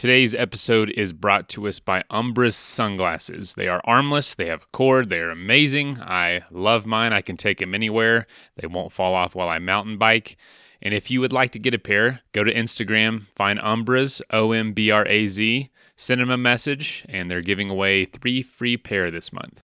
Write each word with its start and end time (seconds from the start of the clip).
Today's 0.00 0.34
episode 0.34 0.88
is 0.88 1.12
brought 1.12 1.50
to 1.50 1.68
us 1.68 1.78
by 1.78 2.04
Ombraz 2.10 2.54
sunglasses. 2.54 3.52
They 3.52 3.68
are 3.68 3.82
armless, 3.84 4.34
they 4.34 4.46
have 4.46 4.62
a 4.62 4.66
cord, 4.72 5.10
they 5.10 5.18
are 5.18 5.28
amazing. 5.28 6.00
I 6.00 6.40
love 6.50 6.86
mine. 6.86 7.12
I 7.12 7.20
can 7.20 7.36
take 7.36 7.58
them 7.58 7.74
anywhere. 7.74 8.26
They 8.56 8.66
won't 8.66 8.94
fall 8.94 9.14
off 9.14 9.34
while 9.34 9.50
I 9.50 9.58
mountain 9.58 9.98
bike. 9.98 10.38
And 10.80 10.94
if 10.94 11.10
you 11.10 11.20
would 11.20 11.34
like 11.34 11.52
to 11.52 11.58
get 11.58 11.74
a 11.74 11.78
pair, 11.78 12.22
go 12.32 12.42
to 12.42 12.54
Instagram, 12.54 13.26
find 13.36 13.58
Ombraz, 13.58 14.22
O 14.30 14.52
M 14.52 14.72
B 14.72 14.90
R 14.90 15.06
A 15.06 15.26
Z, 15.26 15.68
send 15.96 16.22
them 16.22 16.30
a 16.30 16.38
message, 16.38 17.04
and 17.06 17.30
they're 17.30 17.42
giving 17.42 17.68
away 17.68 18.06
three 18.06 18.40
free 18.40 18.78
pair 18.78 19.10
this 19.10 19.34
month. 19.34 19.60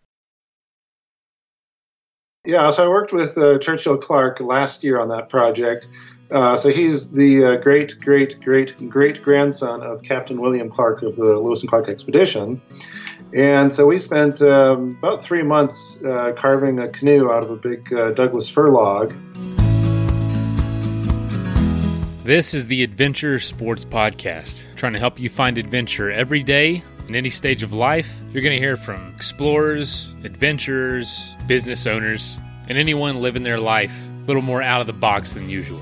Yeah, 2.45 2.69
so 2.71 2.83
I 2.83 2.89
worked 2.89 3.13
with 3.13 3.37
uh, 3.37 3.57
Churchill 3.59 3.97
Clark 3.97 4.41
last 4.41 4.83
year 4.83 4.99
on 4.99 5.07
that 5.07 5.29
project. 5.29 5.87
Uh, 6.33 6.57
so 6.57 6.69
he's 6.69 7.11
the 7.11 7.45
uh, 7.45 7.55
great, 7.57 7.99
great, 7.99 8.41
great, 8.41 8.89
great 8.89 9.21
grandson 9.21 9.83
of 9.83 10.01
Captain 10.01 10.41
William 10.41 10.67
Clark 10.67 11.03
of 11.03 11.15
the 11.15 11.23
Lewis 11.37 11.61
and 11.61 11.69
Clark 11.69 11.87
expedition. 11.87 12.59
And 13.35 13.71
so 13.71 13.85
we 13.85 13.99
spent 13.99 14.41
um, 14.41 14.97
about 14.97 15.23
three 15.23 15.43
months 15.43 16.03
uh, 16.03 16.33
carving 16.35 16.79
a 16.79 16.87
canoe 16.87 17.31
out 17.31 17.43
of 17.43 17.51
a 17.51 17.55
big 17.55 17.93
uh, 17.93 18.13
Douglas 18.13 18.49
fir 18.49 18.71
log. 18.71 19.13
This 22.23 22.55
is 22.55 22.65
the 22.65 22.81
Adventure 22.81 23.39
Sports 23.39 23.85
Podcast, 23.85 24.63
trying 24.75 24.93
to 24.93 24.99
help 24.99 25.19
you 25.19 25.29
find 25.29 25.59
adventure 25.59 26.09
every 26.09 26.41
day 26.41 26.81
in 27.07 27.13
any 27.13 27.29
stage 27.29 27.61
of 27.61 27.73
life. 27.73 28.11
You're 28.31 28.41
going 28.41 28.55
to 28.55 28.59
hear 28.59 28.75
from 28.75 29.13
explorers, 29.13 30.07
adventurers, 30.23 31.23
business 31.45 31.85
owners, 31.85 32.39
and 32.67 32.79
anyone 32.79 33.21
living 33.21 33.43
their 33.43 33.59
life 33.59 33.93
a 34.23 34.25
little 34.25 34.41
more 34.41 34.63
out 34.63 34.81
of 34.81 34.87
the 34.87 34.93
box 34.93 35.33
than 35.33 35.47
usual. 35.47 35.81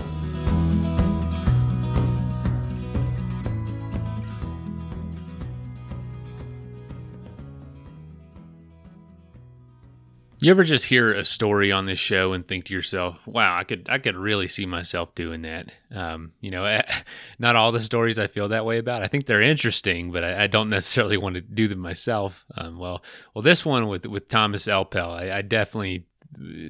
You 10.42 10.50
ever 10.50 10.64
just 10.64 10.86
hear 10.86 11.14
a 11.14 11.24
story 11.24 11.72
on 11.72 11.86
this 11.86 12.00
show 12.00 12.34
and 12.34 12.48
think 12.48 12.66
to 12.66 12.74
yourself, 12.74 13.26
"Wow, 13.28 13.56
I 13.56 13.64
could 13.64 13.88
I 13.90 14.00
could 14.00 14.16
really 14.16 14.48
see 14.48 14.66
myself 14.66 15.14
doing 15.14 15.44
that." 15.44 15.72
Um, 15.94 16.32
you 16.42 16.50
know, 16.50 16.82
not 17.40 17.56
all 17.56 17.72
the 17.72 17.80
stories 17.80 18.18
I 18.18 18.26
feel 18.26 18.48
that 18.50 18.66
way 18.66 18.80
about. 18.80 19.04
I 19.04 19.08
think 19.08 19.28
they're 19.28 19.42
interesting, 19.42 20.12
but 20.12 20.24
I, 20.24 20.46
I 20.46 20.48
don't 20.48 20.70
necessarily 20.70 21.18
want 21.18 21.36
to 21.36 21.42
do 21.42 21.68
them 21.68 21.78
myself. 21.78 22.44
Um, 22.58 22.80
well, 22.80 23.04
well, 23.36 23.44
this 23.44 23.64
one 23.64 23.88
with 23.88 24.08
with 24.08 24.30
Thomas 24.30 24.66
Elpel, 24.66 25.14
I, 25.14 25.38
I 25.38 25.42
definitely 25.44 26.06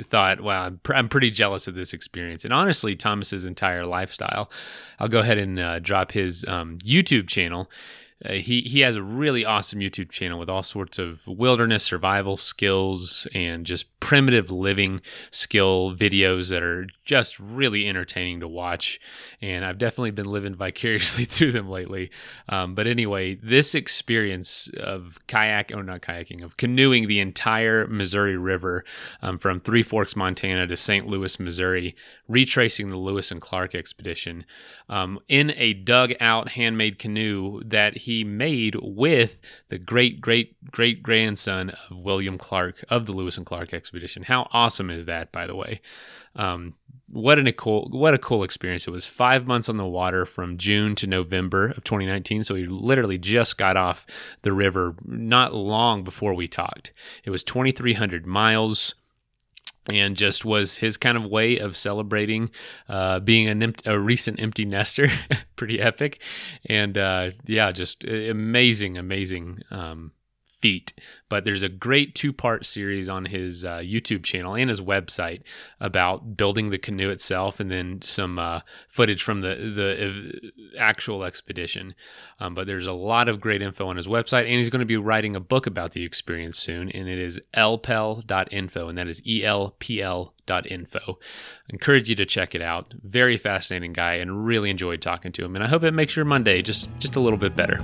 thought, 0.03 0.41
wow, 0.41 0.65
I'm, 0.65 0.79
pr- 0.79 0.95
I'm, 0.95 1.09
pretty 1.09 1.29
jealous 1.29 1.67
of 1.67 1.75
this 1.75 1.93
experience. 1.93 2.43
And 2.43 2.53
honestly, 2.53 2.95
Thomas's 2.95 3.45
entire 3.45 3.85
lifestyle. 3.85 4.49
I'll 4.99 5.07
go 5.07 5.19
ahead 5.19 5.37
and 5.37 5.59
uh, 5.59 5.79
drop 5.79 6.11
his 6.11 6.43
um, 6.47 6.77
YouTube 6.79 7.27
channel. 7.27 7.69
Uh, 8.23 8.33
he 8.33 8.61
he 8.61 8.81
has 8.81 8.95
a 8.95 9.03
really 9.03 9.43
awesome 9.45 9.79
YouTube 9.79 10.09
channel 10.09 10.37
with 10.37 10.49
all 10.49 10.63
sorts 10.63 10.99
of 10.99 11.25
wilderness 11.27 11.83
survival 11.83 12.37
skills 12.37 13.27
and 13.33 13.65
just 13.65 13.99
primitive 13.99 14.51
living 14.51 15.01
skill 15.31 15.95
videos 15.95 16.49
that 16.49 16.63
are 16.63 16.87
just 17.05 17.39
really 17.39 17.87
entertaining 17.87 18.39
to 18.39 18.47
watch. 18.47 18.99
And 19.41 19.65
I've 19.65 19.77
definitely 19.77 20.11
been 20.11 20.29
living 20.29 20.55
vicariously 20.61 21.25
through 21.25 21.51
them 21.51 21.69
lately. 21.69 22.11
Um, 22.49 22.75
but 22.75 22.87
anyway, 22.87 23.35
this 23.35 23.73
experience 23.73 24.69
of 24.77 25.19
kayak 25.27 25.71
or 25.73 25.83
not 25.83 26.01
kayaking 26.01 26.43
of 26.43 26.57
canoeing 26.57 27.07
the 27.07 27.19
entire 27.19 27.87
Missouri 27.87 28.37
River 28.37 28.83
um, 29.21 29.37
from 29.37 29.59
Three 29.59 29.83
Forks, 29.83 30.15
Montana 30.15 30.67
to 30.67 30.77
St. 30.77 31.07
Louis, 31.07 31.39
Missouri, 31.39 31.95
retracing 32.31 32.89
the 32.89 32.97
Lewis 32.97 33.31
and 33.31 33.41
Clark 33.41 33.73
expedition 33.73 34.45
um, 34.89 35.19
in 35.27 35.53
a 35.57 35.73
dug 35.73 36.13
out 36.19 36.49
handmade 36.49 36.99
canoe 36.99 37.61
that 37.65 37.97
he 37.97 38.11
he 38.11 38.25
made 38.25 38.75
with 38.81 39.39
the 39.69 39.77
great 39.77 40.19
great 40.19 40.53
great 40.69 41.01
grandson 41.01 41.69
of 41.69 41.97
William 41.97 42.37
Clark 42.37 42.83
of 42.89 43.05
the 43.05 43.13
Lewis 43.13 43.37
and 43.37 43.45
Clark 43.45 43.73
expedition. 43.73 44.23
How 44.23 44.49
awesome 44.51 44.89
is 44.89 45.05
that, 45.05 45.31
by 45.31 45.47
the 45.47 45.55
way? 45.55 45.79
Um, 46.35 46.75
what 47.07 47.39
an 47.39 47.49
cool 47.53 47.87
what 47.89 48.13
a 48.13 48.17
cool 48.17 48.43
experience 48.43 48.87
it 48.87 48.91
was 48.91 49.05
five 49.05 49.45
months 49.47 49.67
on 49.67 49.75
the 49.75 49.85
water 49.85 50.25
from 50.25 50.57
june 50.57 50.95
to 50.95 51.05
november 51.05 51.67
of 51.71 51.83
2019 51.83 52.41
so 52.45 52.55
he 52.55 52.65
literally 52.65 53.17
just 53.17 53.57
got 53.57 53.75
off 53.75 54.05
the 54.43 54.53
river 54.53 54.95
not 55.03 55.53
long 55.53 56.05
before 56.05 56.33
we 56.33 56.47
talked 56.47 56.93
it 57.25 57.29
was 57.29 57.43
2300 57.43 58.25
miles 58.25 58.95
and 59.87 60.15
just 60.15 60.45
was 60.45 60.77
his 60.77 60.97
kind 60.97 61.17
of 61.17 61.25
way 61.25 61.57
of 61.57 61.75
celebrating 61.75 62.51
uh, 62.87 63.19
being 63.19 63.47
a, 63.63 63.73
a, 63.85 63.99
recent 63.99 64.39
empty 64.39 64.65
nester. 64.65 65.07
Pretty 65.55 65.79
epic, 65.79 66.21
and 66.65 66.97
uh, 66.97 67.31
yeah, 67.45 67.71
just 67.71 68.03
amazing, 68.03 68.97
amazing 68.97 69.61
um, 69.71 70.11
feat. 70.61 70.93
But 71.29 71.45
there's 71.45 71.63
a 71.63 71.69
great 71.69 72.13
two 72.13 72.33
part 72.33 72.65
series 72.65 73.07
on 73.07 73.25
his 73.25 73.63
uh, 73.63 73.77
YouTube 73.77 74.23
channel 74.23 74.53
and 74.53 74.69
his 74.69 74.81
website 74.81 75.41
about 75.79 76.35
building 76.35 76.69
the 76.69 76.77
canoe 76.77 77.09
itself, 77.09 77.59
and 77.59 77.71
then 77.71 78.01
some 78.03 78.37
uh, 78.37 78.61
footage 78.87 79.23
from 79.23 79.41
the 79.41 79.55
the 79.55 80.51
actual 80.77 81.23
expedition. 81.23 81.95
Um, 82.39 82.53
but 82.53 82.67
there's 82.67 82.87
a 82.87 82.93
lot 82.93 83.29
of 83.29 83.39
great 83.39 83.61
info 83.61 83.87
on 83.87 83.95
his 83.95 84.07
website, 84.07 84.41
and 84.41 84.55
he's 84.55 84.69
going 84.69 84.81
to 84.81 84.85
be 84.85 84.97
writing 84.97 85.35
a 85.35 85.39
book 85.39 85.67
about 85.67 85.93
the 85.93 86.03
experience 86.03 86.57
soon, 86.57 86.89
and 86.89 87.07
it 87.07 87.21
is 87.21 87.39
elpel.info, 87.53 88.89
and 88.89 88.97
that 88.97 89.07
is 89.07 89.21
E 89.25 89.43
L 89.43 89.75
P 89.79 90.01
L 90.01 90.33
info. 90.69 91.17
encourage 91.69 92.09
you 92.09 92.15
to 92.15 92.25
check 92.25 92.53
it 92.53 92.61
out. 92.61 92.93
Very 93.03 93.37
fascinating 93.37 93.93
guy 93.93 94.15
and 94.15 94.45
really 94.45 94.69
enjoyed 94.69 95.01
talking 95.01 95.31
to 95.31 95.45
him. 95.45 95.55
And 95.55 95.63
I 95.63 95.67
hope 95.69 95.83
it 95.83 95.93
makes 95.93 96.15
your 96.15 96.25
Monday 96.25 96.61
just 96.61 96.89
just 96.99 97.15
a 97.15 97.19
little 97.19 97.39
bit 97.39 97.55
better. 97.55 97.79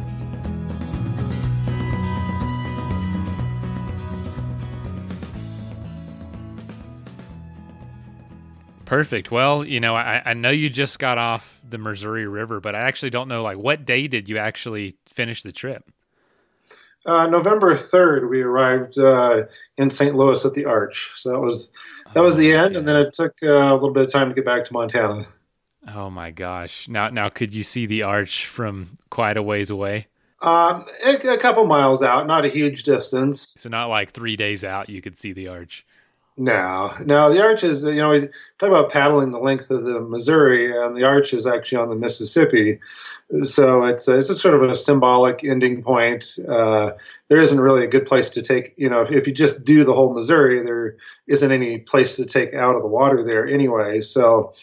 Perfect. 8.87 9.31
Well, 9.31 9.65
you 9.65 9.81
know, 9.81 9.97
I, 9.97 10.21
I 10.25 10.33
know 10.33 10.49
you 10.49 10.69
just 10.69 10.97
got 10.97 11.17
off 11.17 11.59
the 11.67 11.77
Missouri 11.77 12.25
River, 12.25 12.61
but 12.61 12.73
I 12.73 12.79
actually 12.79 13.09
don't 13.09 13.27
know, 13.27 13.43
like, 13.43 13.57
what 13.57 13.83
day 13.83 14.07
did 14.07 14.29
you 14.29 14.37
actually 14.37 14.95
finish 15.05 15.43
the 15.43 15.51
trip? 15.51 15.91
Uh, 17.05 17.27
November 17.27 17.75
third, 17.75 18.29
we 18.29 18.41
arrived 18.41 18.97
uh, 18.97 19.43
in 19.77 19.89
St. 19.89 20.15
Louis 20.15 20.43
at 20.45 20.53
the 20.53 20.63
Arch. 20.63 21.11
So 21.15 21.31
that 21.33 21.39
was 21.41 21.69
that 22.13 22.21
was 22.21 22.37
the 22.37 22.55
oh, 22.55 22.63
end, 22.63 22.77
and 22.77 22.87
then 22.87 22.95
it 22.95 23.11
took 23.11 23.35
uh, 23.43 23.47
a 23.47 23.73
little 23.73 23.91
bit 23.91 24.03
of 24.03 24.11
time 24.11 24.29
to 24.29 24.35
get 24.35 24.45
back 24.45 24.63
to 24.63 24.73
Montana. 24.73 25.27
Oh 25.93 26.09
my 26.09 26.31
gosh! 26.31 26.87
Now, 26.87 27.09
now, 27.09 27.27
could 27.27 27.53
you 27.53 27.63
see 27.63 27.87
the 27.87 28.03
Arch 28.03 28.45
from 28.45 28.97
quite 29.09 29.35
a 29.35 29.43
ways 29.43 29.69
away? 29.69 30.07
Um, 30.41 30.85
a, 31.05 31.15
a 31.33 31.37
couple 31.37 31.65
miles 31.65 32.03
out, 32.03 32.25
not 32.25 32.45
a 32.45 32.49
huge 32.49 32.83
distance. 32.83 33.55
So 33.59 33.67
not 33.67 33.87
like 33.87 34.11
three 34.11 34.37
days 34.37 34.63
out, 34.63 34.87
you 34.87 35.01
could 35.01 35.17
see 35.17 35.33
the 35.33 35.49
Arch. 35.49 35.85
No, 36.39 36.93
no. 37.03 37.33
The 37.33 37.41
arch 37.41 37.63
is, 37.63 37.83
you 37.83 37.95
know, 37.95 38.11
we 38.11 38.29
talk 38.59 38.69
about 38.69 38.91
paddling 38.91 39.31
the 39.31 39.39
length 39.39 39.71
of 39.71 39.83
the 39.83 39.99
Missouri, 39.99 40.71
and 40.71 40.95
the 40.95 41.03
arch 41.03 41.33
is 41.33 41.47
actually 41.47 41.79
on 41.79 41.89
the 41.89 41.95
Mississippi. 41.95 42.79
So 43.43 43.85
it's 43.85 44.07
a, 44.07 44.17
it's 44.17 44.29
a 44.29 44.35
sort 44.35 44.53
of 44.53 44.69
a 44.69 44.75
symbolic 44.75 45.43
ending 45.43 45.81
point. 45.81 46.37
Uh, 46.47 46.91
there 47.27 47.39
isn't 47.39 47.59
really 47.59 47.83
a 47.83 47.89
good 47.89 48.05
place 48.05 48.29
to 48.31 48.43
take, 48.43 48.75
you 48.77 48.87
know, 48.87 49.01
if, 49.01 49.11
if 49.11 49.27
you 49.27 49.33
just 49.33 49.65
do 49.65 49.83
the 49.83 49.93
whole 49.93 50.13
Missouri, 50.13 50.61
there 50.61 50.97
isn't 51.25 51.51
any 51.51 51.79
place 51.79 52.15
to 52.17 52.25
take 52.25 52.53
out 52.53 52.75
of 52.75 52.83
the 52.83 52.87
water 52.87 53.23
there 53.23 53.47
anyway. 53.47 54.01
So, 54.01 54.53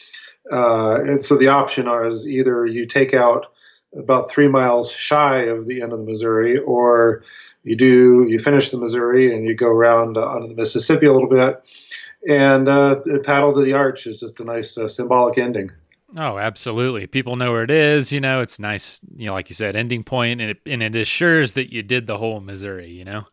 uh, 0.53 1.03
and 1.03 1.25
so 1.25 1.37
the 1.37 1.49
option 1.49 1.88
is 1.88 2.29
either 2.29 2.67
you 2.67 2.87
take 2.87 3.15
out 3.15 3.47
about 3.96 4.31
three 4.31 4.49
miles 4.49 4.91
shy 4.91 5.43
of 5.43 5.67
the 5.67 5.82
end 5.82 5.93
of 5.93 5.99
the 5.99 6.05
Missouri, 6.05 6.58
or 6.58 7.23
you 7.62 7.76
do 7.76 8.26
you 8.29 8.38
finish 8.38 8.70
the 8.70 8.79
Missouri 8.79 9.35
and 9.35 9.44
you 9.44 9.55
go 9.55 9.69
around 9.69 10.17
uh, 10.17 10.23
onto 10.23 10.49
the 10.49 10.55
Mississippi 10.55 11.06
a 11.06 11.12
little 11.12 11.29
bit, 11.29 11.62
and 12.29 12.69
uh, 12.69 12.96
paddle 13.25 13.55
to 13.55 13.62
the 13.62 13.73
arch 13.73 14.06
is 14.06 14.19
just 14.19 14.41
a 14.41 14.44
nice 14.44 14.76
uh, 14.76 14.88
symbolic 14.88 15.38
ending. 15.38 15.70
Oh, 16.19 16.38
absolutely. 16.38 17.06
People 17.06 17.35
know 17.37 17.50
where 17.52 17.64
it 17.64 17.70
is. 17.70 18.12
You 18.12 18.20
know, 18.20 18.41
it's 18.41 18.58
nice. 18.58 19.00
You 19.17 19.26
know, 19.26 19.32
like 19.32 19.49
you 19.50 19.55
said, 19.55 19.75
ending 19.75 20.05
point, 20.05 20.41
and 20.41 20.50
it, 20.50 20.61
and 20.67 20.82
it 20.82 20.94
assures 20.94 21.55
that 21.55 21.73
you 21.73 21.82
did 21.82 22.06
the 22.06 22.19
whole 22.19 22.41
Missouri. 22.41 22.91
You 22.91 23.05
know. 23.05 23.26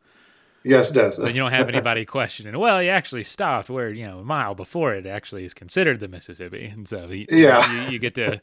Yes, 0.64 0.92
it 0.92 0.94
does. 0.94 1.18
But 1.18 1.34
you 1.34 1.40
don't 1.40 1.52
have 1.52 1.70
anybody 1.70 2.06
questioning. 2.06 2.58
Well, 2.58 2.82
you 2.82 2.90
actually 2.90 3.24
stopped 3.24 3.70
where 3.70 3.90
you 3.90 4.06
know 4.06 4.20
a 4.20 4.24
mile 4.24 4.56
before 4.56 4.94
it 4.94 5.06
actually 5.06 5.44
is 5.44 5.54
considered 5.54 6.00
the 6.00 6.08
Mississippi, 6.08 6.66
and 6.66 6.88
so 6.88 7.08
you, 7.08 7.26
yeah, 7.30 7.86
you, 7.86 7.92
you 7.92 8.00
get 8.00 8.16
to 8.16 8.42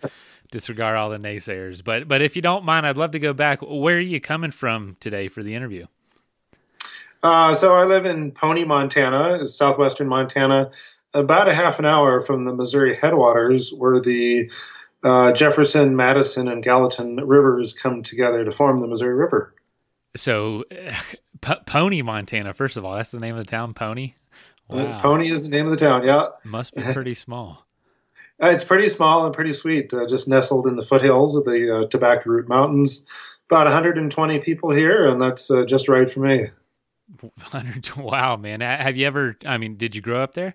disregard 0.51 0.97
all 0.97 1.11
the 1.11 1.19
naysayers. 1.19 1.83
But 1.85 2.09
but 2.09 2.23
if 2.23 2.37
you 2.37 2.43
don't 2.43 2.65
mind, 2.65 2.87
I'd 2.87 2.97
love 2.97 3.13
to 3.13 3.19
go 3.19 3.33
back. 3.33 3.61
Where 3.63 3.97
are 3.97 4.01
you 4.01 4.21
coming 4.21 4.51
from 4.51 4.97
today 5.01 5.29
for 5.29 5.43
the 5.43 5.55
interview? 5.55 5.87
Uh, 7.23 7.55
so 7.55 7.75
I 7.75 7.85
live 7.85 8.07
in 8.07 8.31
Pony, 8.31 8.65
Montana, 8.65 9.47
southwestern 9.47 10.09
Montana. 10.09 10.71
about 11.15 11.49
a 11.49 11.55
half 11.55 11.79
an 11.79 11.85
hour 11.85 12.21
from 12.21 12.45
the 12.45 12.53
Missouri 12.55 12.95
headwaters, 12.95 13.73
where 13.73 14.01
the 14.01 14.51
uh, 15.03 15.33
Jefferson, 15.33 15.97
Madison, 15.97 16.49
and 16.49 16.63
Gallatin 16.63 17.17
rivers 17.17 17.73
come 17.73 18.03
together 18.03 18.45
to 18.45 18.53
form 18.53 18.79
the 18.79 18.87
Missouri 18.87 19.15
River. 19.15 19.55
So, 20.17 20.65
P- 21.41 21.55
Pony, 21.67 22.03
Montana. 22.03 22.53
First 22.55 22.77
of 22.77 22.85
all, 22.85 22.95
that's 22.97 23.11
the 23.11 23.21
name 23.21 23.37
of 23.37 23.45
the 23.45 23.51
town, 23.51 23.75
Pony. 23.75 24.15
Uh, 24.71 24.77
wow. 24.77 25.01
Pony 25.01 25.31
is 25.31 25.45
the 25.45 25.49
name 25.51 25.67
of 25.67 25.71
the 25.71 25.77
town. 25.77 26.05
Yeah, 26.05 26.29
must 26.45 26.75
be 26.75 26.83
pretty 26.83 27.15
small. 27.27 27.67
Uh, 28.43 28.49
it's 28.49 28.65
pretty 28.65 28.89
small 28.89 29.27
and 29.27 29.35
pretty 29.35 29.53
sweet. 29.53 29.93
Uh, 29.93 30.07
just 30.07 30.29
nestled 30.29 30.67
in 30.67 30.77
the 30.77 30.83
foothills 30.83 31.37
of 31.37 31.45
the 31.45 31.79
uh, 31.85 31.89
Tobacco 31.89 32.31
Root 32.31 32.49
Mountains. 32.49 33.05
About 33.51 33.67
120 33.67 34.41
people 34.41 34.71
here, 34.71 35.07
and 35.07 35.21
that's 35.21 35.51
uh, 35.51 35.65
just 35.65 35.89
right 35.89 36.11
for 36.11 36.21
me. 36.21 36.51
Wow, 37.97 38.37
man! 38.37 38.61
Have 38.61 38.99
you 38.99 39.07
ever? 39.07 39.37
I 39.47 39.57
mean, 39.57 39.77
did 39.77 39.97
you 39.97 40.03
grow 40.03 40.23
up 40.23 40.35
there? 40.35 40.55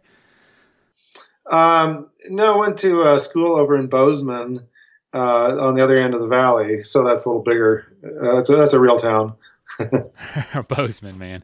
Um, 1.49 2.09
no, 2.29 2.53
I 2.53 2.57
went 2.57 2.77
to 2.79 3.03
uh, 3.03 3.19
school 3.19 3.55
over 3.55 3.75
in 3.75 3.87
Bozeman, 3.87 4.67
uh, 5.13 5.17
on 5.59 5.75
the 5.75 5.83
other 5.83 5.97
end 5.97 6.13
of 6.13 6.21
the 6.21 6.27
valley, 6.27 6.83
so 6.83 7.03
that's 7.03 7.25
a 7.25 7.29
little 7.29 7.43
bigger. 7.43 7.85
that's 8.01 8.49
a, 8.49 8.55
that's 8.55 8.73
a 8.73 8.79
real 8.79 8.99
town. 8.99 9.33
Bozeman, 10.67 11.17
man. 11.17 11.43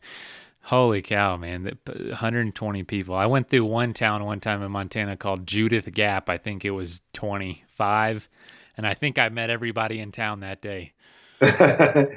Holy 0.62 1.02
cow, 1.02 1.38
man. 1.38 1.78
120 1.86 2.84
people. 2.84 3.16
I 3.16 3.26
went 3.26 3.48
through 3.48 3.66
one 3.66 3.94
town 3.94 4.24
one 4.26 4.40
time 4.40 4.62
in 4.62 4.72
Montana 4.72 5.18
called 5.18 5.48
Judith 5.48 5.92
Gap. 5.94 6.30
I 6.30 6.38
think 6.38 6.64
it 6.64 6.72
was 6.72 7.02
25. 7.14 8.30
And 8.78 8.86
I 8.86 8.94
think 8.94 9.18
I 9.18 9.30
met 9.30 9.50
everybody 9.50 10.00
in 10.00 10.12
town 10.12 10.42
that 10.42 10.62
day. 10.62 10.94
I, 11.42 12.08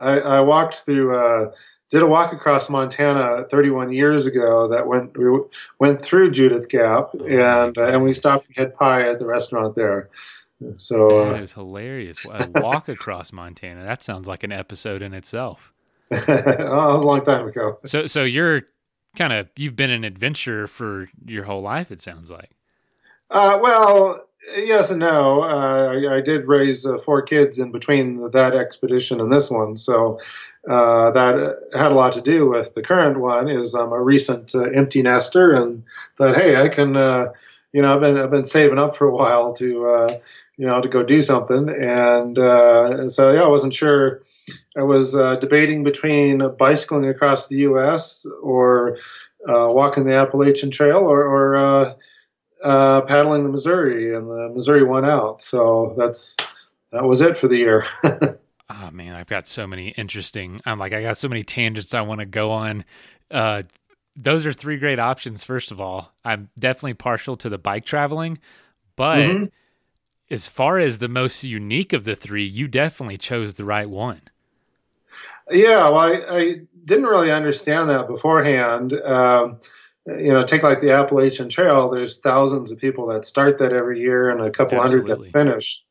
I, 0.00 0.40
walked 0.40 0.76
through, 0.76 1.14
uh, 1.14 1.50
did 1.90 2.02
a 2.02 2.06
walk 2.06 2.32
across 2.32 2.70
Montana 2.70 3.44
31 3.50 3.92
years 3.92 4.24
ago 4.24 4.68
that 4.68 4.86
went, 4.86 5.18
we 5.18 5.40
went 5.78 6.00
through 6.00 6.30
Judith 6.30 6.68
Gap 6.68 7.10
oh 7.18 7.26
and, 7.26 7.76
uh, 7.76 7.84
and 7.84 8.02
we 8.02 8.14
stopped 8.14 8.46
and 8.46 8.56
had 8.56 8.74
pie 8.74 9.02
at 9.08 9.18
the 9.18 9.26
restaurant 9.26 9.74
there. 9.74 10.08
So 10.76 11.24
that 11.26 11.36
uh, 11.36 11.42
is 11.42 11.52
hilarious. 11.52 12.24
A 12.30 12.60
walk 12.60 12.88
across 12.88 13.32
Montana. 13.32 13.84
That 13.84 14.02
sounds 14.02 14.28
like 14.28 14.42
an 14.42 14.52
episode 14.52 15.02
in 15.02 15.14
itself. 15.14 15.69
oh, 16.12 16.16
that 16.26 16.68
was 16.68 17.02
a 17.02 17.06
long 17.06 17.24
time 17.24 17.46
ago. 17.46 17.78
So, 17.84 18.06
so 18.06 18.24
you're 18.24 18.62
kind 19.16 19.32
of 19.32 19.48
you've 19.56 19.76
been 19.76 19.90
an 19.90 20.04
adventurer 20.04 20.66
for 20.66 21.08
your 21.24 21.44
whole 21.44 21.62
life. 21.62 21.90
It 21.90 22.00
sounds 22.00 22.30
like. 22.30 22.50
Uh, 23.30 23.58
well, 23.62 24.20
yes 24.56 24.90
and 24.90 25.00
no. 25.00 25.42
Uh, 25.42 25.92
I, 25.92 26.16
I, 26.16 26.20
did 26.20 26.46
raise 26.46 26.84
uh, 26.84 26.98
four 26.98 27.22
kids 27.22 27.58
in 27.58 27.70
between 27.70 28.28
that 28.30 28.54
expedition 28.54 29.20
and 29.20 29.32
this 29.32 29.50
one, 29.50 29.76
so 29.76 30.18
uh, 30.68 31.10
that 31.12 31.58
had 31.74 31.92
a 31.92 31.94
lot 31.94 32.12
to 32.14 32.20
do 32.20 32.48
with 32.48 32.74
the 32.74 32.82
current 32.82 33.20
one. 33.20 33.48
Is 33.48 33.74
I'm 33.74 33.92
a 33.92 34.02
recent 34.02 34.54
uh, 34.54 34.64
empty 34.64 35.02
nester, 35.02 35.54
and 35.54 35.84
thought, 36.16 36.36
hey, 36.36 36.56
I 36.56 36.68
can, 36.68 36.96
uh, 36.96 37.26
you 37.72 37.82
know, 37.82 37.94
I've 37.94 38.00
been 38.00 38.18
I've 38.18 38.30
been 38.30 38.44
saving 38.44 38.78
up 38.78 38.96
for 38.96 39.06
a 39.06 39.14
while 39.14 39.52
to, 39.54 40.20
you 40.56 40.66
know, 40.66 40.80
to 40.80 40.88
go 40.88 41.04
do 41.04 41.22
something, 41.22 41.68
and 41.68 42.36
so 43.12 43.32
yeah, 43.32 43.42
I 43.42 43.48
wasn't 43.48 43.74
sure 43.74 44.22
I 44.76 44.82
was 44.82 45.16
uh, 45.16 45.36
debating 45.36 45.82
between 45.82 46.42
bicycling 46.56 47.06
across 47.06 47.48
the 47.48 47.56
U.S. 47.58 48.24
or 48.42 48.98
uh, 49.48 49.66
walking 49.70 50.04
the 50.04 50.14
Appalachian 50.14 50.70
Trail 50.70 50.98
or, 50.98 51.24
or 51.24 51.56
uh, 51.56 51.94
uh, 52.62 53.00
paddling 53.02 53.42
the 53.42 53.48
Missouri, 53.48 54.14
and 54.14 54.28
the 54.28 54.50
Missouri 54.54 54.84
won 54.84 55.04
out. 55.04 55.42
So 55.42 55.94
that's 55.96 56.36
that 56.92 57.04
was 57.04 57.20
it 57.20 57.38
for 57.38 57.48
the 57.48 57.56
year. 57.56 57.86
oh 58.04 58.90
man, 58.92 59.14
I've 59.14 59.26
got 59.26 59.48
so 59.48 59.66
many 59.66 59.88
interesting. 59.90 60.60
I'm 60.64 60.78
like 60.78 60.92
I 60.92 61.02
got 61.02 61.18
so 61.18 61.28
many 61.28 61.42
tangents 61.42 61.94
I 61.94 62.02
want 62.02 62.20
to 62.20 62.26
go 62.26 62.50
on. 62.50 62.84
Uh, 63.30 63.62
those 64.14 64.44
are 64.44 64.52
three 64.52 64.76
great 64.76 64.98
options. 64.98 65.42
First 65.42 65.70
of 65.72 65.80
all, 65.80 66.12
I'm 66.24 66.50
definitely 66.58 66.94
partial 66.94 67.36
to 67.38 67.48
the 67.48 67.58
bike 67.58 67.84
traveling, 67.84 68.38
but. 68.96 69.18
Mm-hmm. 69.18 69.44
As 70.32 70.46
far 70.46 70.78
as 70.78 70.98
the 70.98 71.08
most 71.08 71.42
unique 71.42 71.92
of 71.92 72.04
the 72.04 72.14
three, 72.14 72.44
you 72.44 72.68
definitely 72.68 73.18
chose 73.18 73.54
the 73.54 73.64
right 73.64 73.90
one. 73.90 74.20
Yeah, 75.50 75.88
well, 75.88 75.98
I, 75.98 76.22
I 76.28 76.60
didn't 76.84 77.06
really 77.06 77.30
understand 77.30 77.90
that 77.90 78.06
beforehand. 78.06 78.92
Um, 78.92 79.58
you 80.06 80.32
know, 80.32 80.42
take 80.42 80.62
like 80.62 80.80
the 80.80 80.92
Appalachian 80.92 81.48
Trail. 81.48 81.90
There's 81.90 82.18
thousands 82.18 82.72
of 82.72 82.78
people 82.78 83.06
that 83.08 83.24
start 83.24 83.58
that 83.58 83.72
every 83.72 84.00
year, 84.00 84.30
and 84.30 84.40
a 84.40 84.50
couple 84.50 84.80
Absolutely. 84.80 85.10
hundred 85.10 85.24
that 85.24 85.32
finish. 85.32 85.84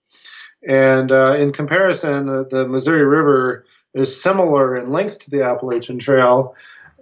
And 0.67 1.11
uh, 1.11 1.35
in 1.35 1.53
comparison, 1.53 2.27
uh, 2.27 2.44
the 2.50 2.67
Missouri 2.67 3.06
River 3.06 3.65
is 3.94 4.21
similar 4.21 4.77
in 4.77 4.91
length 4.91 5.19
to 5.19 5.29
the 5.29 5.44
Appalachian 5.44 6.00
Trail. 6.00 6.56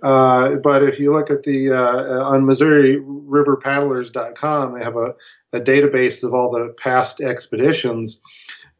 Uh, 0.04 0.56
but 0.56 0.84
if 0.84 1.00
you 1.00 1.12
look 1.12 1.32
at 1.32 1.42
the 1.44 1.72
uh, 1.72 2.24
on 2.24 2.44
MissouriRiverPaddlers.com, 2.44 4.76
they 4.76 4.84
have 4.84 4.96
a, 4.96 5.16
a 5.54 5.60
database 5.60 6.24
of 6.24 6.36
all 6.36 6.52
the 6.52 6.72
past 6.78 7.20
expeditions. 7.20 8.22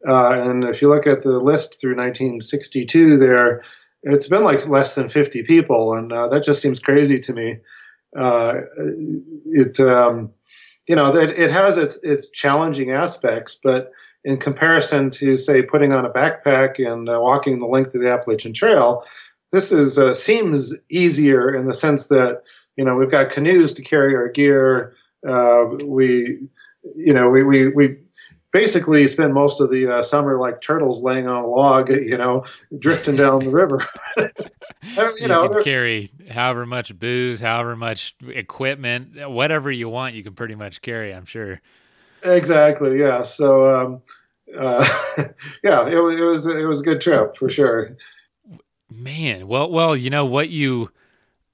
Uh, 0.06 0.30
and 0.30 0.64
if 0.64 0.80
you 0.80 0.88
look 0.88 1.06
at 1.06 1.22
the 1.22 1.38
list 1.38 1.80
through 1.80 1.96
1962, 1.96 3.18
there, 3.18 3.62
it's 4.02 4.28
been 4.28 4.44
like 4.44 4.68
less 4.68 4.94
than 4.94 5.08
50 5.08 5.42
people, 5.42 5.94
and 5.94 6.12
uh, 6.12 6.28
that 6.28 6.44
just 6.44 6.62
seems 6.62 6.78
crazy 6.78 7.18
to 7.18 7.32
me. 7.32 7.58
Uh, 8.16 8.60
it, 9.46 9.80
um, 9.80 10.30
you 10.86 10.96
know, 10.96 11.14
it, 11.14 11.30
it 11.30 11.50
has 11.50 11.76
its 11.76 11.98
its 12.02 12.30
challenging 12.30 12.92
aspects, 12.92 13.58
but 13.62 13.92
in 14.24 14.38
comparison 14.38 15.10
to 15.10 15.36
say 15.36 15.62
putting 15.62 15.92
on 15.92 16.06
a 16.06 16.10
backpack 16.10 16.84
and 16.84 17.08
uh, 17.08 17.18
walking 17.20 17.58
the 17.58 17.66
length 17.66 17.94
of 17.94 18.00
the 18.00 18.10
Appalachian 18.10 18.54
Trail, 18.54 19.04
this 19.52 19.72
is 19.72 19.98
uh, 19.98 20.14
seems 20.14 20.74
easier 20.90 21.54
in 21.54 21.66
the 21.66 21.74
sense 21.74 22.08
that 22.08 22.42
you 22.76 22.84
know 22.84 22.94
we've 22.94 23.10
got 23.10 23.30
canoes 23.30 23.72
to 23.74 23.82
carry 23.82 24.14
our 24.14 24.28
gear. 24.28 24.94
Uh, 25.28 25.64
we, 25.84 26.38
you 26.94 27.12
know, 27.12 27.28
we, 27.28 27.42
we, 27.42 27.68
we 27.68 27.96
basically 28.52 29.06
spend 29.06 29.34
most 29.34 29.60
of 29.60 29.70
the 29.70 29.98
uh, 29.98 30.02
summer 30.02 30.38
like 30.38 30.60
turtles 30.60 31.02
laying 31.02 31.28
on 31.28 31.44
a 31.44 31.46
log, 31.46 31.90
you 31.90 32.16
know, 32.16 32.44
drifting 32.78 33.16
down 33.16 33.44
the 33.44 33.50
river. 33.50 33.86
you, 34.16 35.16
you 35.20 35.28
know, 35.28 35.48
can 35.48 35.62
carry 35.62 36.10
however 36.30 36.66
much 36.66 36.98
booze, 36.98 37.40
however 37.40 37.76
much 37.76 38.16
equipment, 38.26 39.30
whatever 39.30 39.70
you 39.70 39.88
want, 39.88 40.14
you 40.14 40.22
can 40.22 40.34
pretty 40.34 40.54
much 40.54 40.80
carry. 40.80 41.12
I'm 41.14 41.26
sure. 41.26 41.60
Exactly. 42.22 42.98
Yeah. 42.98 43.22
So, 43.22 43.76
um, 43.76 44.02
uh, 44.56 44.86
yeah, 45.62 45.86
it, 45.86 45.94
it 45.94 46.24
was 46.24 46.46
it 46.46 46.66
was 46.66 46.80
a 46.80 46.84
good 46.84 47.00
trip 47.00 47.36
for 47.36 47.48
sure. 47.48 47.96
Man, 48.90 49.46
well, 49.46 49.70
well, 49.70 49.94
you 49.94 50.08
know 50.08 50.24
what 50.24 50.48
you 50.48 50.90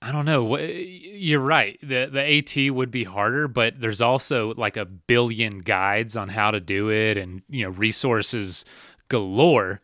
I 0.05 0.13
don't 0.13 0.27
know. 0.27 0.59
You're 0.59 1.41
right. 1.41 1.79
The 1.81 2.11
the 2.13 2.21
AT 2.21 2.75
would 2.75 2.91
be 2.91 3.05
harder, 3.05 3.49
but 3.49 3.81
there's 3.81 4.03
also 4.03 4.53
like 4.53 4.77
a 4.77 4.85
billion 4.85 5.61
guides 5.61 6.15
on 6.15 6.29
how 6.29 6.51
to 6.51 6.61
do 6.61 6.91
it 6.91 7.17
and, 7.17 7.41
you 7.49 7.65
know, 7.65 7.71
resources 7.71 8.67
galore. 9.09 9.81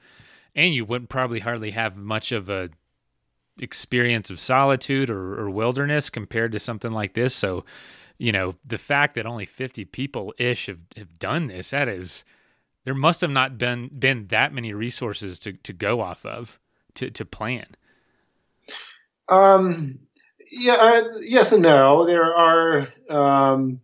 And 0.54 0.74
you 0.74 0.84
wouldn't 0.84 1.08
probably 1.08 1.40
hardly 1.40 1.70
have 1.70 1.96
much 1.96 2.32
of 2.32 2.50
a 2.50 2.68
experience 3.58 4.28
of 4.28 4.40
solitude 4.40 5.08
or, 5.08 5.40
or 5.40 5.48
wilderness 5.48 6.10
compared 6.10 6.52
to 6.52 6.58
something 6.58 6.92
like 6.92 7.14
this. 7.14 7.34
So, 7.34 7.64
you 8.18 8.30
know, 8.30 8.56
the 8.62 8.76
fact 8.76 9.14
that 9.14 9.24
only 9.24 9.46
50 9.46 9.86
people 9.86 10.34
ish 10.36 10.66
have, 10.66 10.80
have 10.98 11.18
done 11.18 11.46
this, 11.46 11.70
that 11.70 11.88
is 11.88 12.26
there 12.84 12.92
must 12.92 13.22
have 13.22 13.30
not 13.30 13.56
been 13.56 13.88
been 13.98 14.26
that 14.26 14.52
many 14.52 14.74
resources 14.74 15.38
to, 15.38 15.54
to 15.54 15.72
go 15.72 16.02
off 16.02 16.26
of 16.26 16.58
to, 16.96 17.10
to 17.10 17.24
plan. 17.24 17.68
Um 19.26 20.00
yeah, 20.50 20.74
uh, 20.74 21.02
yes 21.20 21.52
and 21.52 21.62
no. 21.62 22.06
There 22.06 22.34
are 22.34 22.88
um, 23.08 23.80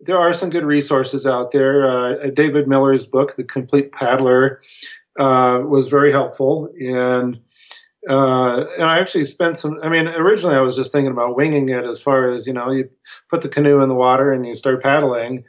there 0.00 0.18
are 0.18 0.34
some 0.34 0.50
good 0.50 0.64
resources 0.64 1.26
out 1.26 1.50
there. 1.50 1.90
Uh, 1.90 2.30
David 2.30 2.68
Miller's 2.68 3.06
book, 3.06 3.36
The 3.36 3.44
Complete 3.44 3.92
Paddler, 3.92 4.60
uh, 5.18 5.60
was 5.64 5.88
very 5.88 6.12
helpful, 6.12 6.72
and 6.78 7.40
uh, 8.08 8.64
and 8.76 8.84
I 8.84 8.98
actually 9.00 9.24
spent 9.24 9.58
some. 9.58 9.80
I 9.82 9.88
mean, 9.88 10.08
originally 10.08 10.56
I 10.56 10.60
was 10.60 10.76
just 10.76 10.92
thinking 10.92 11.12
about 11.12 11.36
winging 11.36 11.68
it, 11.68 11.84
as 11.84 12.00
far 12.00 12.32
as 12.32 12.46
you 12.46 12.52
know, 12.52 12.70
you 12.70 12.88
put 13.28 13.42
the 13.42 13.48
canoe 13.48 13.82
in 13.82 13.88
the 13.88 13.94
water 13.94 14.32
and 14.32 14.46
you 14.46 14.54
start 14.54 14.82
paddling, 14.82 15.44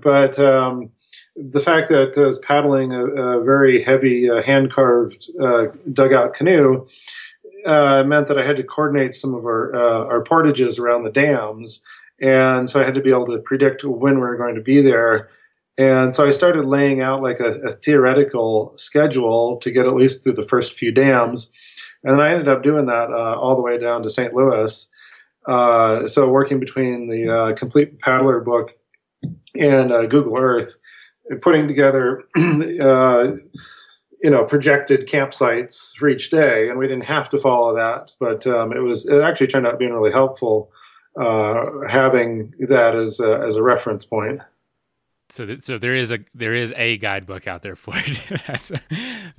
but 0.00 0.38
um, 0.38 0.90
the 1.36 1.60
fact 1.60 1.88
that 1.88 2.16
I 2.16 2.20
was 2.20 2.38
paddling 2.38 2.92
a, 2.92 3.04
a 3.04 3.44
very 3.44 3.82
heavy 3.82 4.30
uh, 4.30 4.42
hand 4.42 4.72
carved 4.72 5.30
uh, 5.40 5.66
dugout 5.92 6.34
canoe 6.34 6.86
uh, 7.68 8.02
meant 8.02 8.28
that 8.28 8.38
I 8.38 8.44
had 8.44 8.56
to 8.56 8.62
coordinate 8.62 9.14
some 9.14 9.34
of 9.34 9.44
our 9.44 9.74
uh, 9.74 10.06
our 10.06 10.22
portages 10.22 10.78
around 10.78 11.04
the 11.04 11.10
dams, 11.10 11.82
and 12.20 12.68
so 12.68 12.80
I 12.80 12.84
had 12.84 12.94
to 12.94 13.02
be 13.02 13.10
able 13.10 13.26
to 13.26 13.38
predict 13.38 13.84
when 13.84 14.14
we 14.14 14.20
were 14.20 14.36
going 14.36 14.54
to 14.54 14.62
be 14.62 14.80
there. 14.80 15.28
And 15.76 16.12
so 16.12 16.26
I 16.26 16.32
started 16.32 16.64
laying 16.64 17.02
out 17.02 17.22
like 17.22 17.38
a, 17.38 17.52
a 17.60 17.72
theoretical 17.72 18.72
schedule 18.76 19.58
to 19.58 19.70
get 19.70 19.86
at 19.86 19.94
least 19.94 20.24
through 20.24 20.32
the 20.32 20.48
first 20.48 20.72
few 20.78 20.90
dams, 20.90 21.50
and 22.02 22.14
then 22.14 22.20
I 22.20 22.32
ended 22.32 22.48
up 22.48 22.62
doing 22.62 22.86
that 22.86 23.10
uh, 23.10 23.36
all 23.38 23.54
the 23.54 23.62
way 23.62 23.78
down 23.78 24.02
to 24.02 24.10
St. 24.10 24.32
Louis. 24.32 24.90
Uh, 25.46 26.06
so 26.08 26.28
working 26.28 26.60
between 26.60 27.08
the 27.08 27.28
uh, 27.28 27.54
Complete 27.54 28.00
Paddler 28.00 28.40
book 28.40 28.76
and 29.54 29.92
uh, 29.92 30.06
Google 30.06 30.38
Earth, 30.38 30.74
putting 31.42 31.68
together 31.68 32.24
you 34.22 34.30
know 34.30 34.44
projected 34.44 35.08
campsites 35.08 35.94
for 35.96 36.08
each 36.08 36.30
day, 36.30 36.68
and 36.68 36.78
we 36.78 36.86
didn't 36.88 37.04
have 37.04 37.30
to 37.30 37.38
follow 37.38 37.74
that, 37.76 38.14
but 38.20 38.46
um, 38.46 38.72
it 38.72 38.80
was 38.80 39.06
it 39.06 39.20
actually 39.22 39.48
turned 39.48 39.66
out 39.66 39.78
being 39.78 39.92
really 39.92 40.12
helpful. 40.12 40.70
uh, 41.18 41.86
having 41.88 42.54
that 42.68 42.94
as 42.94 43.18
a, 43.20 43.42
as 43.46 43.56
a 43.56 43.62
reference 43.62 44.04
point. 44.04 44.40
So, 45.30 45.44
th- 45.44 45.62
so 45.62 45.76
there 45.76 45.94
is 45.94 46.10
a 46.10 46.20
there 46.34 46.54
is 46.54 46.72
a 46.76 46.96
guidebook 46.96 47.46
out 47.46 47.62
there 47.62 47.76
for 47.76 47.92
it. 47.96 48.22
that's 48.46 48.70
a, 48.70 48.80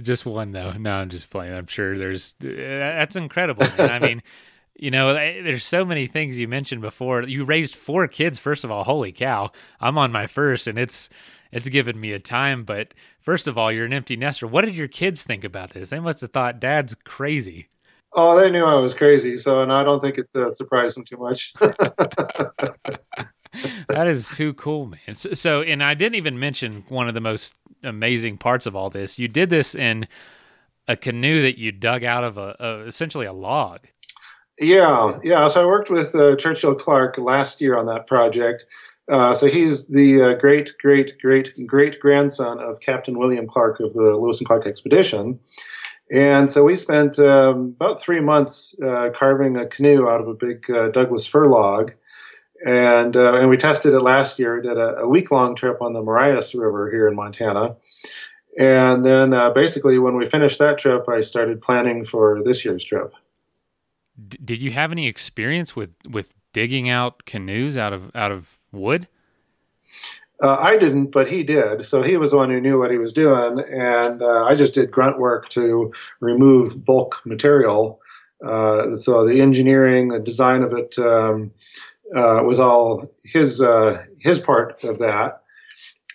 just 0.02 0.26
one 0.26 0.52
though. 0.52 0.74
No, 0.74 0.92
I'm 0.92 1.10
just 1.10 1.30
playing. 1.30 1.54
I'm 1.54 1.68
sure 1.68 1.98
there's. 1.98 2.36
That's 2.40 3.16
incredible. 3.16 3.66
I 3.80 3.98
mean, 4.00 4.22
you 4.76 4.92
know, 4.92 5.14
there's 5.14 5.64
so 5.64 5.84
many 5.86 6.06
things 6.06 6.40
you 6.40 6.48
mentioned 6.48 6.82
before. 6.82 7.24
You 7.24 7.44
raised 7.44 7.76
four 7.76 8.08
kids. 8.08 8.38
First 8.38 8.64
of 8.64 8.72
all, 8.72 8.84
holy 8.84 9.12
cow! 9.12 9.52
I'm 9.80 9.98
on 9.98 10.12
my 10.12 10.28
first, 10.28 10.68
and 10.68 10.78
it's 10.78 11.10
it's 11.52 11.70
given 11.70 12.00
me 12.00 12.12
a 12.14 12.20
time. 12.20 12.64
But 12.64 12.94
first 13.20 13.48
of 13.48 13.58
all, 13.58 13.72
you're 13.72 13.86
an 13.86 13.94
empty 13.94 14.16
nester. 14.16 14.48
What 14.48 14.66
did 14.66 14.76
your 14.76 14.88
kids 14.88 15.24
think 15.24 15.44
about 15.44 15.72
this? 15.72 15.90
They 15.90 16.00
must 16.00 16.22
have 16.22 16.32
thought 16.32 16.60
Dad's 16.60 16.96
crazy. 17.06 17.68
Oh, 18.14 18.40
they 18.40 18.50
knew 18.50 18.66
I 18.66 18.76
was 18.76 18.94
crazy, 18.96 19.38
so 19.38 19.62
and 19.62 19.72
I 19.72 19.84
don't 19.84 20.00
think 20.00 20.18
it 20.18 20.28
uh, 20.34 20.50
surprised 20.50 20.98
them 20.98 21.06
too 21.06 21.18
much. 21.18 21.54
that 23.88 24.08
is 24.08 24.28
too 24.28 24.54
cool, 24.56 24.88
man. 24.88 25.16
So, 25.16 25.34
so, 25.34 25.62
and 25.62 25.84
I 25.84 25.94
didn't 25.94 26.16
even 26.16 26.40
mention 26.40 26.84
one 26.90 27.08
of 27.08 27.14
the 27.14 27.22
most 27.22 27.56
amazing 27.84 28.38
parts 28.38 28.66
of 28.66 28.76
all 28.76 28.90
this. 28.90 29.20
You 29.20 29.28
did 29.28 29.50
this 29.50 29.76
in 29.76 30.08
a 30.88 30.98
canoe 30.98 31.42
that 31.44 31.60
you 31.60 31.72
dug 31.72 32.04
out 32.04 32.24
of 32.24 32.38
a, 32.38 32.56
a 32.60 32.88
essentially 32.88 33.28
a 33.28 33.34
log. 33.34 33.82
Yeah, 34.60 35.18
yeah. 35.24 35.48
So 35.48 35.64
I 35.64 35.66
worked 35.66 35.90
with 35.90 36.14
uh, 36.16 36.36
Churchill 36.36 36.76
Clark 36.76 37.18
last 37.18 37.62
year 37.62 37.78
on 37.78 37.86
that 37.86 38.08
project. 38.08 38.66
Uh, 39.10 39.34
so 39.34 39.48
he's 39.48 39.88
the 39.88 40.22
uh, 40.22 40.34
great, 40.36 40.78
great, 40.80 41.20
great, 41.20 41.66
great 41.66 42.00
grandson 42.00 42.60
of 42.60 42.80
Captain 42.80 43.18
William 43.18 43.48
Clark 43.48 43.80
of 43.80 43.94
the 43.94 44.02
Lewis 44.02 44.40
and 44.40 44.48
Clark 44.48 44.68
expedition. 44.68 45.40
And 46.12 46.52
so 46.52 46.64
we 46.64 46.76
spent 46.76 47.18
um, 47.20 47.76
about 47.80 48.02
three 48.02 48.20
months 48.20 48.80
uh, 48.82 49.10
carving 49.14 49.58
a 49.58 49.66
canoe 49.66 50.08
out 50.08 50.22
of 50.22 50.28
a 50.28 50.34
big 50.34 50.70
uh, 50.70 50.90
Douglas 50.90 51.26
fir 51.26 51.48
log 51.48 51.94
and 52.66 53.16
uh, 53.16 53.40
and 53.40 53.50
we 53.50 53.58
tested 53.58 53.94
it 53.94 54.02
last 54.02 54.38
year. 54.38 54.62
Did 54.62 54.78
a, 54.78 54.98
a 54.98 55.08
week 55.08 55.32
long 55.32 55.56
trip 55.56 55.82
on 55.82 55.94
the 55.94 56.02
Marias 56.02 56.54
River 56.54 56.92
here 56.92 57.08
in 57.08 57.16
Montana, 57.16 57.78
and 58.58 59.06
then 59.06 59.32
basically 59.54 59.98
when 59.98 60.18
we 60.18 60.26
finished 60.26 60.60
that 60.60 60.78
trip, 60.78 61.08
I 61.08 61.22
started 61.22 61.62
planning 61.62 62.04
for 62.04 62.44
this 62.44 62.66
year's 62.66 62.84
trip. 62.84 63.14
Did 64.44 64.62
you 64.62 64.72
have 64.72 64.92
any 64.92 65.08
experience 65.08 65.74
with 65.74 65.92
with 66.06 66.36
digging 66.52 66.90
out 66.90 67.24
canoes 67.26 67.78
out 67.78 67.94
of 67.94 68.14
out 68.14 68.34
of 68.34 68.59
wood? 68.72 69.08
Uh, 70.42 70.56
I 70.60 70.78
didn't, 70.78 71.08
but 71.08 71.30
he 71.30 71.44
did. 71.44 71.86
So 71.86 72.02
he 72.02 72.16
was 72.16 72.32
the 72.32 72.38
one 72.38 72.50
who 72.50 72.62
knew 72.62 72.80
what 72.80 72.92
he 72.92 72.98
was 72.98 73.12
doing, 73.12 73.60
and 73.60 74.22
uh, 74.22 74.46
I 74.46 74.56
just 74.56 74.74
did 74.74 74.90
grunt 74.90 75.20
work 75.20 75.50
to 75.50 75.92
remove 76.22 76.86
bulk 76.86 77.22
material. 77.26 78.00
Uh, 78.46 78.96
so 78.96 79.28
the 79.28 79.42
engineering, 79.42 80.10
the 80.10 80.20
design 80.20 80.64
of 80.64 80.74
it. 80.74 80.98
Um, 80.98 81.52
uh, 82.16 82.42
was 82.44 82.60
all 82.60 83.08
his 83.24 83.62
uh, 83.62 84.04
his 84.20 84.40
part 84.40 84.84
of 84.84 85.00
that, 85.00 85.44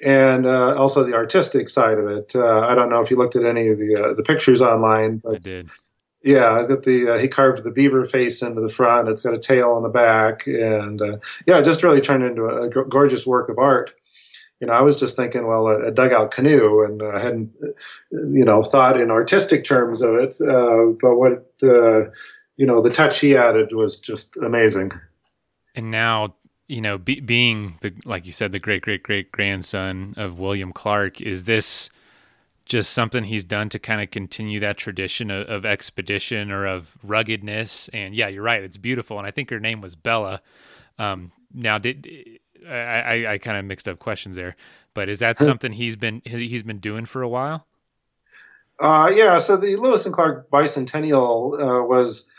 and 0.05 0.47
uh, 0.47 0.75
also 0.77 1.05
the 1.05 1.15
artistic 1.15 1.69
side 1.69 1.99
of 1.99 2.09
it. 2.09 2.35
Uh, 2.35 2.61
I 2.61 2.75
don't 2.75 2.91
know 2.91 3.01
if 3.01 3.11
you 3.11 3.17
looked 3.17 3.37
at 3.37 3.45
any 3.45 3.69
of 3.69 3.79
the 3.79 3.97
uh, 3.97 4.15
the 4.15 4.23
pictures 4.23 4.61
online. 4.61 5.19
But 5.19 5.37
I 5.37 5.39
did. 5.39 5.71
Yeah, 6.25 6.59
it's 6.59 6.69
got 6.69 6.83
the 6.83 7.15
uh, 7.15 7.19
he 7.19 7.29
carved 7.29 7.63
the 7.63 7.71
beaver 7.71 8.05
face 8.05 8.43
into 8.43 8.61
the 8.61 8.69
front. 8.69 9.09
It's 9.09 9.21
got 9.21 9.35
a 9.35 9.39
tail 9.39 9.73
on 9.73 9.83
the 9.83 9.89
back, 9.89 10.47
and 10.47 11.01
yeah, 11.47 11.61
just 11.61 11.83
really 11.83 12.01
turned 12.01 12.25
into 12.25 12.47
a, 12.47 12.63
a 12.63 12.69
gorgeous 12.69 13.27
work 13.27 13.49
of 13.49 13.59
art 13.59 13.93
you 14.61 14.69
know, 14.69 14.73
I 14.73 14.83
was 14.83 14.97
just 14.97 15.17
thinking, 15.17 15.47
well, 15.47 15.67
a, 15.67 15.89
a 15.89 15.91
dugout 15.91 16.31
canoe, 16.31 16.85
and 16.85 17.03
I 17.03 17.07
uh, 17.07 17.23
hadn't, 17.23 17.55
you 18.11 18.45
know, 18.45 18.63
thought 18.63 18.99
in 18.99 19.11
artistic 19.11 19.65
terms 19.65 20.01
of 20.01 20.15
it. 20.15 20.41
Uh, 20.41 20.95
but 20.99 21.17
what, 21.17 21.53
uh, 21.63 22.05
you 22.57 22.65
know, 22.65 22.81
the 22.81 22.89
touch 22.89 23.19
he 23.19 23.37
added 23.37 23.75
was 23.75 23.99
just 23.99 24.37
amazing 24.39 24.93
and 25.75 25.91
now 25.91 26.35
you 26.69 26.81
know 26.81 26.99
be, 26.99 27.21
being 27.21 27.79
the 27.81 27.93
like 28.05 28.27
you 28.27 28.33
said 28.33 28.53
the 28.53 28.59
great 28.59 28.83
great 28.83 29.03
great 29.03 29.33
grandson 29.33 30.15
of 30.17 30.39
william 30.39 30.73
clark 30.73 31.21
is 31.21 31.45
this 31.45 31.91
just 32.65 32.93
something 32.93 33.25
he's 33.25 33.45
done 33.45 33.69
to 33.69 33.79
kind 33.79 34.01
of 34.01 34.11
continue 34.11 34.59
that 34.61 34.79
tradition 34.79 35.31
of, 35.31 35.49
of, 35.49 35.67
expedition 35.67 36.51
or 36.51 36.67
of 36.67 36.97
ruggedness. 37.03 37.89
And 37.93 38.15
yeah 38.15 38.29
you're 38.29 38.43
right 38.43 38.63
it's 38.63 38.77
beautiful. 38.77 39.19
And 39.19 39.27
i 39.27 39.31
think 39.31 39.51
her 39.51 39.61
name 39.61 39.81
was 39.81 39.97
bella. 39.97 40.41
Um, 40.99 41.33
now 41.55 41.79
did 41.79 42.09
i 42.69 42.75
i, 42.75 43.33
I 43.33 43.39
kind 43.39 43.59
of 43.59 43.65
mixed 43.65 43.89
up 43.89 43.99
questions 43.99 44.37
there 44.37 44.57
but 44.95 45.09
is 45.09 45.19
that 45.19 45.39
something 45.39 45.73
he's 45.73 45.97
been 45.97 46.23
he's 46.25 46.63
been 46.63 46.79
doing 46.79 47.05
for 47.05 47.23
a 47.23 47.29
while? 47.29 47.67
Uh, 48.81 49.11
yeah 49.15 49.39
so 49.39 49.57
the 49.57 49.77
lewis 49.77 50.07
and 50.07 50.15
clark 50.15 50.51
bicentennial 50.51 51.61
uh, 51.61 51.85
was 51.85 52.31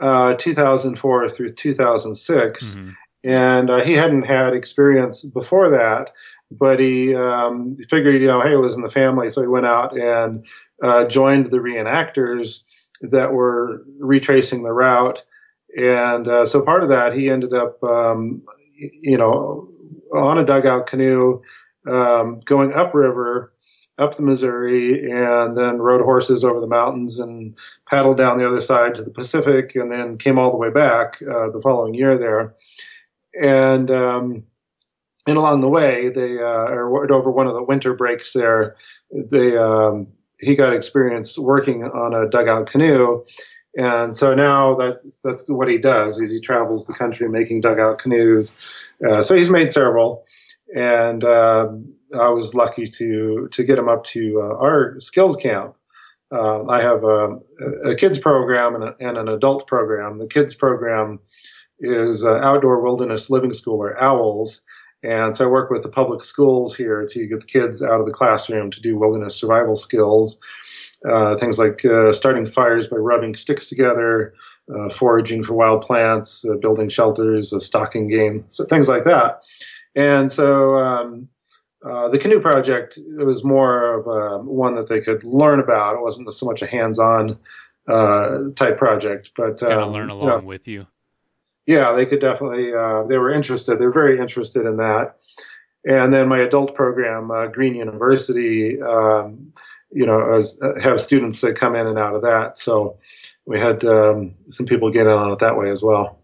uh, 0.00 0.34
2004 0.34 1.30
through 1.30 1.52
2006. 1.52 2.64
Mm-hmm. 2.64 2.90
And 3.24 3.70
uh, 3.70 3.80
he 3.82 3.94
hadn't 3.94 4.24
had 4.24 4.52
experience 4.52 5.24
before 5.24 5.70
that, 5.70 6.12
but 6.50 6.78
he 6.78 7.14
um, 7.14 7.76
figured, 7.88 8.20
you 8.20 8.28
know, 8.28 8.40
hey, 8.40 8.52
it 8.52 8.60
was 8.60 8.76
in 8.76 8.82
the 8.82 8.88
family. 8.88 9.30
So 9.30 9.40
he 9.40 9.48
went 9.48 9.66
out 9.66 9.98
and 9.98 10.46
uh, 10.82 11.04
joined 11.04 11.50
the 11.50 11.58
reenactors 11.58 12.62
that 13.02 13.32
were 13.32 13.84
retracing 13.98 14.62
the 14.62 14.72
route. 14.72 15.24
And 15.76 16.28
uh, 16.28 16.46
so 16.46 16.62
part 16.62 16.82
of 16.82 16.88
that, 16.90 17.14
he 17.14 17.28
ended 17.28 17.52
up, 17.52 17.82
um, 17.82 18.42
you 18.76 19.16
know, 19.16 19.68
on 20.14 20.38
a 20.38 20.44
dugout 20.44 20.86
canoe 20.86 21.42
um, 21.86 22.40
going 22.44 22.72
upriver 22.72 23.52
up 23.98 24.16
the 24.16 24.22
Missouri 24.22 25.10
and 25.10 25.56
then 25.56 25.78
rode 25.78 26.00
horses 26.00 26.44
over 26.44 26.60
the 26.60 26.66
mountains 26.66 27.18
and 27.18 27.56
paddled 27.88 28.16
down 28.16 28.38
the 28.38 28.46
other 28.46 28.60
side 28.60 28.94
to 28.94 29.02
the 29.02 29.10
Pacific 29.10 29.76
and 29.76 29.90
then 29.92 30.18
came 30.18 30.38
all 30.38 30.50
the 30.50 30.56
way 30.56 30.70
back 30.70 31.22
uh, 31.22 31.50
the 31.50 31.60
following 31.62 31.94
year 31.94 32.18
there. 32.18 32.54
And 33.40 33.90
um, 33.90 34.44
and 35.26 35.38
along 35.38 35.60
the 35.60 35.68
way, 35.68 36.10
they 36.10 36.38
uh, 36.38 36.68
or 36.70 37.12
over 37.12 37.30
one 37.30 37.46
of 37.46 37.54
the 37.54 37.62
winter 37.62 37.94
breaks 37.94 38.32
there, 38.32 38.76
they 39.10 39.56
um, 39.56 40.06
he 40.38 40.54
got 40.54 40.74
experience 40.74 41.38
working 41.38 41.84
on 41.84 42.14
a 42.14 42.28
dugout 42.28 42.66
canoe. 42.66 43.24
And 43.76 44.14
so 44.14 44.34
now 44.34 44.76
that's 44.76 45.16
that's 45.16 45.50
what 45.50 45.68
he 45.68 45.78
does. 45.78 46.20
Is 46.20 46.30
he 46.30 46.40
travels 46.40 46.86
the 46.86 46.94
country 46.94 47.28
making 47.28 47.62
dugout 47.62 47.98
canoes. 47.98 48.56
Uh, 49.08 49.22
so 49.22 49.34
he's 49.34 49.50
made 49.50 49.72
several, 49.72 50.24
and 50.76 51.24
um, 51.24 51.92
I 52.14 52.28
was 52.28 52.54
lucky 52.54 52.86
to 52.86 53.48
to 53.50 53.64
get 53.64 53.78
him 53.78 53.88
up 53.88 54.04
to 54.06 54.40
uh, 54.40 54.56
our 54.58 55.00
skills 55.00 55.36
camp. 55.36 55.74
Uh, 56.30 56.64
I 56.66 56.80
have 56.80 57.04
a, 57.04 57.38
a 57.84 57.94
kids 57.94 58.18
program 58.18 58.74
and, 58.74 58.84
a, 58.84 58.96
and, 58.98 59.16
an 59.18 59.28
adult 59.28 59.66
program. 59.68 60.18
The 60.18 60.26
kids 60.26 60.54
program 60.54 61.20
is 61.80 62.24
uh, 62.24 62.38
Outdoor 62.38 62.80
Wilderness 62.80 63.30
Living 63.30 63.52
School 63.52 63.80
or 63.80 63.94
OWLS. 64.00 64.60
And 65.04 65.36
so 65.36 65.44
I 65.44 65.48
work 65.48 65.70
with 65.70 65.82
the 65.82 65.88
public 65.88 66.24
schools 66.24 66.74
here 66.74 67.06
to 67.10 67.26
get 67.26 67.40
the 67.40 67.46
kids 67.46 67.82
out 67.82 68.00
of 68.00 68.06
the 68.06 68.12
classroom 68.12 68.70
to 68.70 68.80
do 68.80 68.98
wilderness 68.98 69.36
survival 69.36 69.76
skills. 69.76 70.38
Uh, 71.06 71.36
things 71.36 71.58
like 71.58 71.84
uh, 71.84 72.10
starting 72.10 72.46
fires 72.46 72.88
by 72.88 72.96
rubbing 72.96 73.34
sticks 73.34 73.68
together, 73.68 74.32
uh, 74.74 74.88
foraging 74.88 75.42
for 75.42 75.52
wild 75.52 75.82
plants, 75.82 76.46
uh, 76.46 76.54
building 76.56 76.88
shelters, 76.88 77.52
stalking 77.62 78.08
game, 78.08 78.44
so 78.46 78.64
things 78.64 78.88
like 78.88 79.04
that. 79.04 79.42
And 79.94 80.32
so 80.32 80.76
um, 80.78 81.28
uh, 81.84 82.08
the 82.08 82.18
canoe 82.18 82.40
project 82.40 82.96
it 82.96 83.24
was 83.24 83.44
more 83.44 84.00
of 84.00 84.06
a, 84.06 84.42
one 84.42 84.76
that 84.76 84.88
they 84.88 85.02
could 85.02 85.22
learn 85.24 85.60
about. 85.60 85.96
It 85.96 86.00
wasn't 86.00 86.32
so 86.32 86.46
much 86.46 86.62
a 86.62 86.66
hands-on 86.66 87.38
uh, 87.86 88.38
type 88.56 88.78
project, 88.78 89.32
but 89.36 89.60
kind 89.60 89.74
of 89.74 89.88
um, 89.88 89.92
learn 89.92 90.08
along 90.08 90.22
you 90.22 90.38
know, 90.38 90.40
with 90.40 90.66
you. 90.66 90.86
Yeah, 91.66 91.92
they 91.92 92.06
could 92.06 92.20
definitely. 92.20 92.74
Uh, 92.74 93.04
they 93.04 93.18
were 93.18 93.32
interested. 93.32 93.78
They're 93.78 93.92
very 93.92 94.18
interested 94.18 94.66
in 94.66 94.76
that. 94.78 95.16
And 95.86 96.12
then 96.12 96.28
my 96.28 96.40
adult 96.40 96.74
program, 96.74 97.30
uh, 97.30 97.46
Green 97.46 97.74
University, 97.74 98.80
um, 98.80 99.52
you 99.90 100.06
know, 100.06 100.32
as, 100.32 100.58
uh, 100.60 100.80
have 100.80 101.00
students 101.00 101.40
that 101.42 101.56
come 101.56 101.76
in 101.76 101.86
and 101.86 101.98
out 101.98 102.14
of 102.14 102.22
that. 102.22 102.58
So 102.58 102.98
we 103.44 103.60
had 103.60 103.84
um, 103.84 104.34
some 104.48 104.66
people 104.66 104.90
get 104.90 105.06
in 105.06 105.12
on 105.12 105.32
it 105.32 105.38
that 105.40 105.56
way 105.56 105.70
as 105.70 105.82
well. 105.82 106.18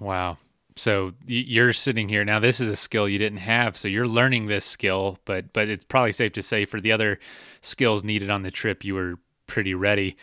Wow 0.00 0.38
so 0.76 1.12
you're 1.26 1.72
sitting 1.72 2.08
here 2.08 2.24
now 2.24 2.40
this 2.40 2.60
is 2.60 2.68
a 2.68 2.76
skill 2.76 3.08
you 3.08 3.18
didn't 3.18 3.38
have 3.38 3.76
so 3.76 3.86
you're 3.86 4.08
learning 4.08 4.46
this 4.46 4.64
skill 4.64 5.18
but 5.24 5.52
but 5.52 5.68
it's 5.68 5.84
probably 5.84 6.12
safe 6.12 6.32
to 6.32 6.42
say 6.42 6.64
for 6.64 6.80
the 6.80 6.90
other 6.90 7.18
skills 7.62 8.02
needed 8.02 8.28
on 8.28 8.42
the 8.42 8.50
trip 8.50 8.84
you 8.84 8.94
were 8.94 9.14
pretty 9.46 9.74
ready 9.74 10.16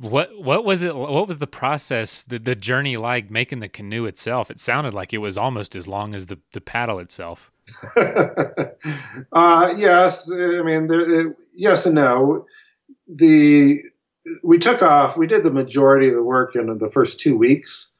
what 0.00 0.36
what 0.40 0.64
was 0.64 0.82
it 0.82 0.94
what 0.94 1.28
was 1.28 1.38
the 1.38 1.46
process 1.46 2.24
the, 2.24 2.38
the 2.38 2.54
journey 2.54 2.96
like 2.96 3.30
making 3.30 3.60
the 3.60 3.68
canoe 3.68 4.06
itself 4.06 4.50
it 4.50 4.58
sounded 4.58 4.92
like 4.92 5.12
it 5.12 5.18
was 5.18 5.38
almost 5.38 5.76
as 5.76 5.86
long 5.86 6.14
as 6.14 6.26
the, 6.26 6.38
the 6.52 6.60
paddle 6.60 6.98
itself 6.98 7.50
uh, 7.96 9.74
yes 9.76 10.30
i 10.30 10.62
mean 10.62 10.88
there, 10.88 11.34
yes 11.54 11.86
and 11.86 11.94
no 11.94 12.44
the 13.06 13.82
we 14.42 14.58
took 14.58 14.82
off 14.82 15.16
we 15.16 15.26
did 15.26 15.42
the 15.42 15.50
majority 15.50 16.08
of 16.08 16.14
the 16.14 16.22
work 16.22 16.56
in 16.56 16.78
the 16.78 16.88
first 16.88 17.20
two 17.20 17.36
weeks 17.36 17.92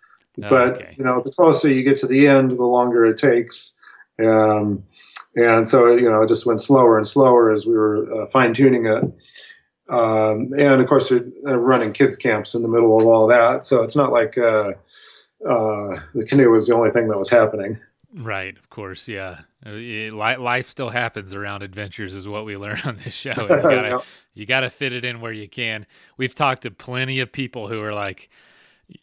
Oh, 0.43 0.49
but 0.49 0.77
okay. 0.77 0.95
you 0.99 1.05
know, 1.05 1.21
the 1.23 1.31
closer 1.31 1.69
you 1.69 1.83
get 1.83 1.99
to 1.99 2.07
the 2.07 2.27
end, 2.27 2.51
the 2.53 2.65
longer 2.65 3.05
it 3.05 3.19
takes. 3.19 3.77
Um, 4.19 4.85
and 5.37 5.67
so 5.67 5.95
you 5.95 6.11
know, 6.11 6.23
it 6.23 6.29
just 6.29 6.47
went 6.47 6.61
slower 6.61 6.97
and 6.97 7.07
slower 7.07 7.53
as 7.53 7.67
we 7.67 7.75
were 7.75 8.23
uh, 8.23 8.27
fine 8.27 8.55
tuning 8.55 8.87
it. 8.87 9.05
Um, 9.88 10.53
and 10.59 10.81
of 10.81 10.87
course, 10.87 11.12
uh, 11.12 11.23
running 11.45 11.93
kids 11.93 12.17
camps 12.17 12.55
in 12.55 12.62
the 12.62 12.69
middle 12.69 12.99
of 12.99 13.07
all 13.07 13.26
that, 13.29 13.64
so 13.64 13.83
it's 13.83 13.97
not 13.97 14.12
like 14.12 14.38
uh, 14.38 14.73
uh, 15.49 16.00
the 16.14 16.25
canoe 16.26 16.50
was 16.50 16.67
the 16.67 16.75
only 16.75 16.91
thing 16.91 17.09
that 17.09 17.19
was 17.19 17.29
happening. 17.29 17.79
Right, 18.14 18.57
of 18.57 18.71
course, 18.71 19.09
yeah. 19.09 19.41
Uh, 19.67 20.12
life 20.12 20.71
still 20.71 20.91
happens 20.91 21.35
around 21.35 21.62
adventures, 21.62 22.14
is 22.14 22.29
what 22.29 22.45
we 22.45 22.57
learn 22.59 22.81
on 22.85 22.97
this 23.05 23.14
show. 23.14 23.35
You 23.37 23.49
gotta, 23.49 24.03
you 24.35 24.47
gotta 24.47 24.71
fit 24.71 24.93
it 24.93 25.05
in 25.05 25.21
where 25.21 25.33
you 25.33 25.49
can. 25.49 25.87
We've 26.17 26.35
talked 26.35 26.62
to 26.62 26.71
plenty 26.71 27.21
of 27.21 27.33
people 27.33 27.69
who 27.69 27.83
are 27.83 27.93
like, 27.93 28.31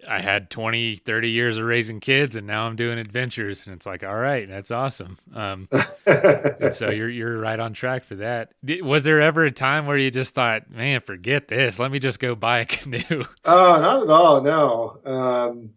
I 0.07 0.19
had 0.21 0.49
20, 0.49 0.97
30 0.97 1.29
years 1.29 1.57
of 1.57 1.65
raising 1.65 1.99
kids 1.99 2.35
and 2.35 2.47
now 2.47 2.67
I'm 2.67 2.75
doing 2.75 2.97
adventures. 2.97 3.65
And 3.65 3.75
it's 3.75 3.85
like, 3.85 4.03
all 4.03 4.15
right, 4.15 4.49
that's 4.49 4.71
awesome. 4.71 5.17
Um, 5.33 5.67
and 6.05 6.73
so 6.73 6.89
you're, 6.89 7.09
you're 7.09 7.39
right 7.39 7.59
on 7.59 7.73
track 7.73 8.03
for 8.03 8.15
that. 8.15 8.53
Was 8.81 9.03
there 9.03 9.21
ever 9.21 9.45
a 9.45 9.51
time 9.51 9.85
where 9.85 9.97
you 9.97 10.11
just 10.11 10.33
thought, 10.33 10.69
man, 10.69 11.01
forget 11.01 11.47
this. 11.47 11.79
Let 11.79 11.91
me 11.91 11.99
just 11.99 12.19
go 12.19 12.35
buy 12.35 12.59
a 12.59 12.65
canoe. 12.65 13.23
Oh, 13.45 13.81
not 13.81 14.03
at 14.03 14.09
all. 14.09 14.41
No. 14.41 14.99
Um, 15.05 15.71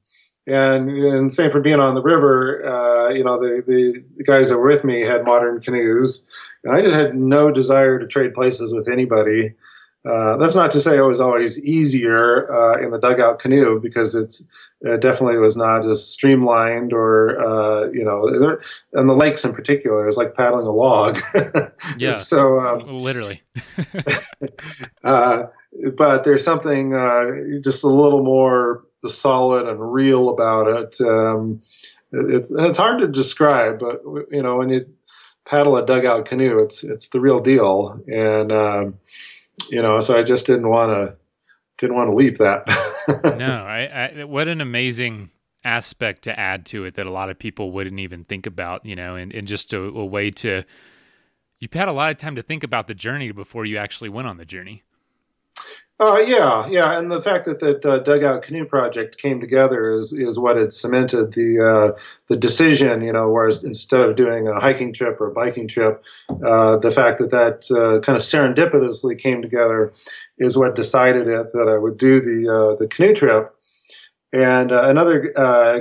and, 0.47 0.91
and 0.91 1.33
same 1.33 1.51
for 1.51 1.61
being 1.61 1.81
on 1.81 1.95
the 1.95 2.03
river. 2.03 2.67
Uh, 2.67 3.09
you 3.11 3.25
know, 3.25 3.39
the, 3.41 3.63
the, 3.67 4.05
the 4.17 4.25
guys 4.25 4.51
that 4.51 4.59
were 4.59 4.69
with 4.69 4.85
me 4.85 5.03
had 5.03 5.25
modern 5.25 5.61
canoes 5.61 6.27
and 6.65 6.75
I 6.75 6.81
just 6.81 6.95
had 6.95 7.15
no 7.15 7.51
desire 7.51 7.99
to 7.99 8.07
trade 8.07 8.35
places 8.35 8.73
with 8.73 8.89
anybody. 8.89 9.55
Uh, 10.07 10.37
that's 10.37 10.55
not 10.55 10.71
to 10.71 10.83
say 10.83 10.99
it 10.99 11.01
was 11.01 11.21
always 11.21 11.59
easier 11.61 12.53
uh, 12.53 12.79
in 12.85 12.91
the 12.91 12.99
dugout 12.99 13.39
canoe 13.39 13.81
because 13.81 14.15
it's 14.15 14.43
it 14.83 15.01
definitely 15.01 15.39
was 15.39 15.57
not 15.57 15.89
as 15.89 16.07
streamlined 16.07 16.93
or 16.93 17.41
uh, 17.41 17.89
you 17.91 18.05
know 18.05 18.59
and 18.93 19.09
the 19.09 19.15
lakes 19.15 19.47
in 19.47 19.53
particular 19.53 20.07
is 20.07 20.19
like 20.19 20.35
paddling 20.35 20.67
a 20.67 20.71
log. 20.71 21.19
yeah. 21.99 22.11
So 22.11 22.61
um, 22.61 22.87
literally. 22.87 23.43
Uh, 25.03 25.47
but 25.97 26.25
there's 26.25 26.45
something 26.45 26.95
uh, 26.95 27.25
just 27.61 27.83
a 27.83 27.89
little 27.89 28.23
more 28.23 28.85
solid 29.07 29.69
and 29.69 29.93
real 29.93 30.29
about 30.29 30.69
it. 30.69 31.01
Um, 31.01 31.61
it's 32.13 32.51
and 32.51 32.67
it's 32.67 32.79
hard 32.79 33.01
to 33.01 33.09
describe, 33.09 33.81
but 33.81 34.03
you 34.31 34.43
know 34.43 34.57
when 34.57 34.69
you 34.71 34.87
paddle 35.45 35.77
a 35.77 35.85
dugout 35.85 36.27
canoe, 36.27 36.59
it's 36.61 36.85
it's 36.85 37.09
the 37.09 37.21
real 37.21 37.41
deal 37.41 38.01
and. 38.07 38.53
Um, 38.53 38.99
you 39.71 39.83
know, 39.83 40.01
so 40.01 40.19
I 40.19 40.23
just 40.23 40.47
didn't 40.47 40.69
want 40.69 40.91
to 40.91 41.17
didn't 41.79 41.97
want 41.97 42.11
to 42.11 42.15
leave 42.15 42.39
that. 42.39 42.65
no, 43.39 43.65
I, 43.65 44.13
I, 44.21 44.25
what 44.25 44.49
an 44.49 44.61
amazing 44.61 45.31
aspect 45.65 46.23
to 46.23 46.39
add 46.39 46.67
to 46.67 46.85
it 46.85 46.95
that 46.95 47.07
a 47.07 47.11
lot 47.11 47.31
of 47.31 47.39
people 47.39 47.73
wouldn't 47.73 47.99
even 47.99 48.25
think 48.25 48.47
about, 48.47 48.85
you 48.85 48.95
know, 48.95 49.17
and, 49.17 49.33
and 49.33 49.49
just 49.49 49.73
a, 49.73 49.81
a 49.81 50.05
way 50.05 50.31
to 50.31 50.63
you've 51.59 51.73
had 51.73 51.89
a 51.89 51.93
lot 51.93 52.11
of 52.11 52.19
time 52.19 52.37
to 52.37 52.43
think 52.43 52.63
about 52.63 52.87
the 52.87 52.95
journey 52.95 53.33
before 53.33 53.65
you 53.65 53.77
actually 53.77 54.09
went 54.09 54.29
on 54.29 54.37
the 54.37 54.45
journey. 54.45 54.83
Uh, 56.01 56.19
yeah, 56.27 56.67
yeah, 56.67 56.99
and 56.99 57.09
the 57.09 57.23
fact 57.23 57.45
that 57.45 57.61
that 57.61 57.87
uh, 57.87 57.99
dugout 58.01 58.43
canoe 58.43 58.65
project 58.65 59.17
came 59.17 59.41
together 59.41 59.93
is 59.93 60.13
is 60.13 60.37
what 60.37 60.57
had 60.57 60.73
cemented 60.73 61.33
the 61.35 61.61
uh, 61.61 62.01
the 62.27 62.37
decision. 62.37 63.01
You 63.01 63.13
know, 63.13 63.31
whereas 63.31 63.63
instead 63.63 64.01
of 64.01 64.17
doing 64.17 64.49
a 64.49 64.59
hiking 64.59 64.93
trip 64.93 65.21
or 65.21 65.29
a 65.29 65.33
biking 65.33 65.69
trip, 65.69 66.03
uh, 66.45 66.79
the 66.79 66.91
fact 66.91 67.19
that 67.19 67.31
that 67.31 67.71
uh, 67.71 68.01
kind 68.01 68.17
of 68.17 68.23
serendipitously 68.23 69.17
came 69.17 69.41
together 69.41 69.93
is 70.37 70.59
what 70.59 70.75
decided 70.75 71.29
it 71.29 71.53
that 71.53 71.69
I 71.69 71.79
would 71.79 71.97
do 71.97 72.21
the 72.21 72.53
uh, 72.53 72.77
the 72.77 72.89
canoe 72.89 73.15
trip. 73.15 73.55
And 74.33 74.73
another 74.73 75.33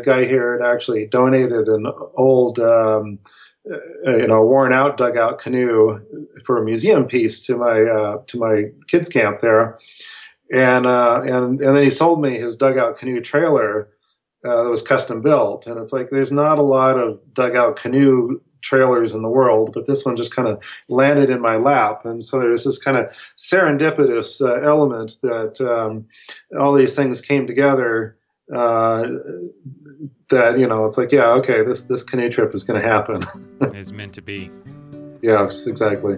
guy 0.06 0.26
here 0.26 0.60
had 0.60 0.72
actually 0.72 1.08
donated 1.08 1.68
an 1.68 1.88
old. 2.14 2.60
Um, 2.60 3.18
you 3.66 4.28
know, 4.28 4.44
worn 4.44 4.74
out 4.74 4.98
dugout 4.98 5.40
canoe 5.40 6.00
for 6.44 6.62
a 6.62 6.66
museum 6.66 7.06
piece 7.06 7.40
to 7.42 7.58
my 7.58 7.82
uh, 7.82 8.18
to 8.28 8.38
my 8.38 8.66
kids 8.88 9.10
camp 9.10 9.40
there, 9.40 9.80
and 10.52 10.86
uh, 10.86 11.22
and 11.24 11.62
and 11.62 11.76
then 11.76 11.84
he 11.84 11.90
sold 11.90 12.22
me 12.22 12.38
his 12.38 12.56
dugout 12.56 12.98
canoe 12.98 13.22
trailer 13.22 13.90
uh, 14.46 14.64
that 14.64 14.70
was 14.70 14.82
custom 14.82 15.22
built, 15.22 15.68
and 15.68 15.80
it's 15.80 15.94
like 15.94 16.10
there's 16.10 16.32
not 16.32 16.60
a 16.60 16.64
lot 16.64 16.98
of 16.98 17.20
dugout 17.34 17.78
canoe 17.78 18.42
trailers 18.62 19.14
in 19.14 19.22
the 19.22 19.30
world, 19.30 19.72
but 19.74 19.86
this 19.86 20.06
one 20.06 20.16
just 20.16 20.36
kind 20.36 20.48
of 20.48 20.64
landed 20.90 21.30
in 21.30 21.42
my 21.42 21.56
lap, 21.56 22.06
and 22.06 22.24
so 22.24 22.40
there's 22.40 22.66
this 22.66 22.78
kind 22.78 22.98
of 22.98 23.08
serendipitous 23.38 24.42
uh, 24.42 24.62
element 24.68 25.18
that 25.22 25.62
um, 25.62 26.06
all 26.60 26.74
these 26.74 26.96
things 26.96 27.22
came 27.22 27.48
together 27.48 28.18
uh, 28.56 29.08
that 30.30 30.60
you 30.60 30.68
know 30.68 30.86
it's 30.86 30.98
like 30.98 31.12
yeah 31.12 31.32
okay 31.32 31.64
this 31.64 31.84
this 31.84 32.04
canoe 32.04 32.30
trip 32.30 32.54
is 32.54 32.64
going 32.64 32.82
to 32.82 32.88
happen. 32.88 33.26
It's 33.62 33.92
meant 33.92 34.14
to 34.16 34.22
be. 34.22 34.52
Yes 35.24 35.68
exactly 35.68 36.18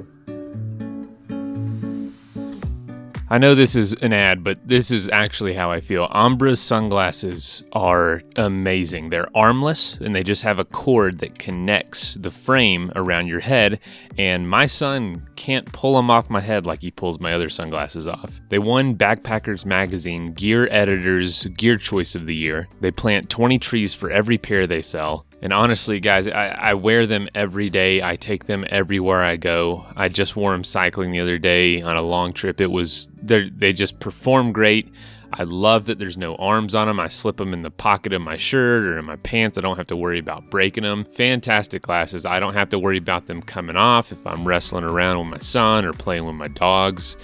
I 3.28 3.40
know 3.40 3.56
this 3.56 3.76
is 3.76 3.94
an 3.94 4.14
ad, 4.14 4.44
but 4.44 4.60
this 4.68 4.92
is 4.92 5.10
actually 5.10 5.56
how 5.56 5.72
I 5.72 5.82
feel. 5.82 6.08
Ombraz 6.10 6.60
sunglasses 6.60 7.64
are 7.74 8.22
amazing. 8.36 9.10
They're 9.10 9.36
armless 9.36 9.96
and 9.96 10.16
they 10.16 10.22
just 10.22 10.44
have 10.44 10.60
a 10.60 10.66
cord 10.66 11.18
that 11.20 11.40
connects 11.40 12.14
the 12.14 12.30
frame 12.30 12.92
around 12.96 13.26
your 13.26 13.40
head. 13.40 13.80
And 14.16 14.48
my 14.48 14.68
son 14.68 15.28
can't 15.36 15.74
pull 15.74 15.96
them 15.96 16.12
off 16.12 16.30
my 16.30 16.40
head 16.40 16.68
like 16.68 16.84
he 16.84 16.92
pulls 16.92 17.20
my 17.20 17.34
other 17.34 17.50
sunglasses 17.50 18.08
off. 18.08 18.40
They 18.50 18.60
won 18.60 18.96
Backpackers 18.96 19.66
Magazine 19.66 20.34
Gear 20.34 20.68
Editor's 20.70 21.46
Gear 21.46 21.78
Choice 21.78 22.14
of 22.14 22.28
the 22.28 22.36
Year. 22.36 22.68
They 22.80 22.92
plant 22.92 23.32
20 23.32 23.58
trees 23.58 23.96
for 23.96 24.12
every 24.12 24.38
pair 24.38 24.68
they 24.68 24.84
sell. 24.84 25.26
And 25.41 25.54
honestly, 25.54 26.00
guys, 26.00 26.28
I, 26.28 26.48
I, 26.48 26.74
wear 26.74 27.06
them 27.06 27.28
every 27.36 27.69
day. 27.69 28.02
I 28.02 28.15
take 28.15 28.45
them 28.45 28.65
everywhere 28.69 29.21
I 29.21 29.36
go. 29.36 29.86
I 29.95 30.10
just 30.10 30.36
wore 30.36 30.54
them 30.54 30.63
cycling 30.63 31.12
the 31.12 31.19
other 31.19 31.38
day 31.38 31.82
on 31.82 31.98
a 31.98 32.02
long 32.02 32.34
trip. 32.34 32.62
It 32.62 32.71
was 32.71 33.10
they 33.21 33.74
just 33.74 34.00
perform 34.00 34.54
great. 34.54 34.91
I 35.38 35.43
love 35.43 35.86
that 35.86 36.00
there's 36.00 36.15
no 36.15 36.36
arms 36.36 36.76
on 36.76 36.88
them. 36.88 37.00
I 37.00 37.10
slip 37.10 37.38
them 37.38 37.54
in 37.54 37.62
the 37.62 37.69
pocket 37.69 38.13
of 38.13 38.21
my 38.21 38.38
shirt 38.38 38.86
or 38.86 38.98
in 38.98 39.04
my 39.04 39.17
pants. 39.17 39.58
I 39.58 39.62
don't 39.62 39.76
have 39.76 39.88
to 39.88 39.98
worry 39.98 40.19
about 40.19 40.50
breaking 40.50 40.84
them. 40.84 41.04
Fantastic 41.04 41.82
glasses. 41.82 42.26
I 42.26 42.39
don't 42.39 42.54
have 42.54 42.69
to 42.69 42.80
worry 42.80 42.98
about 42.98 43.28
them 43.28 43.41
coming 43.41 43.76
off 43.76 44.13
if 44.13 44.26
I'm 44.26 44.48
wrestling 44.48 44.86
around 44.86 45.19
with 45.19 45.28
my 45.28 45.39
son 45.39 45.84
or 45.84 45.91
playing 45.91 46.26
with 46.26 46.36
my 46.36 46.48
dogs. 46.48 47.17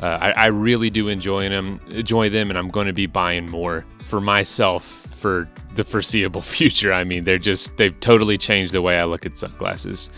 Uh, 0.00 0.06
I, 0.06 0.30
I 0.30 0.46
really 0.46 0.88
do 0.88 1.08
enjoy 1.08 1.48
them, 1.50 1.80
enjoy 1.90 2.30
them, 2.30 2.48
and 2.48 2.58
I'm 2.58 2.70
going 2.70 2.86
to 2.86 2.92
be 2.94 3.06
buying 3.06 3.50
more 3.50 3.84
for 4.08 4.20
myself 4.20 4.97
for 5.18 5.48
the 5.74 5.84
foreseeable 5.84 6.42
future. 6.56 6.92
I 6.92 7.04
mean, 7.04 7.24
they're 7.24 7.38
just, 7.38 7.76
they've 7.76 7.98
totally 8.00 8.38
changed 8.38 8.72
the 8.72 8.82
way 8.82 8.98
I 8.98 9.04
look 9.04 9.26
at 9.26 9.36
sunglasses. 9.36 10.10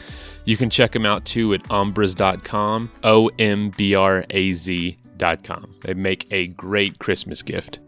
You 0.44 0.56
can 0.56 0.70
check 0.70 0.92
them 0.92 1.06
out 1.06 1.24
too 1.24 1.52
at 1.54 1.62
ombraz.com, 1.64 2.90
O 3.04 3.30
M 3.38 3.70
B 3.70 3.94
R 3.94 4.24
A 4.30 4.52
Z.com. 4.52 5.76
They 5.82 5.94
make 5.94 6.26
a 6.30 6.46
great 6.48 6.98
Christmas 6.98 7.42
gift. 7.42 7.80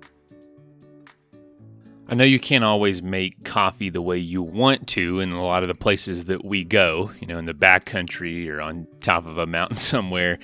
I 2.08 2.14
know 2.14 2.24
you 2.24 2.38
can't 2.38 2.62
always 2.62 3.02
make 3.02 3.42
coffee 3.42 3.88
the 3.88 4.02
way 4.02 4.18
you 4.18 4.42
want 4.42 4.86
to 4.88 5.20
in 5.20 5.32
a 5.32 5.42
lot 5.42 5.62
of 5.62 5.68
the 5.68 5.74
places 5.74 6.24
that 6.24 6.44
we 6.44 6.62
go, 6.62 7.10
you 7.20 7.26
know, 7.26 7.38
in 7.38 7.46
the 7.46 7.54
backcountry 7.54 8.50
or 8.50 8.60
on 8.60 8.86
top 9.00 9.26
of 9.26 9.38
a 9.38 9.46
mountain 9.46 9.76
somewhere. 9.78 10.38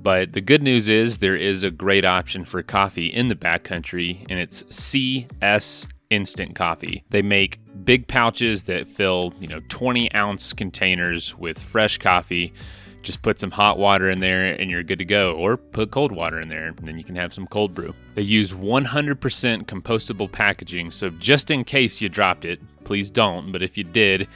But 0.00 0.32
the 0.32 0.40
good 0.40 0.64
news 0.64 0.88
is 0.88 1.18
there 1.18 1.36
is 1.36 1.62
a 1.62 1.70
great 1.70 2.04
option 2.04 2.44
for 2.44 2.60
coffee 2.64 3.06
in 3.06 3.28
the 3.28 3.36
backcountry, 3.36 4.26
and 4.28 4.40
it's 4.40 4.64
CS 4.68 5.86
instant 6.12 6.54
coffee. 6.54 7.04
They 7.10 7.22
make 7.22 7.58
big 7.84 8.06
pouches 8.06 8.64
that 8.64 8.86
fill, 8.86 9.32
you 9.40 9.48
know, 9.48 9.60
20 9.68 10.12
ounce 10.14 10.52
containers 10.52 11.36
with 11.36 11.58
fresh 11.58 11.98
coffee. 11.98 12.52
Just 13.02 13.22
put 13.22 13.40
some 13.40 13.50
hot 13.50 13.78
water 13.78 14.08
in 14.10 14.20
there 14.20 14.52
and 14.52 14.70
you're 14.70 14.84
good 14.84 14.98
to 14.98 15.04
go, 15.04 15.34
or 15.34 15.56
put 15.56 15.90
cold 15.90 16.12
water 16.12 16.38
in 16.38 16.48
there 16.48 16.68
and 16.68 16.86
then 16.86 16.98
you 16.98 17.02
can 17.02 17.16
have 17.16 17.34
some 17.34 17.46
cold 17.48 17.74
brew. 17.74 17.94
They 18.14 18.22
use 18.22 18.52
100% 18.52 19.64
compostable 19.64 20.30
packaging, 20.30 20.92
so 20.92 21.10
just 21.10 21.50
in 21.50 21.64
case 21.64 22.00
you 22.00 22.08
dropped 22.08 22.44
it, 22.44 22.60
please 22.84 23.10
don't, 23.10 23.50
but 23.50 23.62
if 23.62 23.76
you 23.76 23.84
did, 23.84 24.28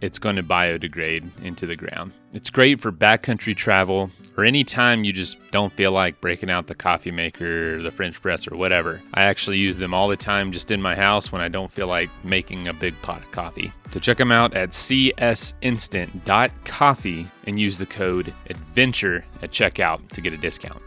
it's 0.00 0.18
going 0.18 0.36
to 0.36 0.42
biodegrade 0.42 1.42
into 1.42 1.66
the 1.66 1.76
ground. 1.76 2.12
It's 2.32 2.48
great 2.50 2.80
for 2.80 2.90
backcountry 2.92 3.56
travel 3.56 4.10
or 4.36 4.44
any 4.44 4.64
time 4.64 5.04
you 5.04 5.12
just 5.12 5.38
don't 5.50 5.72
feel 5.72 5.92
like 5.92 6.20
breaking 6.20 6.50
out 6.50 6.66
the 6.66 6.74
coffee 6.74 7.10
maker 7.10 7.80
the 7.82 7.90
French 7.90 8.20
press 8.20 8.46
or 8.46 8.54
whatever. 8.56 9.00
I 9.14 9.22
actually 9.24 9.56
use 9.58 9.78
them 9.78 9.94
all 9.94 10.08
the 10.08 10.16
time 10.16 10.52
just 10.52 10.70
in 10.70 10.82
my 10.82 10.94
house 10.94 11.32
when 11.32 11.40
I 11.40 11.48
don't 11.48 11.72
feel 11.72 11.86
like 11.86 12.10
making 12.22 12.68
a 12.68 12.74
big 12.74 13.00
pot 13.02 13.22
of 13.22 13.32
coffee. 13.32 13.72
So 13.90 14.00
check 14.00 14.18
them 14.18 14.30
out 14.30 14.54
at 14.54 14.70
csinstant.coffee 14.70 17.30
and 17.46 17.58
use 17.58 17.78
the 17.78 17.86
code 17.86 18.34
ADVENTURE 18.50 19.24
at 19.42 19.50
checkout 19.50 20.12
to 20.12 20.20
get 20.20 20.34
a 20.34 20.36
discount. 20.36 20.82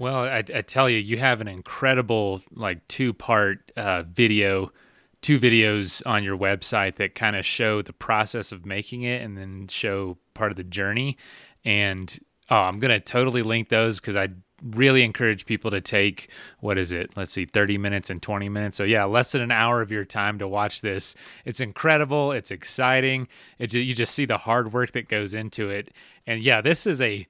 Well, 0.00 0.20
I, 0.20 0.38
I, 0.38 0.62
tell 0.62 0.88
you, 0.88 0.96
you 0.96 1.18
have 1.18 1.42
an 1.42 1.46
incredible 1.46 2.40
like 2.54 2.88
two 2.88 3.12
part 3.12 3.70
uh, 3.76 4.04
video, 4.04 4.72
two 5.20 5.38
videos 5.38 6.00
on 6.06 6.24
your 6.24 6.38
website 6.38 6.96
that 6.96 7.14
kind 7.14 7.36
of 7.36 7.44
show 7.44 7.82
the 7.82 7.92
process 7.92 8.50
of 8.50 8.64
making 8.64 9.02
it 9.02 9.20
and 9.20 9.36
then 9.36 9.68
show 9.68 10.16
part 10.32 10.52
of 10.52 10.56
the 10.56 10.64
journey. 10.64 11.18
And 11.66 12.18
oh, 12.48 12.56
I'm 12.56 12.78
gonna 12.78 12.98
totally 12.98 13.42
link 13.42 13.68
those 13.68 14.00
because 14.00 14.16
I 14.16 14.28
really 14.62 15.02
encourage 15.02 15.44
people 15.44 15.70
to 15.70 15.82
take 15.82 16.30
what 16.60 16.78
is 16.78 16.92
it? 16.92 17.14
Let's 17.14 17.32
see, 17.32 17.44
30 17.44 17.76
minutes 17.76 18.08
and 18.08 18.22
20 18.22 18.48
minutes. 18.48 18.78
So 18.78 18.84
yeah, 18.84 19.04
less 19.04 19.32
than 19.32 19.42
an 19.42 19.50
hour 19.50 19.82
of 19.82 19.90
your 19.90 20.06
time 20.06 20.38
to 20.38 20.48
watch 20.48 20.80
this. 20.80 21.14
It's 21.44 21.60
incredible. 21.60 22.32
It's 22.32 22.50
exciting. 22.50 23.28
It 23.58 23.74
you 23.74 23.92
just 23.92 24.14
see 24.14 24.24
the 24.24 24.38
hard 24.38 24.72
work 24.72 24.92
that 24.92 25.08
goes 25.08 25.34
into 25.34 25.68
it. 25.68 25.92
And 26.26 26.42
yeah, 26.42 26.62
this 26.62 26.86
is 26.86 27.02
a 27.02 27.26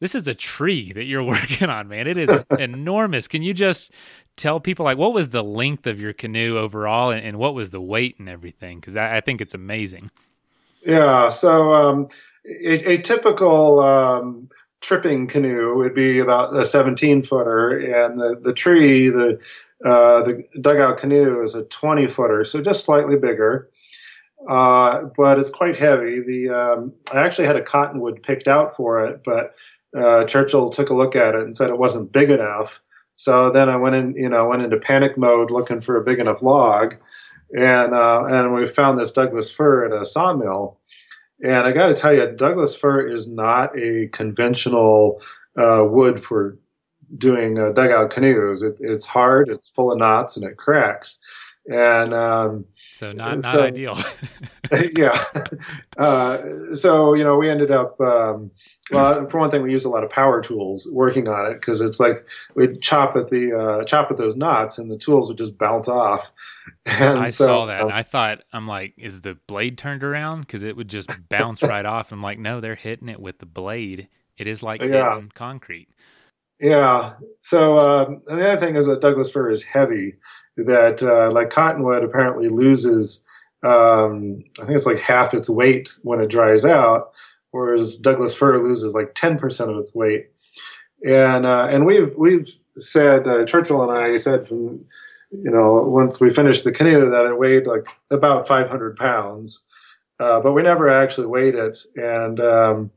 this 0.00 0.14
is 0.14 0.26
a 0.26 0.34
tree 0.34 0.92
that 0.92 1.04
you're 1.04 1.22
working 1.36 1.68
on, 1.68 1.88
man. 1.88 2.06
It 2.06 2.18
is 2.18 2.30
enormous. 2.58 3.28
Can 3.28 3.42
you 3.42 3.54
just 3.54 3.92
tell 4.36 4.58
people 4.58 4.84
like 4.84 4.98
what 4.98 5.12
was 5.12 5.28
the 5.28 5.44
length 5.44 5.86
of 5.86 6.00
your 6.00 6.12
canoe 6.12 6.58
overall 6.58 7.10
and, 7.10 7.24
and 7.24 7.38
what 7.38 7.54
was 7.54 7.70
the 7.70 7.80
weight 7.80 8.18
and 8.18 8.28
everything? 8.28 8.80
Because 8.80 8.96
I, 8.96 9.18
I, 9.18 9.20
think 9.20 9.40
it's 9.40 9.54
amazing. 9.54 10.10
Yeah. 10.84 11.28
So 11.28 11.74
um, 11.74 12.08
a, 12.46 12.92
a, 12.92 12.98
typical 12.98 13.80
um, 13.80 14.48
tripping 14.80 15.26
canoe 15.26 15.74
would 15.76 15.94
be 15.94 16.18
about 16.18 16.56
a 16.56 16.64
17 16.64 17.22
footer, 17.22 17.70
and 17.70 18.16
the 18.16 18.38
the 18.40 18.52
tree, 18.52 19.08
the 19.08 19.38
uh, 19.84 20.22
the 20.22 20.44
dugout 20.60 20.98
canoe 20.98 21.42
is 21.42 21.54
a 21.54 21.64
20 21.64 22.06
footer, 22.06 22.44
so 22.44 22.60
just 22.60 22.84
slightly 22.84 23.16
bigger. 23.16 23.68
Uh, 24.48 25.02
but 25.16 25.38
it's 25.38 25.50
quite 25.50 25.78
heavy. 25.78 26.20
The 26.20 26.48
um, 26.48 26.92
I 27.12 27.18
actually 27.20 27.46
had 27.46 27.56
a 27.56 27.62
cottonwood 27.62 28.22
picked 28.22 28.48
out 28.48 28.74
for 28.74 29.04
it, 29.04 29.22
but 29.22 29.54
uh, 29.96 30.24
Churchill 30.24 30.70
took 30.70 30.90
a 30.90 30.94
look 30.94 31.16
at 31.16 31.34
it 31.34 31.42
and 31.42 31.56
said 31.56 31.70
it 31.70 31.78
wasn't 31.78 32.12
big 32.12 32.30
enough. 32.30 32.80
So 33.16 33.50
then 33.50 33.68
I 33.68 33.76
went 33.76 33.96
in, 33.96 34.14
you 34.14 34.28
know, 34.28 34.48
went 34.48 34.62
into 34.62 34.78
panic 34.78 35.18
mode 35.18 35.50
looking 35.50 35.80
for 35.80 35.96
a 35.96 36.04
big 36.04 36.18
enough 36.18 36.42
log, 36.42 36.96
and 37.56 37.94
uh, 37.94 38.24
and 38.24 38.54
we 38.54 38.66
found 38.66 38.98
this 38.98 39.12
Douglas 39.12 39.50
fir 39.50 39.84
at 39.84 40.02
a 40.02 40.06
sawmill. 40.06 40.78
And 41.42 41.66
I 41.66 41.72
got 41.72 41.88
to 41.88 41.94
tell 41.94 42.14
you, 42.14 42.30
Douglas 42.36 42.74
fir 42.74 43.06
is 43.06 43.26
not 43.26 43.76
a 43.78 44.08
conventional 44.08 45.22
uh, 45.58 45.84
wood 45.84 46.22
for 46.22 46.58
doing 47.18 47.58
uh, 47.58 47.72
dugout 47.72 48.10
canoes. 48.10 48.62
It, 48.62 48.78
it's 48.80 49.04
hard, 49.04 49.48
it's 49.48 49.68
full 49.68 49.92
of 49.92 49.98
knots, 49.98 50.36
and 50.36 50.46
it 50.46 50.56
cracks. 50.56 51.18
And 51.68 52.14
um, 52.14 52.64
so 52.74 53.12
not 53.12 53.40
not 53.40 53.52
so, 53.52 53.62
ideal. 53.62 53.98
yeah. 54.96 55.16
Uh, 55.98 56.38
so 56.74 57.14
you 57.14 57.22
know, 57.22 57.36
we 57.36 57.50
ended 57.50 57.70
up. 57.70 58.00
Um, 58.00 58.50
well, 58.90 59.28
for 59.28 59.38
one 59.38 59.50
thing, 59.50 59.62
we 59.62 59.70
used 59.70 59.84
a 59.84 59.90
lot 59.90 60.02
of 60.02 60.10
power 60.10 60.40
tools 60.40 60.88
working 60.90 61.28
on 61.28 61.50
it 61.50 61.54
because 61.54 61.80
it's 61.80 62.00
like 62.00 62.26
we'd 62.54 62.80
chop 62.80 63.14
at 63.14 63.28
the 63.28 63.56
uh, 63.56 63.84
chop 63.84 64.10
at 64.10 64.16
those 64.16 64.36
knots, 64.36 64.78
and 64.78 64.90
the 64.90 64.96
tools 64.96 65.28
would 65.28 65.38
just 65.38 65.58
bounce 65.58 65.86
off. 65.86 66.32
And 66.86 67.18
I 67.18 67.30
so, 67.30 67.46
saw 67.46 67.66
that, 67.66 67.82
um, 67.82 67.88
and 67.88 67.96
I 67.96 68.02
thought, 68.02 68.42
I'm 68.52 68.66
like, 68.66 68.94
is 68.96 69.20
the 69.20 69.34
blade 69.46 69.76
turned 69.76 70.02
around? 70.02 70.40
Because 70.40 70.62
it 70.62 70.76
would 70.76 70.88
just 70.88 71.28
bounce 71.28 71.62
right 71.62 71.84
off. 71.84 72.10
I'm 72.10 72.22
like, 72.22 72.38
no, 72.38 72.60
they're 72.60 72.74
hitting 72.74 73.08
it 73.08 73.20
with 73.20 73.38
the 73.38 73.46
blade. 73.46 74.08
It 74.38 74.46
is 74.46 74.62
like 74.62 74.80
yeah. 74.80 75.14
hitting 75.14 75.30
concrete. 75.34 75.88
Yeah. 76.60 77.14
So 77.42 77.78
um, 77.78 78.22
and 78.28 78.38
the 78.38 78.52
other 78.52 78.60
thing 78.60 78.76
is 78.76 78.86
that 78.86 79.00
Douglas 79.00 79.30
fir 79.30 79.50
is 79.50 79.62
heavy. 79.62 80.14
That 80.56 81.02
uh, 81.02 81.32
like 81.32 81.50
cottonwood 81.50 82.04
apparently 82.04 82.48
loses. 82.48 83.22
Um, 83.62 84.42
I 84.60 84.64
think 84.64 84.76
it's 84.76 84.86
like 84.86 85.00
half 85.00 85.34
its 85.34 85.48
weight 85.48 85.90
when 86.02 86.20
it 86.20 86.30
dries 86.30 86.64
out 86.64 87.12
whereas 87.50 87.96
Douglas 87.96 88.34
fir 88.34 88.62
loses 88.62 88.94
like 88.94 89.14
10% 89.14 89.70
of 89.70 89.76
its 89.76 89.94
weight. 89.94 90.30
And 91.04 91.46
uh, 91.46 91.68
and 91.70 91.86
we've 91.86 92.14
we've 92.16 92.48
said 92.76 93.26
uh, 93.26 93.46
Churchill 93.46 93.82
and 93.82 93.90
I 93.90 94.16
said 94.18 94.46
from 94.46 94.84
you 95.30 95.50
know 95.50 95.82
once 95.82 96.20
we 96.20 96.28
finished 96.28 96.64
the 96.64 96.72
canoe 96.72 97.10
that 97.10 97.24
it 97.24 97.38
weighed 97.38 97.66
like 97.66 97.86
about 98.10 98.46
500 98.46 98.96
pounds, 98.96 99.62
uh, 100.18 100.40
but 100.40 100.52
we 100.52 100.62
never 100.62 100.90
actually 100.90 101.28
weighed 101.28 101.54
it. 101.54 101.78
And 101.96 102.38
um, 102.40 102.90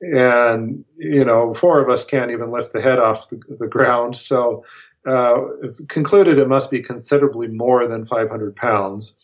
and 0.00 0.82
you 0.96 1.26
know 1.26 1.52
four 1.52 1.82
of 1.82 1.90
us 1.90 2.06
can't 2.06 2.30
even 2.30 2.50
lift 2.50 2.72
the 2.72 2.80
head 2.80 2.98
off 2.98 3.28
the, 3.28 3.38
the 3.60 3.68
ground, 3.68 4.16
so 4.16 4.64
uh, 5.06 5.40
concluded 5.88 6.38
it 6.38 6.48
must 6.48 6.70
be 6.70 6.80
considerably 6.80 7.48
more 7.48 7.86
than 7.88 8.04
500 8.04 8.54
pounds. 8.54 9.14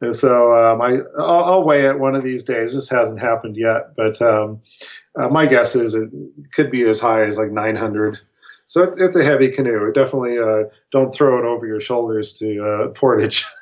And 0.00 0.14
so 0.14 0.52
um, 0.54 0.82
I, 0.82 0.98
I'll, 1.18 1.44
I'll, 1.44 1.64
weigh 1.64 1.86
it 1.86 1.98
one 1.98 2.14
of 2.14 2.24
these 2.24 2.42
days. 2.42 2.74
This 2.74 2.88
hasn't 2.88 3.20
happened 3.20 3.56
yet, 3.56 3.94
but 3.96 4.20
um, 4.20 4.60
uh, 5.18 5.28
my 5.28 5.46
guess 5.46 5.76
is 5.76 5.94
it 5.94 6.10
could 6.52 6.70
be 6.70 6.86
as 6.88 6.98
high 6.98 7.24
as 7.24 7.38
like 7.38 7.52
900. 7.52 8.18
So 8.66 8.82
it's, 8.82 8.98
it's 8.98 9.16
a 9.16 9.22
heavy 9.22 9.48
canoe. 9.48 9.92
Definitely 9.92 10.38
uh, 10.38 10.70
don't 10.90 11.14
throw 11.14 11.38
it 11.38 11.44
over 11.44 11.66
your 11.66 11.80
shoulders 11.80 12.32
to 12.34 12.64
uh, 12.64 12.88
Portage. 12.88 13.46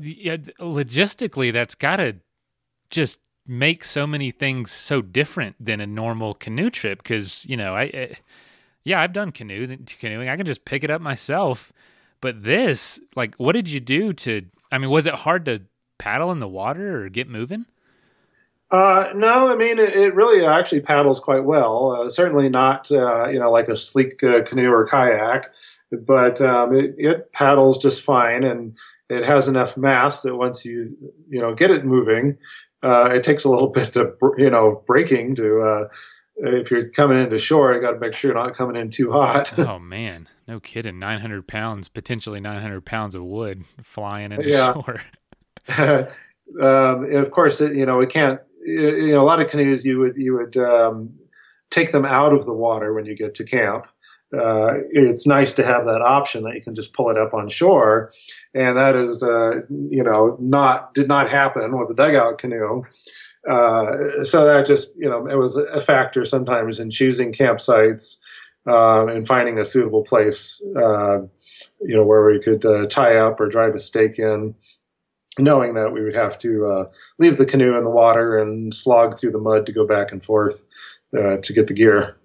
Yeah, 0.00 0.36
logistically, 0.58 1.52
that's 1.52 1.74
got 1.74 1.96
to 1.96 2.16
just 2.90 3.20
make 3.46 3.84
so 3.84 4.06
many 4.06 4.30
things 4.30 4.70
so 4.70 5.02
different 5.02 5.56
than 5.58 5.80
a 5.80 5.86
normal 5.86 6.34
canoe 6.34 6.70
trip. 6.70 7.02
Because 7.02 7.44
you 7.46 7.56
know, 7.56 7.74
I, 7.74 7.82
I 7.82 8.12
yeah, 8.84 9.00
I've 9.00 9.12
done 9.12 9.32
canoe 9.32 9.76
canoeing. 9.98 10.28
I 10.28 10.36
can 10.36 10.46
just 10.46 10.64
pick 10.64 10.84
it 10.84 10.90
up 10.90 11.00
myself. 11.00 11.72
But 12.20 12.44
this, 12.44 13.00
like, 13.16 13.34
what 13.34 13.52
did 13.52 13.66
you 13.66 13.80
do 13.80 14.12
to 14.12 14.42
I 14.72 14.78
mean, 14.78 14.90
was 14.90 15.06
it 15.06 15.14
hard 15.14 15.44
to 15.44 15.62
paddle 15.98 16.32
in 16.32 16.40
the 16.40 16.48
water 16.48 17.04
or 17.04 17.08
get 17.10 17.28
moving? 17.28 17.66
Uh, 18.70 19.12
no, 19.14 19.52
I 19.52 19.54
mean 19.54 19.78
it, 19.78 19.94
it, 19.94 20.14
really 20.14 20.46
actually 20.46 20.80
paddles 20.80 21.20
quite 21.20 21.44
well. 21.44 21.90
Uh, 21.90 22.10
certainly 22.10 22.48
not 22.48 22.90
uh, 22.90 23.28
you 23.28 23.38
know 23.38 23.50
like 23.50 23.68
a 23.68 23.76
sleek 23.76 24.24
uh, 24.24 24.42
canoe 24.44 24.72
or 24.72 24.86
kayak, 24.86 25.52
but 25.90 26.40
um, 26.40 26.74
it, 26.74 26.94
it, 26.96 27.32
paddles 27.32 27.76
just 27.76 28.00
fine, 28.00 28.44
and 28.44 28.74
it 29.10 29.26
has 29.26 29.46
enough 29.46 29.76
mass 29.76 30.22
that 30.22 30.36
once 30.36 30.64
you 30.64 30.96
you 31.28 31.38
know 31.38 31.54
get 31.54 31.70
it 31.70 31.84
moving, 31.84 32.38
uh, 32.82 33.10
it 33.12 33.24
takes 33.24 33.44
a 33.44 33.50
little 33.50 33.68
bit 33.80 33.94
of 33.94 34.16
you 34.38 34.48
know 34.48 34.82
braking 34.86 35.34
to. 35.34 35.88
Uh, 36.44 36.56
if 36.56 36.70
you're 36.70 36.88
coming 36.88 37.20
into 37.20 37.38
shore, 37.38 37.72
you 37.72 37.80
got 37.80 37.92
to 37.92 38.00
make 38.00 38.14
sure 38.14 38.32
you're 38.32 38.42
not 38.42 38.54
coming 38.54 38.76
in 38.76 38.90
too 38.90 39.12
hot. 39.12 39.56
oh 39.58 39.78
man, 39.80 40.28
no 40.48 40.60
kidding. 40.60 40.98
900 40.98 41.46
pounds, 41.46 41.88
potentially 41.88 42.40
900 42.40 42.84
pounds 42.84 43.14
of 43.14 43.22
wood 43.22 43.64
flying 43.82 44.32
into 44.32 44.48
yeah. 44.48 44.72
shore. 45.68 46.08
um, 46.60 47.14
of 47.14 47.30
course, 47.30 47.60
you 47.60 47.86
know, 47.86 47.98
we 47.98 48.06
can't, 48.06 48.40
you 48.64 49.12
know, 49.12 49.20
a 49.20 49.24
lot 49.24 49.40
of 49.40 49.50
canoes 49.50 49.84
you 49.84 49.98
would, 49.98 50.16
you 50.16 50.34
would 50.34 50.56
um, 50.56 51.12
take 51.70 51.92
them 51.92 52.04
out 52.04 52.32
of 52.32 52.44
the 52.44 52.52
water 52.52 52.92
when 52.92 53.06
you 53.06 53.14
get 53.14 53.34
to 53.36 53.44
camp. 53.44 53.86
Uh, 54.34 54.78
it's 54.90 55.26
nice 55.26 55.52
to 55.52 55.62
have 55.62 55.84
that 55.84 56.00
option 56.00 56.42
that 56.42 56.54
you 56.54 56.62
can 56.62 56.74
just 56.74 56.94
pull 56.94 57.10
it 57.10 57.18
up 57.18 57.34
on 57.34 57.50
shore. 57.50 58.10
And 58.54 58.78
that 58.78 58.96
is, 58.96 59.22
uh, 59.22 59.60
you 59.68 60.02
know, 60.02 60.38
not, 60.40 60.94
did 60.94 61.06
not 61.06 61.30
happen 61.30 61.78
with 61.78 61.88
the 61.88 61.94
dugout 61.94 62.38
canoe. 62.38 62.84
Uh, 63.48 64.22
so 64.22 64.44
that 64.44 64.66
just, 64.66 64.96
you 64.96 65.08
know, 65.08 65.26
it 65.26 65.36
was 65.36 65.56
a 65.56 65.80
factor 65.80 66.24
sometimes 66.24 66.78
in 66.78 66.90
choosing 66.90 67.32
campsites 67.32 68.18
uh, 68.66 69.06
and 69.06 69.26
finding 69.26 69.58
a 69.58 69.64
suitable 69.64 70.04
place, 70.04 70.62
uh, 70.76 71.18
you 71.80 71.96
know, 71.96 72.04
where 72.04 72.24
we 72.24 72.40
could 72.40 72.64
uh, 72.64 72.86
tie 72.86 73.16
up 73.16 73.40
or 73.40 73.48
drive 73.48 73.74
a 73.74 73.80
stake 73.80 74.18
in, 74.18 74.54
knowing 75.38 75.74
that 75.74 75.92
we 75.92 76.02
would 76.02 76.14
have 76.14 76.38
to 76.38 76.66
uh, 76.66 76.84
leave 77.18 77.36
the 77.36 77.46
canoe 77.46 77.76
in 77.76 77.82
the 77.82 77.90
water 77.90 78.38
and 78.38 78.72
slog 78.72 79.18
through 79.18 79.32
the 79.32 79.38
mud 79.38 79.66
to 79.66 79.72
go 79.72 79.86
back 79.86 80.12
and 80.12 80.24
forth 80.24 80.64
to 81.12 81.52
get 81.52 81.66
the 81.66 81.74
gear. 81.74 82.16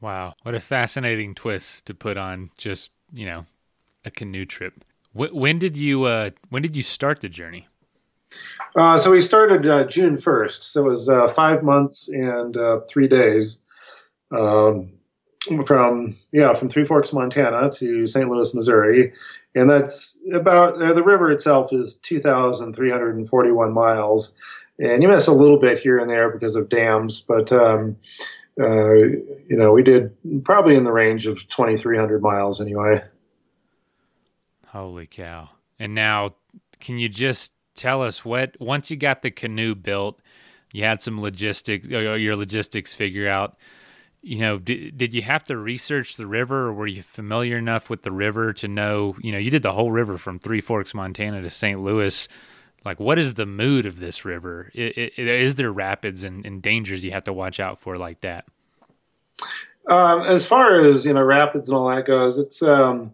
Wow, 0.00 0.34
what 0.42 0.54
a 0.54 0.60
fascinating 0.60 1.32
twist 1.32 1.86
to 1.86 1.94
put 1.94 2.16
on 2.16 2.50
just 2.56 2.90
you 3.12 3.24
know 3.24 3.46
a 4.04 4.10
canoe 4.10 4.44
trip. 4.46 4.84
when 5.12 5.60
did 5.60 5.76
you 5.76 6.06
when 6.48 6.62
did 6.62 6.74
you 6.74 6.82
start 6.82 7.20
the 7.20 7.28
journey? 7.28 7.68
Uh, 8.74 8.98
so 8.98 9.10
we 9.10 9.20
started 9.20 9.66
uh, 9.66 9.84
June 9.84 10.16
1st. 10.16 10.62
So 10.62 10.86
it 10.86 10.90
was 10.90 11.08
uh, 11.08 11.28
five 11.28 11.62
months 11.62 12.08
and 12.08 12.56
three 12.88 13.08
days. 13.08 13.62
Um, 14.30 14.92
from 15.66 16.16
yeah 16.32 16.54
from 16.54 16.68
Three 16.68 16.84
Forks, 16.84 17.12
Montana 17.12 17.70
to 17.74 18.06
St. 18.06 18.28
Louis, 18.28 18.54
Missouri, 18.54 19.12
and 19.54 19.68
that's 19.68 20.18
about 20.32 20.80
uh, 20.80 20.92
the 20.92 21.02
river 21.02 21.30
itself 21.30 21.72
is 21.72 21.96
2,341 21.96 23.72
miles, 23.72 24.34
and 24.78 25.02
you 25.02 25.08
miss 25.08 25.26
a 25.26 25.32
little 25.32 25.58
bit 25.58 25.80
here 25.80 25.98
and 25.98 26.10
there 26.10 26.30
because 26.30 26.54
of 26.54 26.68
dams, 26.68 27.20
but 27.20 27.52
um, 27.52 27.96
uh, 28.60 28.94
you 28.94 29.56
know 29.56 29.72
we 29.72 29.82
did 29.82 30.14
probably 30.44 30.76
in 30.76 30.84
the 30.84 30.92
range 30.92 31.26
of 31.26 31.36
2,300 31.48 32.22
miles 32.22 32.60
anyway. 32.60 33.02
Holy 34.68 35.06
cow! 35.06 35.50
And 35.78 35.94
now, 35.94 36.34
can 36.78 36.98
you 36.98 37.08
just 37.08 37.52
tell 37.82 38.02
us 38.02 38.24
what 38.24 38.58
once 38.60 38.90
you 38.90 38.96
got 38.96 39.22
the 39.22 39.30
canoe 39.30 39.74
built, 39.74 40.20
you 40.72 40.84
had 40.84 41.02
some 41.02 41.20
logistics, 41.20 41.86
your 41.88 42.36
logistics 42.36 42.94
figure 42.94 43.28
out 43.28 43.56
you 44.24 44.38
know, 44.38 44.56
did, 44.58 44.96
did 44.96 45.12
you 45.12 45.22
have 45.22 45.44
to 45.46 45.56
research 45.56 46.16
the 46.16 46.28
river 46.28 46.68
or 46.68 46.72
were 46.72 46.86
you 46.86 47.02
familiar 47.02 47.58
enough 47.58 47.90
with 47.90 48.02
the 48.02 48.12
river 48.12 48.52
to 48.52 48.68
know, 48.68 49.16
you 49.20 49.32
know, 49.32 49.38
you 49.38 49.50
did 49.50 49.64
the 49.64 49.72
whole 49.72 49.90
river 49.90 50.16
from 50.16 50.38
Three 50.38 50.60
Forks, 50.60 50.94
Montana 50.94 51.42
to 51.42 51.50
St. 51.50 51.80
Louis. 51.80 52.28
Like, 52.84 53.00
what 53.00 53.18
is 53.18 53.34
the 53.34 53.46
mood 53.46 53.84
of 53.84 53.98
this 53.98 54.24
river? 54.24 54.70
Is, 54.74 55.56
there 55.56 55.72
rapids 55.72 56.22
and, 56.22 56.46
and, 56.46 56.62
dangers 56.62 57.04
you 57.04 57.10
have 57.10 57.24
to 57.24 57.32
watch 57.32 57.58
out 57.58 57.80
for 57.80 57.98
like 57.98 58.20
that? 58.20 58.44
Um, 59.88 60.22
as 60.22 60.46
far 60.46 60.88
as, 60.88 61.04
you 61.04 61.12
know, 61.12 61.22
rapids 61.22 61.68
and 61.68 61.76
all 61.76 61.88
that 61.88 62.06
goes, 62.06 62.38
it's, 62.38 62.62
um, 62.62 63.12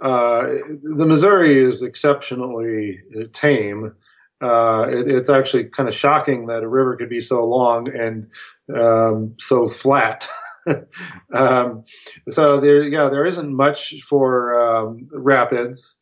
uh, 0.00 0.42
the 0.82 1.06
Missouri 1.06 1.62
is 1.62 1.82
exceptionally 1.82 3.00
tame. 3.32 3.94
Uh, 4.42 4.86
it, 4.88 5.10
it's 5.10 5.28
actually 5.28 5.64
kind 5.64 5.88
of 5.88 5.94
shocking 5.94 6.46
that 6.46 6.62
a 6.62 6.68
river 6.68 6.96
could 6.96 7.10
be 7.10 7.20
so 7.20 7.44
long 7.44 7.88
and 7.94 8.30
um, 8.74 9.34
so 9.38 9.68
flat. 9.68 10.28
um, 11.34 11.84
so 12.28 12.60
there, 12.60 12.82
yeah, 12.82 13.08
there 13.08 13.26
isn't 13.26 13.54
much 13.54 14.00
for 14.02 14.54
um, 14.60 15.08
rapids. 15.12 15.98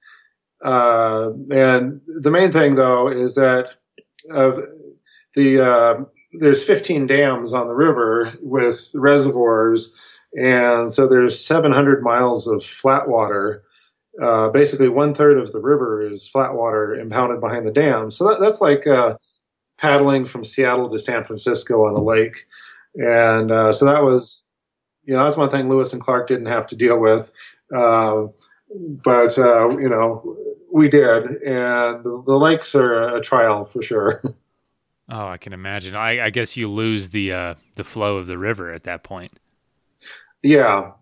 Uh, 0.65 1.31
and 1.51 2.01
the 2.07 2.31
main 2.31 2.53
thing, 2.53 2.75
though, 2.77 3.09
is 3.09 3.35
that 3.35 3.71
the 5.35 5.61
uh, 5.61 6.05
there's 6.33 6.63
15 6.63 7.07
dams 7.07 7.53
on 7.53 7.69
the 7.69 7.75
river 7.75 8.35
with 8.41 8.91
reservoirs, 8.95 9.93
and 10.35 10.93
so 10.93 11.07
there's 11.07 11.45
700 11.45 12.03
miles 12.03 12.47
of 12.47 12.65
flat 12.65 13.09
water. 13.09 13.65
Uh, 14.23 14.49
basically, 14.49 14.89
one 14.89 15.15
third 15.15 15.39
of 15.39 15.53
the 15.53 15.61
river 15.61 16.03
is 16.03 16.27
flat 16.27 16.55
water 16.55 16.95
impounded 16.95 17.41
behind 17.41 17.67
the 17.67 17.73
dam. 17.73 18.11
So 18.11 18.29
that, 18.29 18.41
that's 18.41 18.61
like 18.61 18.87
uh, 18.87 19.17
paddling 19.77 20.27
from 20.27 20.45
Seattle 20.45 20.89
to 20.91 20.99
San 20.99 21.25
Francisco 21.25 21.87
on 21.87 21.95
a 21.95 22.03
lake, 22.03 22.47
and 22.95 23.51
uh, 23.53 23.73
so 23.73 23.85
that 23.85 24.03
was, 24.03 24.47
you 25.05 25.15
know, 25.15 25.25
that's 25.25 25.37
one 25.37 25.51
thing 25.51 25.69
Lewis 25.69 25.93
and 25.93 26.03
Clark 26.03 26.29
didn't 26.29 26.47
have 26.47 26.67
to 26.69 26.77
deal 26.77 26.99
with. 26.99 27.31
Uh, 27.75 28.27
but 29.05 29.39
uh, 29.39 29.69
you 29.79 29.89
know, 29.89 30.37
we 30.73 30.89
did, 30.89 31.43
and 31.43 32.03
the, 32.05 32.23
the 32.27 32.37
lakes 32.37 32.75
are 32.75 33.17
a 33.17 33.21
trial 33.21 33.65
for 33.65 33.83
sure. 33.83 34.23
Oh, 35.11 35.27
I 35.27 35.39
can 35.39 35.55
imagine. 35.55 35.97
I, 35.97 36.27
I 36.27 36.31
guess 36.31 36.57
you 36.57 36.69
lose 36.69 37.09
the 37.11 37.33
uh, 37.33 37.55
the 37.77 37.85
flow 37.85 38.19
of 38.19 38.27
the 38.27 38.37
river 38.37 38.73
at 38.73 38.85
that 38.85 39.03
point. 39.03 39.33
Yeah. 40.43 40.93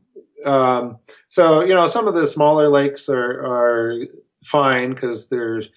Um, 0.44 0.98
so 1.28 1.62
you 1.62 1.74
know, 1.74 1.86
some 1.86 2.08
of 2.08 2.14
the 2.14 2.26
smaller 2.26 2.68
lakes 2.68 3.08
are 3.08 3.16
are 3.16 4.06
fine 4.44 4.90
because 4.90 5.28
there's 5.28 5.68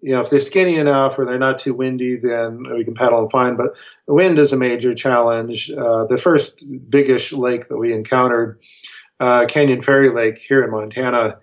you 0.00 0.12
know 0.12 0.20
if 0.20 0.30
they're 0.30 0.40
skinny 0.40 0.76
enough 0.76 1.18
or 1.18 1.24
they're 1.24 1.38
not 1.38 1.58
too 1.58 1.74
windy, 1.74 2.16
then 2.16 2.64
we 2.74 2.84
can 2.84 2.94
paddle 2.94 3.20
them 3.20 3.30
fine. 3.30 3.56
But 3.56 3.76
wind 4.06 4.38
is 4.38 4.52
a 4.52 4.56
major 4.56 4.94
challenge. 4.94 5.70
Uh, 5.70 6.04
the 6.06 6.16
first 6.16 6.64
biggish 6.90 7.32
lake 7.32 7.68
that 7.68 7.76
we 7.76 7.92
encountered, 7.92 8.60
uh, 9.20 9.46
Canyon 9.46 9.82
Ferry 9.82 10.10
Lake 10.10 10.38
here 10.38 10.64
in 10.64 10.70
Montana. 10.70 11.38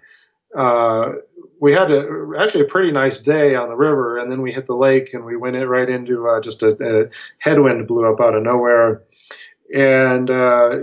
Uh, 0.55 1.13
we 1.59 1.71
had 1.71 1.91
a, 1.91 2.33
actually 2.37 2.65
a 2.65 2.67
pretty 2.67 2.91
nice 2.91 3.21
day 3.21 3.55
on 3.55 3.69
the 3.69 3.75
river, 3.75 4.17
and 4.17 4.29
then 4.29 4.41
we 4.41 4.51
hit 4.51 4.65
the 4.65 4.75
lake 4.75 5.13
and 5.13 5.23
we 5.23 5.37
went 5.37 5.55
right 5.67 5.89
into 5.89 6.27
uh, 6.27 6.41
just 6.41 6.61
a, 6.61 6.75
a, 6.81 7.09
headwind 7.39 7.87
blew 7.87 8.11
up 8.11 8.19
out 8.19 8.35
of 8.35 8.43
nowhere, 8.43 9.03
and 9.73 10.29
uh, 10.29 10.79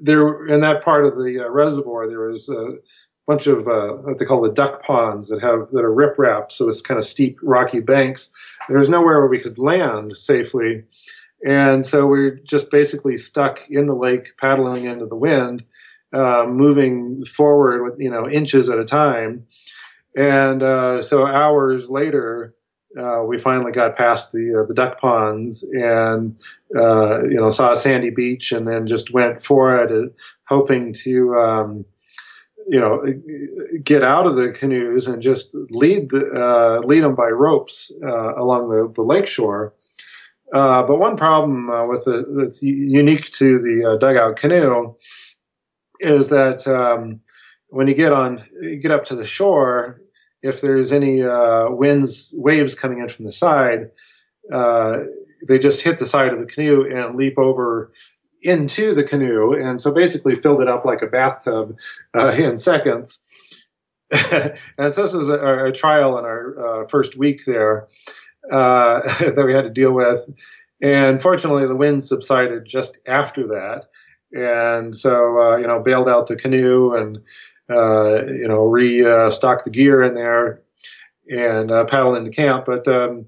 there 0.00 0.46
in 0.46 0.60
that 0.60 0.82
part 0.82 1.04
of 1.04 1.16
the 1.16 1.44
uh, 1.44 1.48
reservoir 1.48 2.08
there 2.08 2.28
was 2.28 2.48
a 2.48 2.74
bunch 3.26 3.46
of 3.46 3.66
uh, 3.66 3.92
what 4.02 4.18
they 4.18 4.24
call 4.24 4.42
the 4.42 4.52
duck 4.52 4.82
ponds 4.82 5.28
that 5.28 5.40
have 5.40 5.68
that 5.68 5.84
are 5.84 5.94
riprap, 5.94 6.52
so 6.52 6.68
it's 6.68 6.80
kind 6.80 6.98
of 6.98 7.04
steep 7.04 7.38
rocky 7.42 7.80
banks. 7.80 8.30
There 8.68 8.78
was 8.78 8.88
nowhere 8.88 9.20
where 9.20 9.28
we 9.28 9.40
could 9.40 9.58
land 9.58 10.16
safely, 10.16 10.84
and 11.46 11.84
so 11.84 12.06
we 12.06 12.18
we're 12.18 12.30
just 12.36 12.70
basically 12.70 13.16
stuck 13.16 13.70
in 13.70 13.86
the 13.86 13.94
lake 13.94 14.36
paddling 14.38 14.84
into 14.84 15.06
the 15.06 15.16
wind. 15.16 15.64
Uh, 16.12 16.46
moving 16.46 17.24
forward 17.24 17.82
with 17.82 17.98
you 17.98 18.10
know 18.10 18.28
inches 18.28 18.68
at 18.68 18.78
a 18.78 18.84
time, 18.84 19.46
and 20.16 20.62
uh, 20.62 21.02
so 21.02 21.26
hours 21.26 21.90
later, 21.90 22.54
uh, 22.98 23.22
we 23.26 23.38
finally 23.38 23.72
got 23.72 23.96
past 23.96 24.32
the 24.32 24.60
uh, 24.62 24.66
the 24.66 24.74
duck 24.74 25.00
ponds 25.00 25.62
and 25.62 26.36
uh, 26.76 27.22
you 27.24 27.34
know 27.34 27.50
saw 27.50 27.72
a 27.72 27.76
sandy 27.76 28.10
beach 28.10 28.52
and 28.52 28.68
then 28.68 28.86
just 28.86 29.12
went 29.12 29.42
for 29.42 29.76
it, 29.82 29.90
uh, 29.90 30.08
hoping 30.46 30.92
to 30.92 31.34
um, 31.34 31.84
you 32.68 32.78
know 32.78 33.04
get 33.82 34.02
out 34.02 34.26
of 34.26 34.36
the 34.36 34.52
canoes 34.52 35.06
and 35.06 35.20
just 35.20 35.54
lead 35.70 36.10
the, 36.10 36.30
uh, 36.30 36.86
lead 36.86 37.02
them 37.02 37.14
by 37.14 37.28
ropes 37.28 37.90
along 38.02 38.70
the 38.70 38.92
the 38.94 39.02
lake 39.02 39.26
shore. 39.26 39.74
but 40.52 40.98
one 40.98 41.16
problem 41.16 41.66
with 41.88 42.06
it 42.06 42.26
that's 42.36 42.62
unique 42.62 43.30
to 43.32 43.58
the 43.58 43.98
dugout 44.00 44.36
canoe 44.36 44.94
is 46.00 46.28
that 46.28 46.66
um, 46.68 47.20
when 47.68 47.88
you 47.88 47.94
get 47.94 48.12
on, 48.12 48.44
you 48.60 48.76
get 48.76 48.92
up 48.92 49.06
to 49.06 49.16
the 49.16 49.24
shore, 49.24 50.00
if 50.44 50.60
there's 50.60 50.92
any 50.92 51.22
uh, 51.22 51.70
winds, 51.70 52.34
waves 52.36 52.74
coming 52.74 53.00
in 53.00 53.08
from 53.08 53.24
the 53.24 53.32
side, 53.32 53.90
uh, 54.52 54.98
they 55.48 55.58
just 55.58 55.80
hit 55.80 55.98
the 55.98 56.06
side 56.06 56.32
of 56.32 56.38
the 56.38 56.46
canoe 56.46 56.84
and 56.84 57.16
leap 57.16 57.38
over 57.38 57.92
into 58.42 58.94
the 58.94 59.02
canoe, 59.02 59.54
and 59.54 59.80
so 59.80 59.90
basically 59.90 60.34
filled 60.34 60.60
it 60.60 60.68
up 60.68 60.84
like 60.84 61.00
a 61.00 61.06
bathtub 61.06 61.78
uh, 62.14 62.28
in 62.28 62.58
seconds. 62.58 63.20
and 64.30 64.92
so 64.92 65.02
this 65.02 65.14
was 65.14 65.30
a, 65.30 65.66
a 65.66 65.72
trial 65.72 66.18
in 66.18 66.26
our 66.26 66.82
uh, 66.82 66.88
first 66.88 67.16
week 67.16 67.46
there 67.46 67.88
uh, 68.52 69.00
that 69.20 69.44
we 69.46 69.54
had 69.54 69.62
to 69.62 69.70
deal 69.70 69.92
with. 69.92 70.28
And 70.82 71.22
fortunately, 71.22 71.66
the 71.66 71.74
wind 71.74 72.04
subsided 72.04 72.66
just 72.66 72.98
after 73.06 73.46
that. 73.46 73.86
And 74.32 74.94
so, 74.94 75.40
uh, 75.40 75.56
you 75.56 75.66
know, 75.66 75.80
bailed 75.80 76.08
out 76.08 76.26
the 76.26 76.36
canoe 76.36 76.92
and 76.92 77.20
uh, 77.70 78.26
you 78.26 78.48
know, 78.48 78.64
restock 78.64 79.64
the 79.64 79.70
gear 79.70 80.02
in 80.02 80.14
there 80.14 80.60
and 81.30 81.70
uh, 81.70 81.84
paddle 81.84 82.14
into 82.14 82.30
camp. 82.30 82.66
But 82.66 82.86
um, 82.88 83.26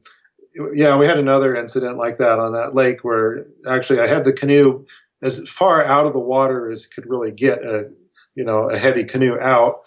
yeah, 0.75 0.97
we 0.97 1.07
had 1.07 1.19
another 1.19 1.55
incident 1.57 1.97
like 1.97 2.19
that 2.19 2.39
on 2.39 2.53
that 2.53 2.75
lake 2.75 3.05
where 3.05 3.47
actually 3.67 4.01
I 4.01 4.07
had 4.07 4.25
the 4.25 4.33
canoe 4.33 4.85
as 5.23 5.49
far 5.49 5.85
out 5.85 6.07
of 6.07 6.13
the 6.13 6.19
water 6.19 6.71
as 6.71 6.87
could 6.87 7.09
really 7.09 7.31
get 7.31 7.63
a, 7.63 7.91
you 8.35 8.45
know, 8.45 8.71
a 8.71 8.79
heavy 8.79 9.05
canoe 9.05 9.39
out. 9.39 9.87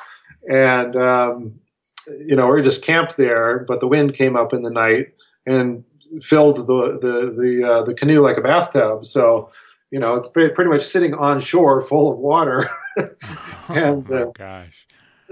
And, 0.52 0.96
um, 0.96 1.60
you 2.08 2.36
know, 2.36 2.48
we 2.48 2.62
just 2.62 2.84
camped 2.84 3.18
there, 3.18 3.60
but 3.60 3.80
the 3.80 3.88
wind 3.88 4.14
came 4.14 4.36
up 4.36 4.54
in 4.54 4.64
the 4.64 4.70
night 4.70 5.14
and 5.46 5.84
filled 6.22 6.58
the, 6.58 6.98
the, 7.00 7.36
the, 7.38 7.72
uh, 7.72 7.84
the 7.84 7.94
canoe 7.94 8.22
like 8.22 8.38
a 8.38 8.42
bathtub. 8.42 9.06
So, 9.06 9.52
you 9.92 10.00
know, 10.00 10.16
it's 10.16 10.28
pretty 10.28 10.70
much 10.70 10.82
sitting 10.82 11.14
on 11.14 11.40
shore 11.42 11.82
full 11.82 12.12
of 12.12 12.18
water. 12.18 12.70
and 13.70 14.12
oh, 14.12 14.16
uh, 14.16 14.32
gosh. 14.34 14.86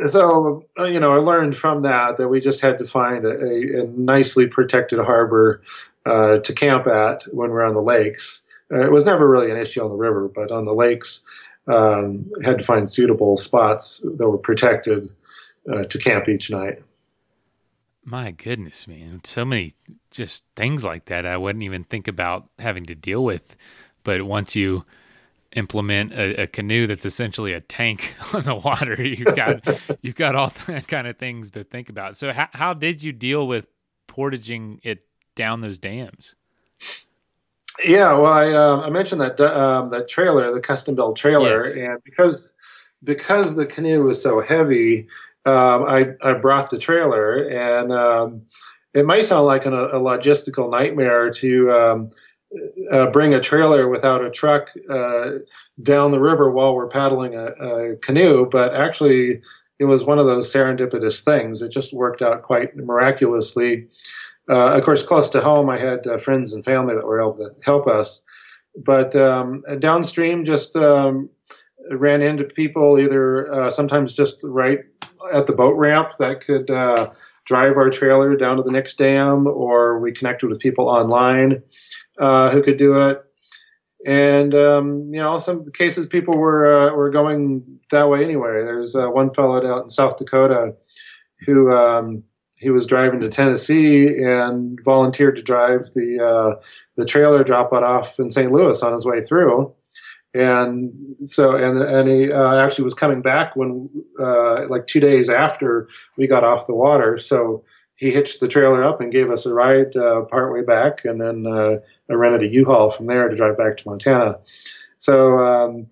So, 0.08 0.66
uh, 0.78 0.84
you 0.84 1.00
know, 1.00 1.14
I 1.14 1.18
learned 1.18 1.58
from 1.58 1.82
that 1.82 2.18
that 2.18 2.28
we 2.28 2.40
just 2.40 2.62
had 2.62 2.78
to 2.80 2.86
find 2.86 3.26
a, 3.26 3.30
a, 3.30 3.84
a 3.84 3.88
nicely 3.88 4.48
protected 4.48 5.00
harbor 5.00 5.62
uh, 6.06 6.38
to 6.38 6.54
camp 6.54 6.88
at 6.88 7.24
when 7.34 7.50
we're 7.50 7.64
on 7.64 7.74
the 7.74 7.82
lakes. 7.82 8.44
Uh, 8.72 8.82
it 8.82 8.92
was 8.92 9.06
never 9.06 9.28
really 9.28 9.50
an 9.50 9.58
issue 9.58 9.84
on 9.84 9.90
the 9.90 9.96
river, 9.96 10.28
but 10.28 10.52
on 10.52 10.66
the 10.66 10.74
lakes, 10.74 11.24
um, 11.68 12.32
had 12.44 12.60
to 12.60 12.64
find 12.64 12.90
suitable 12.90 13.38
spots 13.38 14.02
that 14.04 14.30
were 14.30 14.38
protected 14.38 15.12
uh, 15.72 15.84
to 15.84 15.98
camp 15.98 16.30
each 16.30 16.52
night. 16.52 16.82
My 18.04 18.32
goodness, 18.32 18.88
man. 18.88 19.22
So 19.24 19.44
many 19.44 19.76
just 20.12 20.46
things 20.56 20.84
like 20.84 21.06
that 21.06 21.26
I 21.26 21.38
wouldn't 21.38 21.64
even 21.64 21.84
think 21.84 22.08
about 22.08 22.48
having 22.60 22.86
to 22.86 22.96
deal 22.96 23.24
with 23.24 23.58
but 24.08 24.24
once 24.24 24.56
you 24.56 24.86
implement 25.56 26.14
a, 26.14 26.44
a, 26.44 26.48
canoe 26.48 26.88
that's 26.88 27.06
essentially 27.06 27.54
a 27.54 27.62
tank 27.62 28.14
on 28.34 28.44
the 28.44 28.56
water, 28.56 29.02
you've 29.04 29.36
got 29.36 29.62
you've 30.02 30.16
got 30.16 30.36
all 30.36 30.52
that 30.68 30.88
kind 30.88 31.08
of 31.08 31.18
things 31.18 31.52
to 31.52 31.64
think 31.64 31.90
about. 31.90 32.18
So 32.18 32.34
how 32.34 32.50
how 32.54 32.74
did 32.74 33.02
you 33.02 33.12
deal 33.12 33.48
with 33.48 33.68
portaging 34.08 34.80
it 34.84 35.06
down 35.36 35.62
those 35.62 35.78
dams? 35.78 36.36
Yeah, 37.86 38.14
well, 38.14 38.34
I, 38.34 38.52
uh, 38.52 38.82
I 38.82 38.90
mentioned 38.90 39.22
that 39.22 39.40
um, 39.40 39.92
that 39.92 40.08
trailer, 40.08 40.52
the 40.52 40.60
custom 40.60 40.96
built 40.96 41.16
trailer, 41.16 41.68
yes. 41.68 41.78
and 41.78 42.04
because 42.04 42.52
because 43.04 43.56
the 43.56 43.66
canoe 43.66 44.04
was 44.04 44.22
so 44.22 44.42
heavy, 44.42 45.08
um, 45.46 45.84
I 45.84 46.14
I 46.24 46.34
brought 46.34 46.72
the 46.72 46.80
trailer, 46.80 47.48
and 47.48 47.92
um, 47.92 48.42
it 48.94 49.06
might 49.06 49.26
sound 49.26 49.46
like 49.46 49.68
an, 49.68 49.74
a 49.74 50.00
logistical 50.00 50.72
nightmare 50.72 51.30
to 51.32 51.72
um, 51.72 52.12
uh, 52.92 53.08
bring 53.08 53.34
a 53.34 53.42
trailer 53.42 53.88
without 53.90 54.24
a 54.24 54.32
truck 54.32 54.72
uh, 54.90 55.32
down 55.82 56.12
the 56.12 56.20
river 56.20 56.50
while 56.50 56.74
we're 56.74 56.88
paddling 56.88 57.36
a, 57.36 57.46
a, 57.46 57.96
canoe, 57.98 58.48
but 58.50 58.74
actually 58.76 59.42
it 59.80 59.86
was 59.86 60.06
one 60.06 60.20
of 60.20 60.26
those 60.26 60.52
serendipitous 60.52 61.24
things. 61.24 61.62
It 61.62 61.70
just 61.70 61.94
worked 61.94 62.22
out 62.22 62.44
quite 62.44 62.76
miraculously. 62.76 63.88
Uh, 64.50 64.74
of 64.74 64.84
course, 64.84 65.04
close 65.04 65.30
to 65.32 65.42
home, 65.42 65.70
I 65.70 65.78
had 65.78 66.08
uh, 66.08 66.18
friends 66.18 66.54
and 66.54 66.64
family 66.64 66.96
that 66.96 67.06
were 67.06 67.22
able 67.22 67.36
to 67.36 67.52
help 67.64 67.88
us. 67.88 68.24
But 68.76 69.16
um, 69.16 69.62
downstream, 69.80 70.46
just 70.46 70.76
um, 70.76 71.30
ran 71.92 72.22
into 72.22 72.44
people 72.44 73.00
either 73.00 73.54
uh, 73.54 73.70
sometimes 73.70 74.14
just 74.14 74.42
right 74.44 74.80
at 75.34 75.48
the 75.48 75.54
boat 75.54 75.76
ramp 75.76 76.14
that 76.20 76.42
could 76.42 76.70
uh, 76.70 77.12
drive 77.48 77.78
our 77.78 77.90
trailer 77.90 78.36
down 78.36 78.58
to 78.58 78.64
the 78.64 78.72
next 78.72 78.98
dam, 78.98 79.48
or 79.48 80.00
we 80.00 80.12
connected 80.12 80.48
with 80.48 80.60
people 80.60 80.88
online 80.88 81.64
uh, 82.20 82.52
who 82.52 82.62
could 82.62 82.78
do 82.78 83.08
it. 83.08 83.24
And 84.06 84.54
um, 84.54 85.14
you 85.14 85.22
know, 85.22 85.40
some 85.40 85.72
cases 85.72 86.06
people 86.06 86.38
were 86.38 86.90
uh, 86.90 86.94
were 86.94 87.10
going 87.10 87.80
that 87.90 88.10
way 88.10 88.24
anyway. 88.24 88.64
There's 88.64 88.96
uh, 88.96 89.08
one 89.08 89.34
fellow 89.34 89.66
out 89.66 89.84
in 89.84 89.90
South 89.90 90.18
Dakota 90.18 90.76
who 91.46 91.72
um, 91.72 92.24
he 92.58 92.70
was 92.70 92.88
driving 92.88 93.20
to 93.22 93.30
Tennessee 93.30 94.08
and 94.08 94.80
volunteered 94.84 95.36
to 95.38 95.42
drive 95.42 95.86
the 95.96 96.20
uh, 96.24 96.62
the 96.96 97.06
trailer 97.06 97.44
drop 97.44 97.74
it 97.74 97.84
off 97.84 98.20
in 98.20 98.30
St. 98.30 98.52
Louis 98.52 98.82
on 98.84 98.94
his 98.94 99.06
way 99.06 99.22
through. 99.22 99.74
And 100.38 101.16
so, 101.28 101.56
and 101.56 101.82
and 101.82 102.08
he 102.08 102.32
uh, 102.32 102.58
actually 102.58 102.84
was 102.84 102.94
coming 102.94 103.22
back 103.22 103.56
when, 103.56 103.90
uh, 104.20 104.68
like 104.68 104.86
two 104.86 105.00
days 105.00 105.30
after 105.30 105.90
we 106.16 106.28
got 106.28 106.44
off 106.44 106.68
the 106.68 106.76
water. 106.76 107.18
So 107.18 107.64
he 107.96 108.12
hitched 108.12 108.40
the 108.40 108.48
trailer 108.48 108.84
up 108.84 109.02
and 109.02 109.12
gave 109.12 109.32
us 109.32 109.48
a 109.48 109.54
ride 109.54 109.96
uh, 109.96 110.22
partway 110.26 110.64
back, 110.64 111.06
and 111.06 111.20
then 111.20 111.48
uh, 111.48 111.78
I 112.10 112.14
rented 112.14 112.44
a 112.44 112.54
U-Haul 112.54 112.92
from 112.92 113.08
there 113.08 113.28
to 113.28 113.36
drive 113.36 113.58
back 113.58 113.78
to 113.78 113.90
Montana. 113.90 114.38
So 115.00 115.40
um, 115.40 115.88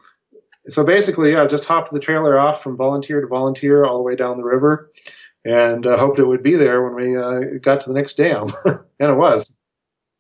so 0.68 0.84
basically, 0.84 1.32
yeah, 1.32 1.48
just 1.48 1.66
hopped 1.66 1.92
the 1.92 2.00
trailer 2.00 2.38
off 2.38 2.62
from 2.62 2.78
volunteer 2.78 3.22
to 3.22 3.28
volunteer 3.28 3.84
all 3.84 3.98
the 3.98 4.04
way 4.04 4.16
down 4.16 4.38
the 4.38 4.44
river, 4.44 4.92
and 5.44 5.88
uh, 5.88 5.98
hoped 5.98 6.20
it 6.20 6.26
would 6.26 6.44
be 6.44 6.56
there 6.56 6.84
when 6.84 6.96
we 6.96 7.18
uh, 7.18 7.58
got 7.62 7.82
to 7.82 7.90
the 7.90 7.96
next 7.96 8.18
dam, 8.18 8.48
and 8.66 9.12
it 9.12 9.16
was. 9.16 9.58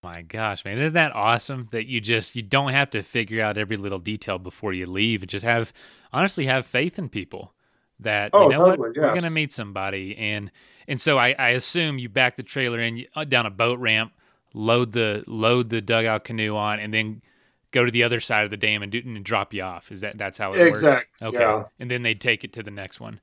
My 0.05 0.21
gosh, 0.21 0.63
man, 0.63 0.77
isn't 0.77 0.93
that 0.93 1.15
awesome 1.15 1.67
that 1.71 1.87
you 1.87 1.99
just 1.99 2.35
you 2.35 2.43
don't 2.43 2.69
have 2.69 2.91
to 2.91 3.01
figure 3.01 3.43
out 3.43 3.57
every 3.57 3.75
little 3.75 3.97
detail 3.97 4.37
before 4.37 4.71
you 4.71 4.85
leave 4.85 5.23
and 5.23 5.29
just 5.29 5.43
have 5.43 5.73
honestly 6.13 6.45
have 6.45 6.67
faith 6.67 6.99
in 6.99 7.09
people 7.09 7.55
that 7.99 8.29
oh, 8.31 8.43
you 8.43 8.49
know 8.49 8.65
totally, 8.65 8.77
what 8.77 8.95
yes. 8.95 9.01
we're 9.01 9.15
gonna 9.15 9.31
meet 9.31 9.51
somebody 9.51 10.15
and 10.15 10.51
and 10.87 11.01
so 11.01 11.17
I, 11.17 11.33
I 11.39 11.49
assume 11.49 11.97
you 11.97 12.07
back 12.07 12.35
the 12.35 12.43
trailer 12.43 12.79
in 12.79 13.07
uh, 13.15 13.23
down 13.23 13.47
a 13.47 13.49
boat 13.49 13.79
ramp, 13.79 14.13
load 14.53 14.91
the 14.91 15.23
load 15.25 15.69
the 15.69 15.81
dugout 15.81 16.23
canoe 16.23 16.55
on, 16.55 16.79
and 16.79 16.93
then 16.93 17.23
go 17.71 17.83
to 17.83 17.89
the 17.89 18.03
other 18.03 18.19
side 18.19 18.45
of 18.45 18.51
the 18.51 18.57
dam 18.57 18.83
and, 18.83 18.91
do, 18.91 19.01
and 19.03 19.25
drop 19.25 19.55
you 19.55 19.63
off. 19.63 19.91
Is 19.91 20.01
that 20.01 20.19
that's 20.19 20.37
how 20.37 20.51
it 20.51 20.67
exactly? 20.67 21.25
works? 21.25 21.35
Okay, 21.35 21.43
Yeah. 21.43 21.63
and 21.79 21.89
then 21.89 22.03
they 22.03 22.13
take 22.13 22.43
it 22.43 22.53
to 22.53 22.61
the 22.61 22.69
next 22.69 22.99
one. 22.99 23.21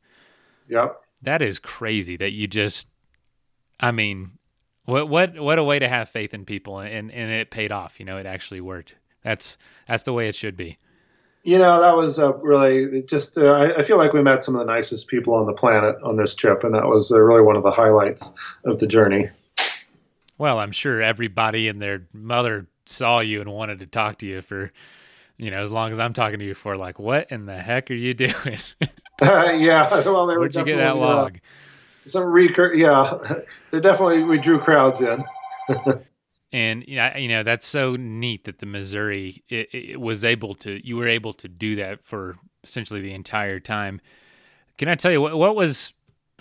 Yep. 0.68 1.00
That 1.22 1.42
is 1.42 1.60
crazy 1.60 2.16
that 2.16 2.32
you 2.32 2.48
just. 2.48 2.88
I 3.78 3.92
mean, 3.92 4.38
what 4.84 5.08
what 5.08 5.38
what 5.38 5.58
a 5.58 5.64
way 5.64 5.78
to 5.78 5.88
have 5.88 6.08
faith 6.08 6.34
in 6.34 6.44
people 6.44 6.78
and 6.78 7.10
and 7.10 7.30
it 7.30 7.50
paid 7.50 7.72
off. 7.72 7.98
You 7.98 8.06
know, 8.06 8.18
it 8.18 8.26
actually 8.26 8.60
worked. 8.60 8.94
That's 9.22 9.56
that's 9.86 10.02
the 10.02 10.12
way 10.12 10.28
it 10.28 10.34
should 10.34 10.56
be. 10.56 10.78
You 11.44 11.58
know, 11.58 11.80
that 11.80 11.96
was 11.96 12.18
uh, 12.20 12.34
really 12.34 13.02
just. 13.02 13.36
Uh, 13.36 13.52
I, 13.52 13.78
I 13.78 13.82
feel 13.82 13.98
like 13.98 14.12
we 14.12 14.22
met 14.22 14.44
some 14.44 14.54
of 14.54 14.60
the 14.60 14.72
nicest 14.72 15.08
people 15.08 15.34
on 15.34 15.46
the 15.46 15.52
planet 15.52 15.96
on 16.04 16.16
this 16.16 16.36
trip, 16.36 16.62
and 16.62 16.74
that 16.74 16.86
was 16.86 17.10
uh, 17.10 17.20
really 17.20 17.42
one 17.42 17.56
of 17.56 17.64
the 17.64 17.70
highlights 17.70 18.32
of 18.64 18.78
the 18.78 18.86
journey. 18.86 19.28
Well, 20.38 20.58
I'm 20.58 20.72
sure 20.72 21.02
everybody 21.02 21.68
and 21.68 21.82
their 21.82 22.06
mother 22.12 22.66
saw 22.86 23.20
you 23.20 23.40
and 23.40 23.52
wanted 23.52 23.80
to 23.80 23.86
talk 23.86 24.18
to 24.18 24.26
you 24.26 24.40
for, 24.40 24.72
you 25.36 25.50
know, 25.50 25.58
as 25.58 25.70
long 25.70 25.90
as 25.90 25.98
I'm 25.98 26.12
talking 26.12 26.38
to 26.38 26.44
you 26.44 26.54
for, 26.54 26.76
like, 26.76 26.98
what 26.98 27.30
in 27.32 27.46
the 27.46 27.60
heck 27.60 27.90
are 27.90 27.94
you 27.94 28.14
doing? 28.14 28.58
yeah. 29.20 29.88
Well, 30.04 30.26
there 30.26 30.38
Where'd 30.38 30.54
you 30.54 30.64
get 30.64 30.76
that 30.76 30.92
uh, 30.92 30.96
log? 30.96 31.40
Some 32.04 32.24
recur. 32.24 32.74
Yeah, 32.74 33.18
they 33.70 33.80
definitely 33.80 34.24
we 34.24 34.38
drew 34.38 34.58
crowds 34.58 35.00
in. 35.00 35.24
And 36.52 36.84
you 36.86 36.96
know, 36.96 37.12
you 37.16 37.28
know 37.28 37.42
that's 37.42 37.66
so 37.66 37.96
neat 37.96 38.44
that 38.44 38.58
the 38.58 38.66
Missouri 38.66 39.42
it, 39.48 39.68
it 39.72 40.00
was 40.00 40.22
able 40.22 40.54
to. 40.56 40.86
You 40.86 40.98
were 40.98 41.08
able 41.08 41.32
to 41.34 41.48
do 41.48 41.76
that 41.76 42.04
for 42.04 42.36
essentially 42.62 43.00
the 43.00 43.14
entire 43.14 43.58
time. 43.58 44.00
Can 44.76 44.88
I 44.88 44.94
tell 44.94 45.10
you 45.10 45.22
what, 45.22 45.36
what 45.36 45.56
was 45.56 45.94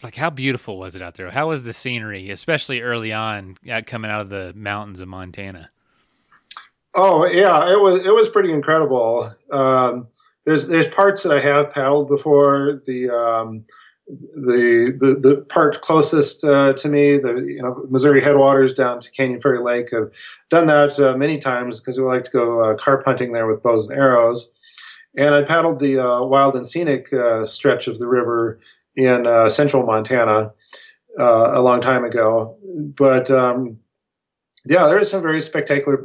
like? 0.03 0.15
How 0.15 0.29
beautiful 0.29 0.77
was 0.77 0.97
it 0.97 1.01
out 1.01 1.15
there? 1.15 1.31
How 1.31 1.47
was 1.47 1.63
the 1.63 1.73
scenery, 1.73 2.29
especially 2.29 2.81
early 2.81 3.13
on, 3.13 3.55
uh, 3.71 3.81
coming 3.85 4.11
out 4.11 4.19
of 4.19 4.29
the 4.29 4.51
mountains 4.53 4.99
of 4.99 5.07
Montana? 5.07 5.69
Oh 6.93 7.25
yeah, 7.25 7.71
it 7.71 7.79
was 7.79 8.05
it 8.05 8.13
was 8.13 8.27
pretty 8.27 8.51
incredible. 8.51 9.33
Um, 9.49 10.07
there's 10.45 10.67
there's 10.67 10.89
parts 10.89 11.23
that 11.23 11.31
I 11.31 11.39
have 11.39 11.71
paddled 11.71 12.09
before. 12.09 12.81
The 12.85 13.09
um, 13.11 13.63
the, 14.35 14.95
the 14.99 15.15
the 15.15 15.41
part 15.43 15.81
closest 15.81 16.43
uh, 16.43 16.73
to 16.73 16.89
me, 16.89 17.17
the 17.17 17.35
you 17.35 17.61
know 17.61 17.85
Missouri 17.89 18.21
headwaters 18.21 18.73
down 18.73 18.99
to 18.99 19.11
Canyon 19.11 19.39
Ferry 19.39 19.59
Lake, 19.59 19.91
have 19.91 20.11
done 20.49 20.67
that 20.67 20.99
uh, 20.99 21.15
many 21.15 21.37
times 21.37 21.79
because 21.79 21.97
we 21.97 22.03
like 22.03 22.25
to 22.25 22.31
go 22.31 22.63
uh, 22.63 22.75
carp 22.75 23.05
hunting 23.05 23.31
there 23.31 23.47
with 23.47 23.63
bows 23.63 23.87
and 23.87 23.97
arrows. 23.97 24.51
And 25.15 25.33
I 25.35 25.43
paddled 25.43 25.79
the 25.79 25.99
uh, 25.99 26.23
wild 26.23 26.55
and 26.55 26.67
scenic 26.67 27.11
uh, 27.13 27.45
stretch 27.45 27.87
of 27.87 27.99
the 27.99 28.07
river 28.07 28.59
in 28.95 29.27
uh, 29.27 29.49
central 29.49 29.85
Montana 29.85 30.51
a 31.17 31.61
long 31.61 31.81
time 31.81 32.05
ago. 32.05 32.57
But 32.63 33.29
um, 33.29 33.77
yeah, 34.65 34.87
there 34.87 34.97
are 34.97 35.05
some 35.05 35.21
very 35.21 35.41
spectacular 35.41 35.97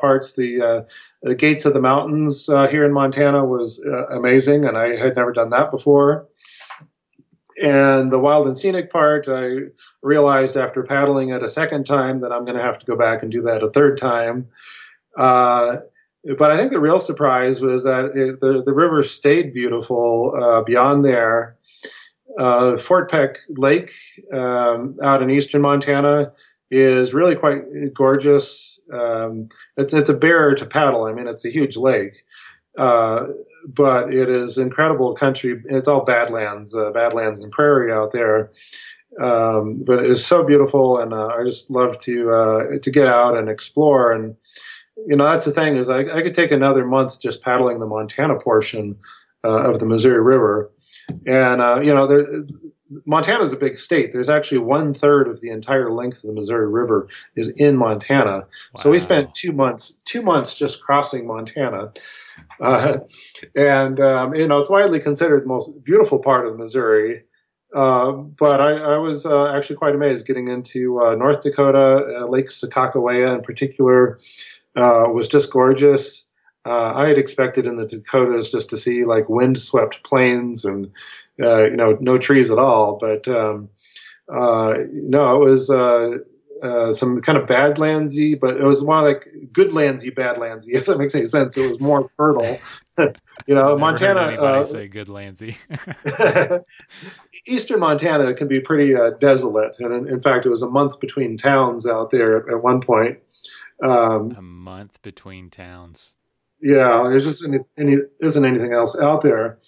parts. 0.00 0.36
The, 0.36 0.86
the 1.22 1.34
gates 1.34 1.64
of 1.64 1.74
the 1.74 1.80
mountains 1.80 2.46
here 2.46 2.84
in 2.84 2.92
Montana 2.92 3.44
was 3.44 3.84
amazing, 4.10 4.64
and 4.64 4.78
I 4.78 4.96
had 4.96 5.16
never 5.16 5.32
done 5.32 5.50
that 5.50 5.72
before. 5.72 6.28
And 7.60 8.12
the 8.12 8.18
wild 8.18 8.46
and 8.46 8.56
scenic 8.56 8.90
part, 8.90 9.26
I 9.28 9.56
realized 10.02 10.56
after 10.56 10.82
paddling 10.82 11.30
it 11.30 11.42
a 11.42 11.48
second 11.48 11.84
time 11.84 12.20
that 12.20 12.32
I'm 12.32 12.44
going 12.44 12.56
to 12.56 12.64
have 12.64 12.78
to 12.78 12.86
go 12.86 12.96
back 12.96 13.22
and 13.22 13.32
do 13.32 13.42
that 13.42 13.62
a 13.62 13.70
third 13.70 13.98
time. 13.98 14.48
Uh, 15.18 15.76
but 16.38 16.50
I 16.50 16.56
think 16.56 16.70
the 16.70 16.80
real 16.80 17.00
surprise 17.00 17.60
was 17.60 17.82
that 17.84 18.16
it, 18.16 18.40
the 18.40 18.62
the 18.64 18.72
river 18.72 19.02
stayed 19.02 19.52
beautiful 19.52 20.34
uh, 20.40 20.62
beyond 20.62 21.04
there. 21.04 21.56
Uh, 22.38 22.76
Fort 22.78 23.10
Peck 23.10 23.38
Lake 23.48 23.92
um, 24.32 24.96
out 25.02 25.22
in 25.22 25.30
eastern 25.30 25.62
Montana 25.62 26.32
is 26.70 27.12
really 27.12 27.34
quite 27.34 27.92
gorgeous. 27.92 28.80
Um, 28.92 29.48
it's 29.76 29.92
it's 29.92 30.08
a 30.08 30.14
bear 30.14 30.54
to 30.54 30.64
paddle. 30.64 31.04
I 31.04 31.12
mean, 31.12 31.26
it's 31.26 31.44
a 31.44 31.50
huge 31.50 31.76
lake, 31.76 32.24
uh, 32.78 33.26
but 33.66 34.12
it 34.12 34.28
is 34.28 34.58
incredible 34.58 35.14
country. 35.14 35.62
It's 35.66 35.88
all 35.88 36.04
badlands, 36.04 36.74
uh, 36.74 36.90
badlands 36.90 37.40
and 37.40 37.52
prairie 37.52 37.92
out 37.92 38.12
there. 38.12 38.50
Um, 39.20 39.82
but 39.84 40.00
it 40.00 40.10
is 40.10 40.24
so 40.24 40.42
beautiful, 40.42 40.98
and 40.98 41.12
uh, 41.12 41.28
I 41.28 41.44
just 41.44 41.70
love 41.70 42.00
to 42.00 42.30
uh, 42.30 42.78
to 42.78 42.90
get 42.90 43.06
out 43.06 43.36
and 43.36 43.48
explore. 43.48 44.12
And 44.12 44.36
you 45.06 45.16
know, 45.16 45.24
that's 45.24 45.44
the 45.44 45.52
thing 45.52 45.76
is 45.76 45.90
I, 45.90 46.00
I 46.00 46.22
could 46.22 46.34
take 46.34 46.50
another 46.50 46.86
month 46.86 47.20
just 47.20 47.42
paddling 47.42 47.78
the 47.78 47.86
Montana 47.86 48.38
portion 48.38 48.96
uh, 49.44 49.68
of 49.68 49.80
the 49.80 49.86
Missouri 49.86 50.22
River, 50.22 50.70
and 51.26 51.60
uh, 51.60 51.80
you 51.82 51.92
know, 51.92 52.06
there, 52.06 52.44
Montana 53.06 53.42
is 53.42 53.52
a 53.52 53.56
big 53.56 53.78
state. 53.78 54.12
There's 54.12 54.28
actually 54.28 54.58
one 54.58 54.94
third 54.94 55.28
of 55.28 55.40
the 55.40 55.50
entire 55.50 55.90
length 55.90 56.18
of 56.18 56.28
the 56.28 56.32
Missouri 56.32 56.68
River 56.68 57.08
is 57.36 57.48
in 57.50 57.76
Montana. 57.76 58.46
So 58.78 58.90
we 58.90 58.98
spent 58.98 59.34
two 59.34 59.52
months, 59.52 59.94
two 60.04 60.22
months 60.22 60.54
just 60.54 60.82
crossing 60.82 61.26
Montana, 61.26 61.92
uh, 62.60 62.98
and 63.54 64.00
um, 64.00 64.34
you 64.34 64.46
know 64.46 64.58
it's 64.58 64.70
widely 64.70 65.00
considered 65.00 65.42
the 65.42 65.48
most 65.48 65.82
beautiful 65.84 66.18
part 66.18 66.46
of 66.46 66.58
Missouri. 66.58 67.24
Uh, 67.74 68.12
but 68.12 68.60
I, 68.60 68.72
I 68.72 68.98
was 68.98 69.24
uh, 69.24 69.50
actually 69.54 69.76
quite 69.76 69.94
amazed 69.94 70.26
getting 70.26 70.48
into 70.48 71.00
uh, 71.00 71.14
North 71.14 71.42
Dakota, 71.42 72.18
uh, 72.20 72.26
Lake 72.26 72.48
Sakakawea 72.48 73.34
in 73.34 73.42
particular, 73.42 74.18
was 74.74 75.28
just 75.28 75.50
gorgeous. 75.50 76.26
I 76.64 77.08
had 77.08 77.18
expected 77.18 77.66
in 77.66 77.76
the 77.76 77.86
Dakotas 77.86 78.50
just 78.50 78.70
to 78.70 78.76
see 78.76 79.04
like 79.04 79.28
wind-swept 79.28 80.04
plains 80.04 80.64
and 80.64 80.92
you 81.38 81.76
know 81.76 81.96
no 82.00 82.18
trees 82.18 82.50
at 82.50 82.58
all, 82.58 82.98
but 83.00 83.26
um, 83.26 83.70
no, 84.28 85.42
it 85.42 85.50
was 85.50 85.70
uh, 86.62 86.92
some 86.92 87.20
kind 87.20 87.36
of 87.36 87.48
badlandsy, 87.48 88.38
but 88.38 88.56
it 88.56 88.62
was 88.62 88.84
more 88.84 89.02
like 89.02 89.26
goodlandsy 89.52 90.14
badlandsy, 90.14 90.68
if 90.72 90.86
that 90.86 90.98
makes 90.98 91.14
any 91.14 91.26
sense. 91.26 91.56
It 91.56 91.68
was 91.68 91.80
more 91.80 92.10
fertile. 92.16 92.58
you 92.98 93.54
know, 93.54 93.68
Never 93.68 93.78
Montana. 93.78 94.20
Heard 94.20 94.28
anybody 94.28 94.60
uh, 94.60 94.64
say 94.64 94.88
good. 94.88 95.08
Eastern 97.46 97.80
Montana 97.80 98.34
can 98.34 98.48
be 98.48 98.60
pretty 98.60 98.94
uh, 98.94 99.10
desolate, 99.18 99.78
and 99.80 99.92
in, 99.92 100.08
in 100.08 100.20
fact, 100.20 100.46
it 100.46 100.50
was 100.50 100.62
a 100.62 100.70
month 100.70 101.00
between 101.00 101.36
towns 101.36 101.86
out 101.86 102.10
there 102.10 102.36
at, 102.36 102.54
at 102.54 102.62
one 102.62 102.80
point. 102.80 103.18
Um, 103.82 104.34
a 104.36 104.42
month 104.42 105.02
between 105.02 105.50
towns. 105.50 106.10
yeah, 106.60 107.02
there's 107.08 107.24
just 107.24 107.44
any, 107.44 107.58
any 107.76 107.96
isn't 108.20 108.44
anything 108.44 108.72
else 108.72 108.96
out 108.96 109.22
there. 109.22 109.58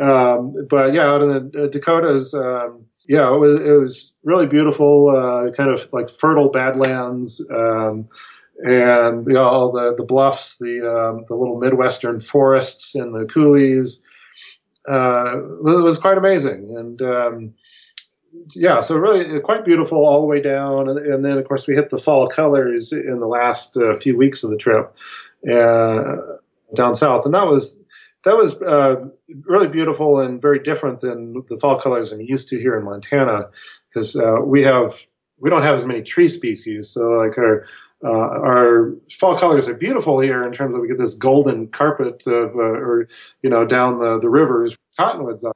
Um, 0.00 0.66
but 0.68 0.92
yeah, 0.92 1.06
out 1.06 1.22
in 1.22 1.28
the 1.28 1.64
uh, 1.64 1.66
Dakotas, 1.68 2.34
um, 2.34 2.84
yeah, 3.08 3.32
it 3.32 3.38
was 3.38 3.60
it 3.60 3.80
was 3.80 4.16
really 4.24 4.46
beautiful, 4.46 5.10
uh, 5.10 5.50
kind 5.52 5.70
of 5.70 5.88
like 5.92 6.10
fertile 6.10 6.50
badlands, 6.50 7.44
um, 7.50 8.08
and 8.58 9.26
you 9.26 9.34
know, 9.34 9.44
all 9.44 9.72
the 9.72 9.94
the 9.96 10.04
bluffs, 10.04 10.58
the 10.58 10.80
um, 10.80 11.24
the 11.28 11.34
little 11.34 11.58
midwestern 11.58 12.20
forests 12.20 12.94
and 12.94 13.14
the 13.14 13.26
coulees. 13.26 14.02
Uh, 14.88 15.38
it 15.38 15.82
was 15.82 15.98
quite 15.98 16.18
amazing, 16.18 16.76
and 16.76 17.02
um, 17.02 17.54
yeah, 18.54 18.80
so 18.80 18.96
really 18.96 19.40
quite 19.40 19.64
beautiful 19.64 20.04
all 20.04 20.20
the 20.20 20.26
way 20.26 20.40
down, 20.40 20.88
and, 20.88 20.98
and 20.98 21.24
then 21.24 21.38
of 21.38 21.46
course 21.46 21.66
we 21.66 21.74
hit 21.74 21.90
the 21.90 21.98
fall 21.98 22.28
colors 22.28 22.92
in 22.92 23.20
the 23.20 23.28
last 23.28 23.76
uh, 23.76 23.94
few 23.98 24.16
weeks 24.16 24.42
of 24.42 24.50
the 24.50 24.56
trip 24.56 24.94
uh, 25.50 26.16
down 26.74 26.94
south, 26.94 27.24
and 27.24 27.34
that 27.34 27.46
was 27.46 27.78
that 28.26 28.36
was 28.36 28.60
uh, 28.60 29.08
really 29.44 29.68
beautiful 29.68 30.18
and 30.18 30.42
very 30.42 30.58
different 30.58 30.98
than 30.98 31.44
the 31.48 31.56
fall 31.56 31.80
colors 31.80 32.10
I'm 32.10 32.20
used 32.20 32.48
to 32.48 32.58
here 32.58 32.76
in 32.76 32.84
Montana, 32.84 33.50
because 33.88 34.16
uh, 34.16 34.38
we 34.44 34.64
have 34.64 35.00
we 35.38 35.48
don't 35.48 35.62
have 35.62 35.76
as 35.76 35.86
many 35.86 36.02
tree 36.02 36.28
species, 36.28 36.88
so 36.88 37.02
like 37.10 37.38
our 37.38 37.66
uh, 38.04 38.08
our 38.08 38.96
fall 39.12 39.38
colors 39.38 39.68
are 39.68 39.74
beautiful 39.74 40.18
here 40.18 40.44
in 40.44 40.52
terms 40.52 40.74
of 40.74 40.80
we 40.80 40.88
get 40.88 40.98
this 40.98 41.14
golden 41.14 41.68
carpet 41.68 42.26
of, 42.26 42.56
uh, 42.56 42.58
or 42.58 43.08
you 43.42 43.50
know 43.50 43.64
down 43.64 44.00
the 44.00 44.18
the 44.18 44.28
rivers 44.28 44.76
cottonwoods 44.98 45.44
are. 45.44 45.52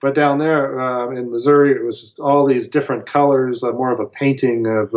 But 0.00 0.14
down 0.14 0.38
there 0.38 0.80
uh, 0.80 1.10
in 1.10 1.30
Missouri, 1.30 1.72
it 1.72 1.84
was 1.84 2.00
just 2.00 2.18
all 2.18 2.46
these 2.46 2.68
different 2.68 3.04
colors, 3.04 3.62
uh, 3.62 3.72
more 3.72 3.92
of 3.92 4.00
a 4.00 4.06
painting 4.06 4.66
of, 4.66 4.94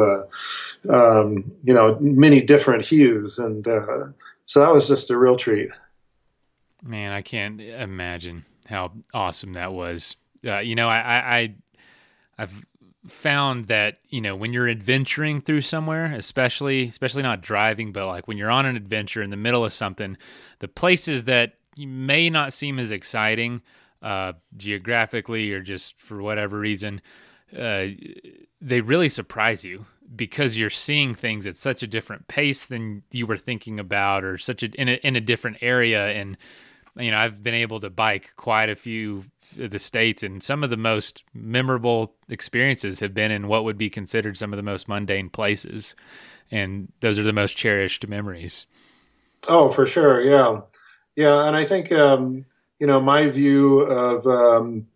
um, 0.89 1.51
you 1.65 1.73
know, 1.73 1.97
many 1.99 2.41
different 2.41 2.85
hues, 2.85 3.37
and 3.37 3.65
so 4.45 4.61
that 4.61 4.73
was 4.73 4.87
just 4.87 5.11
a 5.11 5.17
real 5.17 5.35
treat. 5.35 5.71
Man, 6.83 7.13
I 7.13 7.21
can't 7.21 7.61
imagine 7.61 8.45
how 8.65 8.91
awesome 9.13 9.53
that 9.53 9.73
was. 9.73 10.17
Uh, 10.45 10.59
you 10.59 10.75
know, 10.75 10.89
I, 10.89 10.99
I, 10.99 11.37
I, 11.37 11.55
I've 12.39 12.65
found 13.07 13.67
that 13.67 13.99
you 14.09 14.21
know 14.21 14.35
when 14.35 14.53
you're 14.53 14.69
adventuring 14.69 15.41
through 15.41 15.59
somewhere 15.59 16.13
especially 16.13 16.87
especially 16.87 17.21
not 17.21 17.41
driving 17.41 17.91
but 17.91 18.07
like 18.07 18.29
when 18.29 18.37
you're 18.37 18.49
on 18.49 18.65
an 18.65 18.77
adventure 18.77 19.21
in 19.21 19.29
the 19.29 19.35
middle 19.35 19.65
of 19.65 19.73
something 19.73 20.15
the 20.59 20.69
places 20.69 21.25
that 21.25 21.55
may 21.77 22.29
not 22.29 22.53
seem 22.53 22.79
as 22.79 22.91
exciting 22.91 23.61
uh, 24.01 24.31
geographically 24.55 25.51
or 25.51 25.61
just 25.61 25.99
for 25.99 26.21
whatever 26.21 26.57
reason 26.57 27.01
uh, 27.57 27.87
they 28.61 28.79
really 28.79 29.09
surprise 29.09 29.65
you 29.65 29.85
because 30.15 30.57
you're 30.57 30.69
seeing 30.69 31.13
things 31.13 31.45
at 31.45 31.57
such 31.57 31.83
a 31.83 31.87
different 31.87 32.27
pace 32.27 32.65
than 32.65 33.03
you 33.11 33.25
were 33.25 33.37
thinking 33.37 33.79
about 33.79 34.23
or 34.23 34.37
such 34.37 34.63
a 34.63 34.67
in 34.79 34.87
a, 34.87 34.93
in 35.03 35.15
a 35.17 35.21
different 35.21 35.57
area 35.59 36.07
and 36.11 36.37
you 36.97 37.11
know 37.11 37.17
I've 37.17 37.43
been 37.43 37.53
able 37.53 37.79
to 37.81 37.89
bike 37.89 38.33
quite 38.35 38.69
a 38.69 38.75
few 38.75 39.25
of 39.59 39.71
the 39.71 39.79
states 39.79 40.23
and 40.23 40.41
some 40.41 40.63
of 40.63 40.69
the 40.69 40.77
most 40.77 41.23
memorable 41.33 42.15
experiences 42.29 42.99
have 42.99 43.13
been 43.13 43.31
in 43.31 43.47
what 43.47 43.63
would 43.63 43.77
be 43.77 43.89
considered 43.89 44.37
some 44.37 44.51
of 44.51 44.57
the 44.57 44.63
most 44.63 44.87
mundane 44.87 45.29
places. 45.29 45.95
And 46.51 46.91
those 47.01 47.19
are 47.19 47.23
the 47.23 47.33
most 47.33 47.55
cherished 47.55 48.07
memories. 48.07 48.65
Oh 49.47 49.71
for 49.71 49.85
sure. 49.85 50.21
Yeah. 50.21 50.61
Yeah 51.15 51.47
and 51.47 51.55
i 51.55 51.65
think 51.65 51.91
um, 51.91 52.45
you 52.79 52.87
know 52.87 52.99
my 52.99 53.29
view 53.29 53.81
of 53.81 54.25
um, 54.27 54.87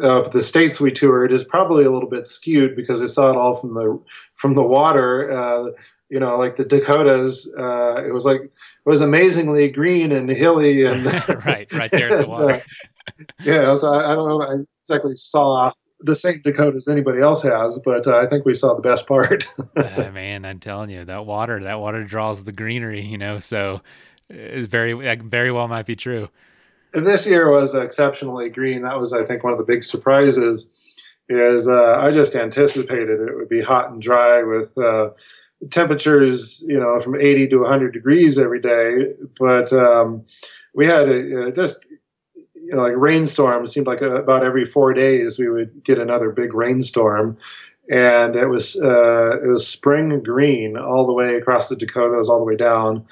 of 0.00 0.32
the 0.32 0.42
states 0.42 0.80
we 0.80 0.90
toured 0.90 1.32
is 1.32 1.44
probably 1.44 1.84
a 1.84 1.90
little 1.90 2.08
bit 2.08 2.26
skewed 2.28 2.76
because 2.76 3.02
i 3.02 3.06
saw 3.06 3.30
it 3.30 3.36
all 3.36 3.54
from 3.54 3.74
the 3.74 4.00
from 4.34 4.54
the 4.54 4.62
water. 4.62 5.30
Uh, 5.30 5.70
you 6.12 6.20
know, 6.20 6.36
like 6.36 6.56
the 6.56 6.64
Dakotas, 6.66 7.48
uh, 7.58 8.04
it 8.04 8.12
was 8.12 8.26
like 8.26 8.42
it 8.42 8.50
was 8.84 9.00
amazingly 9.00 9.70
green 9.70 10.12
and 10.12 10.28
hilly 10.28 10.84
and 10.84 11.06
right, 11.46 11.72
right 11.72 11.90
there 11.90 12.12
at 12.12 12.24
the 12.24 12.28
water. 12.28 12.62
uh, 13.08 13.24
yeah, 13.42 13.74
so 13.74 13.94
I, 13.94 14.12
I, 14.12 14.14
don't 14.14 14.28
know. 14.28 14.42
I 14.42 14.56
exactly 14.84 15.14
saw 15.14 15.72
the 16.00 16.14
same 16.14 16.42
Dakotas 16.44 16.86
anybody 16.86 17.22
else 17.22 17.40
has, 17.44 17.80
but 17.82 18.06
uh, 18.06 18.18
I 18.18 18.26
think 18.26 18.44
we 18.44 18.52
saw 18.52 18.74
the 18.74 18.82
best 18.82 19.06
part. 19.06 19.46
uh, 19.74 20.10
man, 20.12 20.44
I'm 20.44 20.60
telling 20.60 20.90
you, 20.90 21.02
that 21.06 21.24
water, 21.24 21.62
that 21.62 21.80
water 21.80 22.04
draws 22.04 22.44
the 22.44 22.52
greenery, 22.52 23.00
you 23.00 23.16
know. 23.16 23.38
So 23.38 23.80
it's 24.28 24.68
very, 24.68 24.92
very 25.16 25.50
well 25.50 25.66
might 25.66 25.86
be 25.86 25.96
true. 25.96 26.28
And 26.92 27.06
this 27.06 27.26
year 27.26 27.50
was 27.50 27.74
exceptionally 27.74 28.50
green. 28.50 28.82
That 28.82 28.98
was, 28.98 29.14
I 29.14 29.24
think, 29.24 29.44
one 29.44 29.54
of 29.54 29.58
the 29.58 29.64
big 29.64 29.82
surprises. 29.82 30.68
Is 31.28 31.68
uh, 31.68 31.94
I 31.98 32.10
just 32.10 32.34
anticipated 32.34 33.20
it 33.20 33.34
would 33.34 33.48
be 33.48 33.62
hot 33.62 33.90
and 33.90 34.02
dry 34.02 34.42
with 34.42 34.76
uh, 34.76 35.10
temperatures, 35.70 36.64
you 36.66 36.78
know, 36.78 36.98
from 37.00 37.20
80 37.20 37.48
to 37.48 37.58
100 37.60 37.92
degrees 37.92 38.38
every 38.38 38.60
day. 38.60 39.14
But 39.38 39.72
um, 39.72 40.24
we 40.74 40.86
had 40.86 41.08
a, 41.08 41.46
a 41.46 41.52
just, 41.52 41.86
you 42.34 42.74
know, 42.74 42.82
like 42.82 42.94
rainstorms. 42.96 43.70
It 43.70 43.72
seemed 43.72 43.86
like 43.86 44.02
a, 44.02 44.16
about 44.16 44.44
every 44.44 44.64
four 44.64 44.92
days 44.92 45.38
we 45.38 45.48
would 45.48 45.84
get 45.84 45.98
another 45.98 46.30
big 46.30 46.54
rainstorm, 46.54 47.38
and 47.90 48.36
it 48.36 48.46
was 48.46 48.76
uh, 48.82 49.38
it 49.42 49.48
was 49.48 49.66
spring 49.66 50.22
green 50.22 50.76
all 50.76 51.06
the 51.06 51.12
way 51.12 51.36
across 51.36 51.68
the 51.68 51.76
Dakotas, 51.76 52.28
all 52.28 52.38
the 52.38 52.44
way 52.44 52.56
down, 52.56 53.06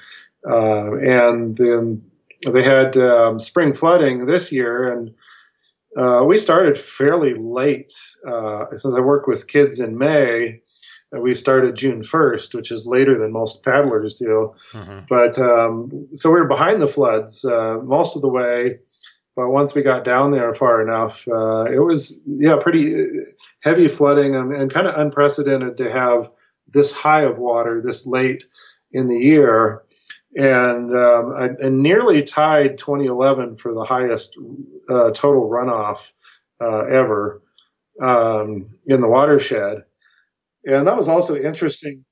uh, 0.49 0.95
and 0.97 1.55
then 1.55 2.03
they 2.47 2.63
had 2.63 2.97
um, 2.97 3.39
spring 3.39 3.73
flooding 3.73 4.25
this 4.25 4.51
year 4.51 4.91
and. 4.91 5.13
Uh, 5.97 6.23
we 6.25 6.37
started 6.37 6.77
fairly 6.77 7.33
late. 7.33 7.93
Uh, 8.25 8.63
since 8.77 8.95
I 8.95 9.01
work 9.01 9.27
with 9.27 9.47
kids 9.47 9.77
in 9.81 9.97
May, 9.97 10.61
we 11.11 11.33
started 11.33 11.75
June 11.75 12.01
1st, 12.01 12.55
which 12.55 12.71
is 12.71 12.85
later 12.85 13.17
than 13.17 13.31
most 13.31 13.63
paddlers 13.63 14.15
do. 14.15 14.55
Mm-hmm. 14.71 14.99
But 15.09 15.37
um, 15.37 16.07
so 16.13 16.31
we 16.31 16.39
were 16.39 16.47
behind 16.47 16.81
the 16.81 16.87
floods 16.87 17.43
uh, 17.43 17.79
most 17.83 18.15
of 18.15 18.21
the 18.21 18.29
way. 18.29 18.79
But 19.35 19.49
once 19.49 19.73
we 19.73 19.81
got 19.81 20.03
down 20.03 20.31
there 20.31 20.53
far 20.53 20.81
enough, 20.81 21.25
uh, 21.27 21.63
it 21.63 21.79
was 21.79 22.19
yeah 22.25 22.57
pretty 22.57 23.07
heavy 23.61 23.87
flooding 23.87 24.35
and, 24.35 24.53
and 24.53 24.71
kind 24.71 24.87
of 24.87 24.99
unprecedented 24.99 25.77
to 25.77 25.89
have 25.89 26.29
this 26.67 26.91
high 26.91 27.23
of 27.23 27.37
water 27.37 27.81
this 27.81 28.05
late 28.05 28.43
in 28.91 29.07
the 29.07 29.17
year, 29.17 29.83
and 30.35 30.93
um, 30.95 31.33
I, 31.33 31.45
and 31.63 31.81
nearly 31.81 32.23
tied 32.23 32.77
2011 32.77 33.55
for 33.55 33.73
the 33.73 33.85
highest 33.85 34.37
uh, 34.89 35.11
total 35.11 35.49
runoff 35.49 36.11
uh, 36.61 36.85
ever 36.85 37.41
um, 38.01 38.75
in 38.85 38.99
the 38.99 39.07
watershed. 39.07 39.83
And 40.65 40.87
that 40.87 40.97
was 40.97 41.07
also 41.07 41.35
interesting 41.35 42.05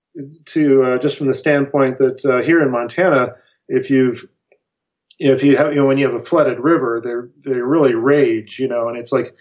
to 0.45 0.84
uh, 0.84 0.97
just 0.97 1.18
from 1.18 1.28
the 1.28 1.34
standpoint 1.34 1.97
that 1.97 2.26
uh, 2.26 2.41
here 2.41 2.62
in 2.62 2.72
Montana, 2.72 3.36
if 3.68 3.89
you've 3.89 4.28
if 5.20 5.43
you 5.43 5.58
have 5.58 5.70
you 5.70 5.76
know 5.76 5.86
when 5.86 5.97
you 5.97 6.06
have 6.06 6.16
a 6.16 6.24
flooded 6.24 6.60
river, 6.60 7.02
they 7.04 7.52
they 7.52 7.60
really 7.60 7.93
rage, 7.93 8.60
you 8.60 8.68
know, 8.68 8.88
and 8.88 8.97
it's 8.97 9.12
like 9.12 9.36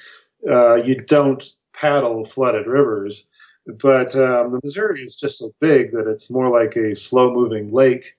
uh, 0.48 0.74
you 0.74 0.96
don't 0.96 1.44
paddle 1.72 2.24
flooded 2.24 2.66
rivers. 2.66 3.26
But 3.66 4.16
um, 4.16 4.52
the 4.52 4.60
Missouri 4.64 5.02
is 5.02 5.16
just 5.16 5.38
so 5.38 5.52
big 5.60 5.92
that 5.92 6.06
it's 6.08 6.30
more 6.30 6.48
like 6.50 6.74
a 6.76 6.96
slow 6.96 7.32
moving 7.32 7.70
lake. 7.70 8.14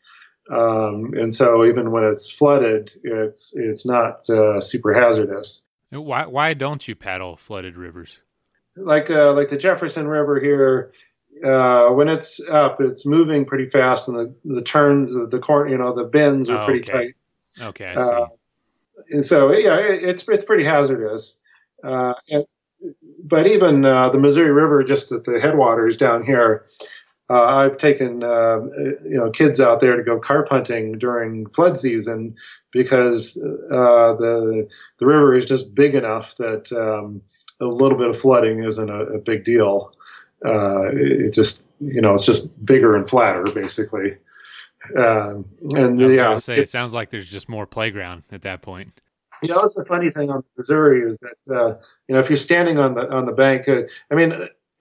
Um, 0.52 1.10
and 1.14 1.34
so 1.34 1.66
even 1.66 1.92
when 1.92 2.04
it's 2.04 2.30
flooded, 2.30 2.92
it's 3.04 3.54
it's 3.56 3.86
not 3.86 4.30
uh, 4.30 4.60
super 4.60 4.94
hazardous. 4.94 5.64
Why 5.92 6.26
why 6.26 6.54
don't 6.54 6.88
you 6.88 6.96
paddle 6.96 7.36
flooded 7.36 7.78
rivers? 7.78 8.18
Like 8.80 9.10
uh, 9.10 9.34
like 9.34 9.50
the 9.50 9.58
Jefferson 9.58 10.08
River 10.08 10.40
here, 10.40 10.92
uh, 11.44 11.90
when 11.90 12.08
it's 12.08 12.40
up, 12.40 12.82
it's 12.82 13.06
moving 13.06 13.46
pretty 13.46 13.66
fast, 13.66 14.08
and 14.08 14.18
the 14.18 14.36
the 14.46 14.62
turns, 14.62 15.14
the, 15.14 15.28
the 15.28 15.40
corn, 15.40 15.70
you 15.70 15.78
know, 15.78 15.94
the 15.94 16.04
bends 16.04 16.50
are 16.50 16.62
oh, 16.62 16.66
pretty 16.66 16.90
okay. 16.90 16.92
tight. 16.92 17.16
Okay, 17.68 17.88
I 17.88 17.94
see. 17.96 18.14
Uh, 18.14 18.28
and 19.12 19.26
so 19.26 19.54
yeah, 19.54 19.78
it, 19.78 20.04
it's 20.04 20.28
it's 20.28 20.46
pretty 20.46 20.64
hazardous. 20.64 21.40
Uh, 21.84 22.14
and, 22.30 22.46
but 23.24 23.48
even 23.48 23.86
uh, 23.86 24.10
the 24.10 24.20
Missouri 24.20 24.52
River, 24.52 24.84
just 24.84 25.12
at 25.12 25.24
the 25.24 25.40
headwaters 25.40 25.98
down 25.98 26.24
here, 26.24 26.66
uh, 27.30 27.44
I've 27.44 27.78
taken 27.78 28.22
you 28.22 29.18
know 29.18 29.30
kids 29.32 29.60
out 29.60 29.80
there 29.80 29.98
to 29.98 30.04
go 30.04 30.20
carp 30.20 30.50
hunting 30.50 30.98
during 30.98 31.48
flood 31.48 31.78
season 31.78 32.36
because 32.72 33.34
the 33.34 34.68
the 34.98 35.06
river 35.06 35.36
is 35.36 35.46
just 35.46 35.76
big 35.76 35.96
enough 35.96 36.36
that 36.38 36.72
um, 36.72 37.22
a 37.62 37.66
little 37.66 37.98
bit 37.98 38.10
of 38.10 38.20
flooding 38.20 38.64
isn't 38.64 38.90
a, 38.90 39.02
a 39.06 39.18
big 39.20 39.44
deal. 39.44 39.94
Uh, 40.46 40.90
it 40.94 41.32
just 41.32 41.66
you 41.80 42.02
know 42.02 42.14
it's 42.14 42.26
just 42.26 42.48
bigger 42.66 42.96
and 42.96 43.10
flatter 43.10 43.44
basically. 43.54 44.18
Um, 44.98 45.46
and 45.76 46.00
yeah, 46.00 46.38
say, 46.38 46.54
it, 46.54 46.60
it, 46.60 46.70
sounds 46.70 46.94
like 46.94 47.10
there's 47.10 47.28
just 47.28 47.50
more 47.50 47.66
playground 47.66 48.24
at 48.32 48.44
that 48.44 48.62
point. 48.62 49.02
Yeah, 49.44 49.56
that's 49.56 49.76
the 49.76 49.86
funny 49.86 50.10
thing 50.10 50.30
on 50.30 50.44
Missouri 50.58 51.02
is 51.10 51.20
that 51.20 51.54
uh, 51.54 51.76
you 52.08 52.16
know 52.16 52.20
if 52.20 52.30
you're 52.30 52.38
standing 52.38 52.80
on 52.80 52.96
the 52.96 53.10
on 53.10 53.26
the 53.26 53.34
bank, 53.34 53.68
uh, 53.68 53.82
I 54.10 54.16
mean, 54.16 54.34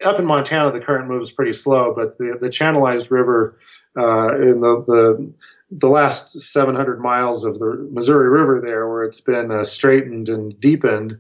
up 0.05 0.19
in 0.19 0.25
Montana 0.25 0.73
the 0.73 0.81
current 0.81 1.09
moves 1.09 1.31
pretty 1.31 1.53
slow, 1.53 1.93
but 1.95 2.17
the 2.19 2.37
the 2.41 2.49
channelized 2.49 3.11
river 3.11 3.59
uh, 3.97 4.37
in 4.37 4.61
the 4.61 4.85
the 4.87 5.33
the 5.71 5.89
last 5.89 6.41
700 6.41 7.01
miles 7.01 7.45
of 7.45 7.59
the 7.59 7.89
Missouri 7.93 8.29
River 8.31 8.61
there, 8.65 8.89
where 8.89 9.05
it's 9.05 9.21
been 9.21 9.51
uh, 9.51 9.65
straightened 9.65 10.29
and 10.29 10.59
deepened, 10.59 11.19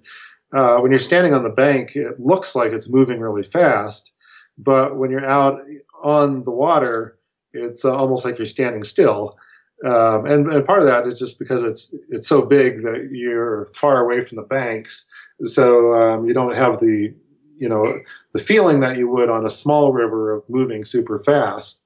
uh, 0.55 0.79
when 0.79 0.91
you're 0.91 0.99
standing 0.99 1.35
on 1.35 1.43
the 1.43 1.51
bank, 1.51 1.95
it 1.95 2.19
looks 2.19 2.55
like 2.55 2.73
it's 2.73 2.89
moving 2.89 3.21
really 3.21 3.43
fast, 3.43 4.15
but 4.57 4.97
when 4.97 5.11
you're 5.11 5.29
out 5.29 5.61
on 6.03 6.43
the 6.43 6.51
water, 6.51 7.19
it's 7.53 7.85
uh, 7.85 7.95
almost 7.95 8.25
like 8.25 8.39
you're 8.39 8.47
standing 8.47 8.85
still. 8.85 9.37
Um, 9.85 10.27
and, 10.27 10.49
and, 10.49 10.65
part 10.65 10.81
of 10.81 10.87
that 10.87 11.07
is 11.07 11.21
just 11.21 11.39
because 11.39 11.63
it's 11.63 11.95
it's 12.09 12.27
so 12.27 12.43
big 12.43 12.83
that 12.83 13.11
you're 13.13 13.67
far 13.75 14.01
away 14.01 14.21
from 14.23 14.35
the 14.35 14.43
banks, 14.43 15.07
so 15.45 15.95
um, 15.95 16.27
you 16.27 16.35
don't 16.35 16.57
have 16.57 16.81
the 16.81 17.15
you 17.57 17.69
know 17.69 17.85
the 18.33 18.43
feeling 18.43 18.81
that 18.81 18.97
you 18.97 19.09
would 19.09 19.31
on 19.31 19.47
a 19.47 19.51
small 19.51 19.93
river 19.93 20.33
of 20.33 20.43
moving 20.49 20.85
super 20.85 21.17
fast. 21.17 21.83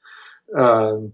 Um, 0.57 1.13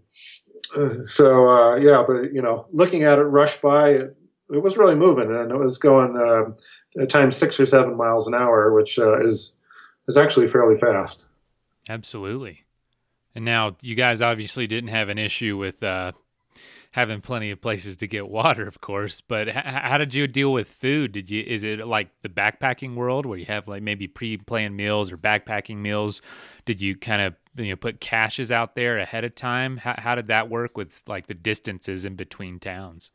uh, 0.76 1.04
so 1.04 1.48
uh, 1.48 1.76
yeah, 1.76 2.04
but 2.06 2.32
you 2.32 2.42
know, 2.42 2.64
looking 2.72 3.02
at 3.02 3.18
it 3.18 3.24
rush 3.24 3.56
by, 3.60 3.90
it, 3.90 4.16
it 4.50 4.62
was 4.62 4.76
really 4.76 4.94
moving, 4.94 5.34
and 5.34 5.50
it 5.50 5.56
was 5.56 5.78
going 5.78 6.16
uh, 6.16 7.02
at 7.02 7.10
times 7.10 7.36
six 7.36 7.58
or 7.60 7.66
seven 7.66 7.96
miles 7.96 8.26
an 8.26 8.34
hour, 8.34 8.72
which 8.72 8.98
uh, 8.98 9.24
is 9.24 9.54
is 10.08 10.16
actually 10.16 10.46
fairly 10.46 10.76
fast. 10.76 11.26
Absolutely. 11.88 12.64
And 13.34 13.44
now 13.44 13.76
you 13.82 13.94
guys 13.94 14.22
obviously 14.22 14.66
didn't 14.66 14.88
have 14.88 15.08
an 15.10 15.18
issue 15.18 15.56
with 15.56 15.82
uh, 15.82 16.12
having 16.92 17.20
plenty 17.20 17.50
of 17.50 17.60
places 17.60 17.96
to 17.98 18.06
get 18.06 18.28
water, 18.28 18.66
of 18.66 18.80
course. 18.80 19.20
But 19.20 19.48
h- 19.48 19.54
how 19.54 19.98
did 19.98 20.14
you 20.14 20.26
deal 20.26 20.52
with 20.52 20.68
food? 20.68 21.12
Did 21.12 21.30
you 21.30 21.42
is 21.46 21.64
it 21.64 21.86
like 21.86 22.08
the 22.22 22.28
backpacking 22.28 22.94
world 22.94 23.26
where 23.26 23.38
you 23.38 23.44
have 23.46 23.68
like 23.68 23.82
maybe 23.82 24.06
pre-planned 24.06 24.76
meals 24.76 25.12
or 25.12 25.18
backpacking 25.18 25.76
meals? 25.76 26.22
Did 26.64 26.80
you 26.80 26.96
kind 26.96 27.22
of 27.22 27.34
you 27.56 27.70
know 27.70 27.76
put 27.76 28.00
caches 28.00 28.50
out 28.50 28.74
there 28.74 28.98
ahead 28.98 29.24
of 29.24 29.34
time? 29.34 29.76
How, 29.76 29.94
how 29.98 30.14
did 30.14 30.28
that 30.28 30.48
work 30.48 30.76
with 30.76 31.02
like 31.06 31.26
the 31.26 31.34
distances 31.34 32.04
in 32.04 32.16
between 32.16 32.58
towns? 32.58 33.10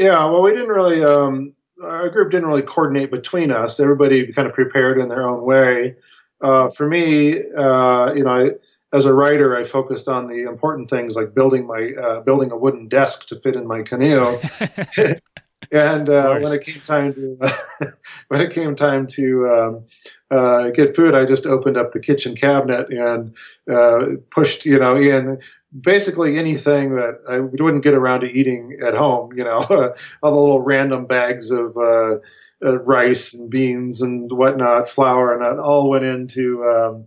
Yeah, 0.00 0.24
well, 0.24 0.40
we 0.40 0.52
didn't 0.52 0.68
really. 0.68 1.04
Um, 1.04 1.52
our 1.84 2.08
group 2.08 2.30
didn't 2.30 2.48
really 2.48 2.62
coordinate 2.62 3.10
between 3.10 3.50
us. 3.50 3.78
Everybody 3.78 4.32
kind 4.32 4.48
of 4.48 4.54
prepared 4.54 4.98
in 4.98 5.08
their 5.08 5.28
own 5.28 5.42
way. 5.42 5.96
Uh, 6.40 6.70
for 6.70 6.88
me, 6.88 7.34
uh, 7.52 8.14
you 8.14 8.24
know, 8.24 8.30
I, 8.30 8.50
as 8.96 9.04
a 9.04 9.12
writer, 9.12 9.58
I 9.58 9.64
focused 9.64 10.08
on 10.08 10.26
the 10.26 10.48
important 10.48 10.88
things 10.88 11.16
like 11.16 11.34
building 11.34 11.66
my 11.66 11.92
uh, 12.02 12.20
building 12.20 12.50
a 12.50 12.56
wooden 12.56 12.88
desk 12.88 13.26
to 13.26 13.38
fit 13.40 13.56
in 13.56 13.66
my 13.66 13.82
canoe. 13.82 14.38
and 15.70 16.08
uh, 16.08 16.38
when 16.38 16.52
it 16.52 16.62
came 16.62 16.80
time 16.80 17.12
to 17.12 17.36
uh, 17.42 17.52
when 18.28 18.40
it 18.40 18.52
came 18.52 18.74
time 18.74 19.06
to 19.08 19.48
um, 19.50 19.84
uh, 20.30 20.70
get 20.70 20.96
food, 20.96 21.14
I 21.14 21.26
just 21.26 21.44
opened 21.44 21.76
up 21.76 21.92
the 21.92 22.00
kitchen 22.00 22.34
cabinet 22.34 22.90
and 22.90 23.36
uh, 23.70 24.16
pushed, 24.30 24.64
you 24.64 24.78
know, 24.78 24.96
in 24.96 25.40
basically 25.78 26.38
anything 26.38 26.94
that 26.94 27.20
I 27.28 27.40
wouldn't 27.40 27.84
get 27.84 27.94
around 27.94 28.20
to 28.20 28.26
eating 28.26 28.78
at 28.86 28.94
home. 28.94 29.32
You 29.36 29.44
know, 29.44 29.58
all 30.22 30.30
the 30.30 30.40
little 30.40 30.60
random 30.60 31.06
bags 31.06 31.50
of 31.50 31.76
uh, 31.76 32.16
uh, 32.64 32.78
rice 32.80 33.34
and 33.34 33.50
beans 33.50 34.02
and 34.02 34.30
whatnot, 34.30 34.88
flour, 34.88 35.32
and 35.32 35.42
that 35.42 35.62
all 35.62 35.88
went 35.90 36.04
into 36.04 36.64
um, 36.64 37.06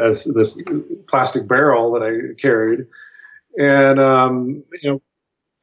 as 0.00 0.24
this 0.24 0.60
plastic 1.08 1.46
barrel 1.46 1.92
that 1.92 2.02
I 2.02 2.40
carried. 2.40 2.86
And 3.58 3.98
um, 3.98 4.64
you 4.82 4.90
know, 4.90 5.02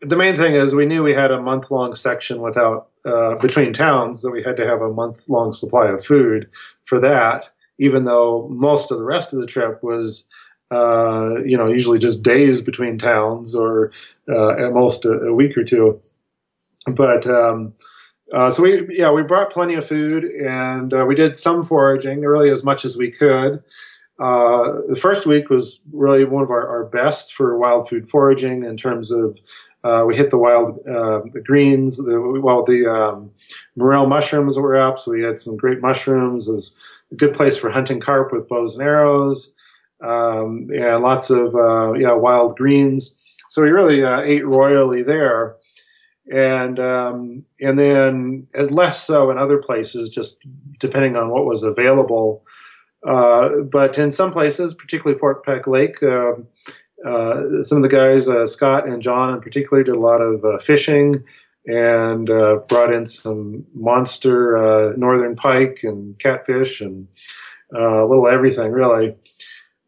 the 0.01 0.17
main 0.17 0.35
thing 0.35 0.55
is 0.55 0.73
we 0.73 0.85
knew 0.85 1.03
we 1.03 1.13
had 1.13 1.31
a 1.31 1.41
month 1.41 1.71
long 1.71 1.95
section 1.95 2.41
without 2.41 2.89
uh, 3.05 3.35
between 3.35 3.73
towns 3.73 4.21
that 4.21 4.31
we 4.31 4.41
had 4.41 4.57
to 4.57 4.65
have 4.65 4.81
a 4.81 4.91
month 4.91 5.29
long 5.29 5.53
supply 5.53 5.87
of 5.87 6.05
food 6.05 6.49
for 6.85 6.99
that 6.99 7.49
even 7.79 8.05
though 8.05 8.47
most 8.49 8.91
of 8.91 8.97
the 8.97 9.03
rest 9.03 9.33
of 9.33 9.39
the 9.39 9.47
trip 9.47 9.83
was 9.83 10.27
uh, 10.73 11.35
you 11.45 11.57
know 11.57 11.67
usually 11.67 11.99
just 11.99 12.23
days 12.23 12.61
between 12.61 12.97
towns 12.97 13.55
or 13.55 13.91
uh, 14.27 14.49
at 14.49 14.73
most 14.73 15.05
a, 15.05 15.11
a, 15.11 15.33
week 15.33 15.55
or 15.57 15.63
two. 15.63 16.01
But 16.87 17.27
um, 17.27 17.73
uh, 18.33 18.49
so 18.49 18.63
we 18.63 18.97
yeah 18.97 19.11
we 19.11 19.21
brought 19.23 19.51
plenty 19.51 19.75
of 19.75 19.87
food 19.87 20.23
and 20.23 20.93
uh, 20.93 21.05
we 21.05 21.15
did 21.15 21.37
some 21.37 21.63
foraging 21.63 22.21
really 22.21 22.49
as 22.49 22.63
much 22.63 22.85
as 22.85 22.97
we 22.97 23.11
could. 23.11 23.63
Uh, 24.19 24.81
the 24.87 24.97
first 24.99 25.25
week 25.25 25.49
was 25.49 25.79
really 25.91 26.23
one 26.23 26.43
of 26.43 26.49
our, 26.49 26.67
our 26.67 26.85
best 26.85 27.33
for 27.33 27.57
wild 27.57 27.89
food 27.89 28.09
foraging 28.09 28.63
in 28.63 28.77
terms 28.77 29.11
of 29.11 29.37
uh, 29.83 30.03
we 30.07 30.15
hit 30.15 30.29
the 30.29 30.37
wild 30.37 30.83
the 30.85 31.43
greens, 31.45 31.97
the, 31.97 32.19
well 32.41 32.63
the 32.63 32.89
um, 32.89 33.31
morel 33.75 34.07
mushrooms 34.07 34.57
were 34.57 34.77
up, 34.77 34.97
so 34.97 35.11
we 35.11 35.21
had 35.21 35.37
some 35.37 35.57
great 35.57 35.81
mushrooms. 35.81 36.47
It 36.47 36.53
was 36.53 36.73
a 37.11 37.15
good 37.15 37.33
place 37.33 37.57
for 37.57 37.69
hunting 37.69 37.99
carp 37.99 38.31
with 38.31 38.47
bows 38.47 38.75
and 38.75 38.83
arrows, 38.83 39.53
um, 40.03 40.69
and 40.73 41.01
lots 41.01 41.29
of 41.29 41.55
uh, 41.55 41.93
wild 41.95 42.57
greens. 42.57 43.19
So 43.49 43.61
we 43.61 43.69
really 43.69 44.03
uh, 44.03 44.21
ate 44.21 44.45
royally 44.45 45.03
there, 45.03 45.57
and 46.31 46.79
um, 46.79 47.45
and 47.61 47.77
then 47.77 48.47
less 48.55 49.03
so 49.03 49.31
in 49.31 49.37
other 49.37 49.57
places, 49.57 50.09
just 50.09 50.37
depending 50.79 51.17
on 51.17 51.29
what 51.29 51.45
was 51.45 51.63
available. 51.63 52.43
Uh, 53.07 53.49
but 53.69 53.97
in 53.97 54.11
some 54.11 54.31
places, 54.31 54.73
particularly 54.73 55.19
Fort 55.19 55.43
Peck 55.43 55.67
Lake, 55.67 56.01
uh, 56.01 56.33
uh, 57.05 57.63
some 57.63 57.77
of 57.77 57.83
the 57.83 57.89
guys, 57.89 58.29
uh, 58.29 58.45
Scott 58.45 58.87
and 58.87 59.01
John 59.01 59.33
in 59.33 59.41
particular, 59.41 59.83
did 59.83 59.95
a 59.95 59.99
lot 59.99 60.21
of 60.21 60.43
uh, 60.45 60.57
fishing 60.57 61.23
and 61.65 62.27
brought 62.27 62.93
in 62.93 63.05
some 63.05 63.65
monster 63.73 64.93
northern 64.97 65.35
pike 65.35 65.79
and 65.83 66.17
catfish 66.19 66.81
and 66.81 67.07
a 67.73 68.05
little 68.05 68.27
everything, 68.27 68.71
really. 68.71 69.15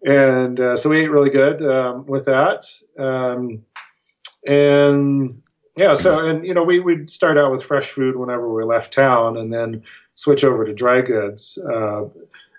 And 0.06 0.80
so 0.80 0.90
we 0.90 1.02
ate 1.02 1.12
really 1.12 1.32
good 1.32 1.66
um, 1.66 2.06
with 2.06 2.26
that. 2.26 2.66
Um, 2.98 3.64
and 4.48 5.42
yeah, 5.76 5.96
so 5.96 6.28
and 6.28 6.46
you 6.46 6.54
know 6.54 6.64
we 6.64 6.80
we'd 6.80 7.10
start 7.10 7.38
out 7.38 7.52
with 7.52 7.64
fresh 7.64 7.90
food 7.90 8.16
whenever 8.16 8.54
we 8.54 8.64
left 8.64 8.94
town, 8.94 9.36
and 9.38 9.52
then 9.52 9.84
switch 10.14 10.44
over 10.44 10.64
to 10.64 10.74
dry 10.74 11.02
goods. 11.02 11.58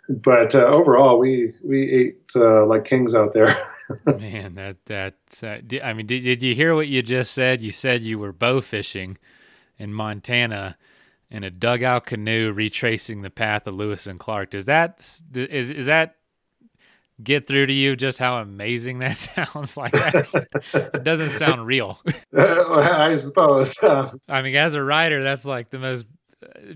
but 0.09 0.55
overall, 0.55 1.19
we 1.19 1.53
we 1.63 1.91
ate 1.91 2.35
like 2.35 2.85
kings 2.85 3.15
out 3.15 3.33
there. 3.33 3.57
Man, 4.07 4.55
that 4.57 4.77
that 4.87 5.15
uh, 5.43 5.85
I 5.85 5.93
mean, 5.93 6.07
did, 6.07 6.23
did 6.23 6.43
you 6.43 6.55
hear 6.55 6.75
what 6.75 6.89
you 6.89 7.03
just 7.03 7.33
said? 7.33 7.61
You 7.61 7.73
said 7.73 8.03
you 8.03 8.19
were 8.19 8.33
bow 8.33 8.61
fishing 8.61 9.19
in 9.79 9.93
Montana 9.93 10.77
in 11.31 11.45
a 11.45 11.51
dugout 11.51 12.07
canoe, 12.07 12.53
retracing 12.53 13.23
the 13.23 13.31
path 13.31 13.67
of 13.67 13.75
Lewis 13.75 14.07
and 14.07 14.19
Clark. 14.19 14.51
Does 14.51 14.67
that 14.67 14.99
is 15.35 15.71
is 15.71 15.87
that 15.87 16.17
get 17.23 17.47
through 17.47 17.67
to 17.67 17.73
you 17.73 17.97
just 17.97 18.19
how 18.19 18.39
amazing 18.39 18.99
that 19.01 19.17
sounds? 19.17 19.77
Like 19.77 19.93
it 19.95 21.05
doesn't 21.05 21.31
sound 21.39 21.67
real. 21.67 22.01
Uh, 22.37 22.97
I 22.99 23.15
suppose. 23.17 23.77
I 23.83 24.43
mean, 24.43 24.55
as 24.57 24.75
a 24.75 24.83
writer, 24.83 25.23
that's 25.23 25.45
like 25.45 25.71
the 25.71 25.79
most 25.79 26.07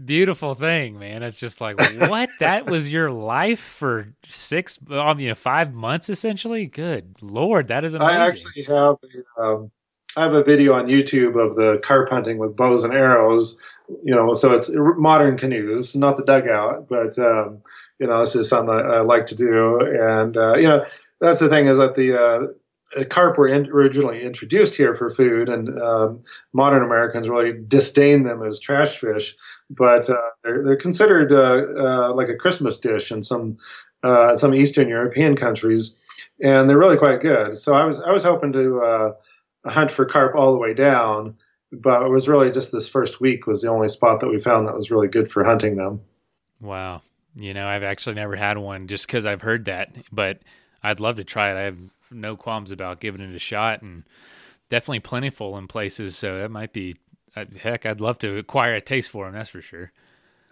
beautiful 0.05 0.55
thing, 0.55 0.99
man. 0.99 1.23
It's 1.23 1.39
just 1.39 1.61
like 1.61 1.79
what 2.09 2.31
that 2.41 2.67
was 2.67 2.93
your 2.93 3.11
life 3.11 3.61
for 3.61 4.09
six, 4.25 4.79
I 4.91 5.15
mean, 5.15 5.35
five 5.35 5.73
months 5.75 6.09
essentially. 6.09 6.67
Good 6.67 7.17
lord, 7.21 7.69
that 7.69 7.85
is 7.85 7.95
amazing. 7.95 8.17
I 8.17 8.27
actually 8.27 8.63
have 8.65 8.97
a, 9.37 9.43
um, 9.43 9.71
I 10.17 10.25
have 10.25 10.33
a 10.33 10.43
video 10.43 10.73
on 10.75 10.87
YouTube 10.87 11.41
of 11.41 11.55
the 11.55 11.79
carp 11.85 12.09
hunting 12.09 12.39
with 12.39 12.57
bows 12.57 12.83
and 12.83 12.93
arrows. 12.93 13.59
You 14.05 14.15
know, 14.15 14.35
so 14.35 14.53
it's 14.53 14.71
modern 14.73 15.37
canoes, 15.37 15.95
not 15.97 16.17
the 16.17 16.25
dugout, 16.25 16.89
but 16.89 17.19
um, 17.19 17.61
you 18.01 18.07
know, 18.07 18.21
this 18.21 18.35
is 18.35 18.49
something 18.49 18.75
I, 18.75 19.01
like 19.01 19.27
to 19.27 19.37
do. 19.37 19.79
And 19.81 20.37
uh, 20.37 20.57
you 20.57 20.67
know, 20.67 20.85
that's 21.21 21.39
the 21.39 21.49
thing 21.49 21.67
is 21.67 21.79
that 21.79 21.95
the 21.95 22.19
uh, 22.19 23.05
carp 23.05 23.37
were 23.39 23.47
in, 23.47 23.69
originally 23.69 24.23
introduced 24.23 24.75
here 24.75 24.95
for 24.95 25.11
food, 25.11 25.49
and 25.49 25.81
um, 25.81 26.23
modern 26.53 26.83
Americans 26.83 27.29
really 27.29 27.53
disdain 27.69 28.25
them 28.25 28.43
as 28.43 28.59
trash 28.59 28.99
fish. 28.99 29.37
But 29.69 30.09
uh, 30.09 30.31
they're, 30.43 30.65
they're 30.65 30.77
considered 30.77 31.31
uh, 31.31 32.09
uh 32.11 32.15
like 32.15 32.29
a 32.29 32.37
Christmas 32.37 32.81
dish 32.81 33.13
in 33.13 33.23
some 33.23 33.59
uh, 34.03 34.35
some 34.35 34.55
Eastern 34.55 34.89
European 34.89 35.37
countries, 35.37 36.03
and 36.43 36.69
they're 36.69 36.79
really 36.79 36.97
quite 36.97 37.21
good. 37.21 37.57
So 37.57 37.75
I 37.75 37.85
was 37.85 38.01
I 38.01 38.11
was 38.11 38.25
hoping 38.25 38.53
to 38.55 39.15
hunt 39.67 39.91
for 39.91 40.07
carp 40.07 40.35
all 40.35 40.53
the 40.53 40.59
way 40.59 40.73
down, 40.73 41.37
but 41.71 42.03
it 42.03 42.09
was 42.09 42.29
really 42.31 42.51
just 42.51 42.73
this 42.73 42.89
first 42.89 43.21
week 43.21 43.47
was 43.47 43.61
the 43.61 43.69
only 43.69 43.89
spot 43.89 44.21
that 44.21 44.29
we 44.29 44.41
found 44.41 44.67
that 44.67 44.75
was 44.75 44.91
really 44.91 45.09
good 45.09 45.31
for 45.31 45.45
hunting 45.45 45.77
them. 45.77 46.01
Wow, 46.61 47.03
you 47.35 47.55
know 47.55 47.67
I've 47.67 47.83
actually 47.83 48.15
never 48.15 48.37
had 48.37 48.59
one 48.59 48.87
just 48.87 49.07
because 49.07 49.27
I've 49.27 49.43
heard 49.43 49.65
that, 49.67 49.95
but 50.13 50.41
I'd 50.83 51.01
love 51.01 51.17
to 51.17 51.25
try 51.25 51.51
it. 51.51 51.57
I 51.57 51.63
have 51.63 51.79
no 52.11 52.37
qualms 52.37 52.71
about 52.71 53.01
giving 53.01 53.21
it 53.21 53.35
a 53.35 53.39
shot, 53.39 53.83
and 53.83 54.05
definitely 54.69 55.01
plentiful 55.01 55.57
in 55.59 55.69
places. 55.69 56.17
So 56.17 56.39
that 56.39 56.51
might 56.51 56.73
be 56.73 56.97
uh, 57.37 57.45
heck. 57.61 57.87
I'd 57.87 58.01
love 58.01 58.19
to 58.21 58.39
acquire 58.39 58.75
a 58.75 58.81
taste 58.81 59.11
for 59.11 59.25
them. 59.25 59.35
That's 59.35 59.51
for 59.51 59.63
sure. 59.63 59.93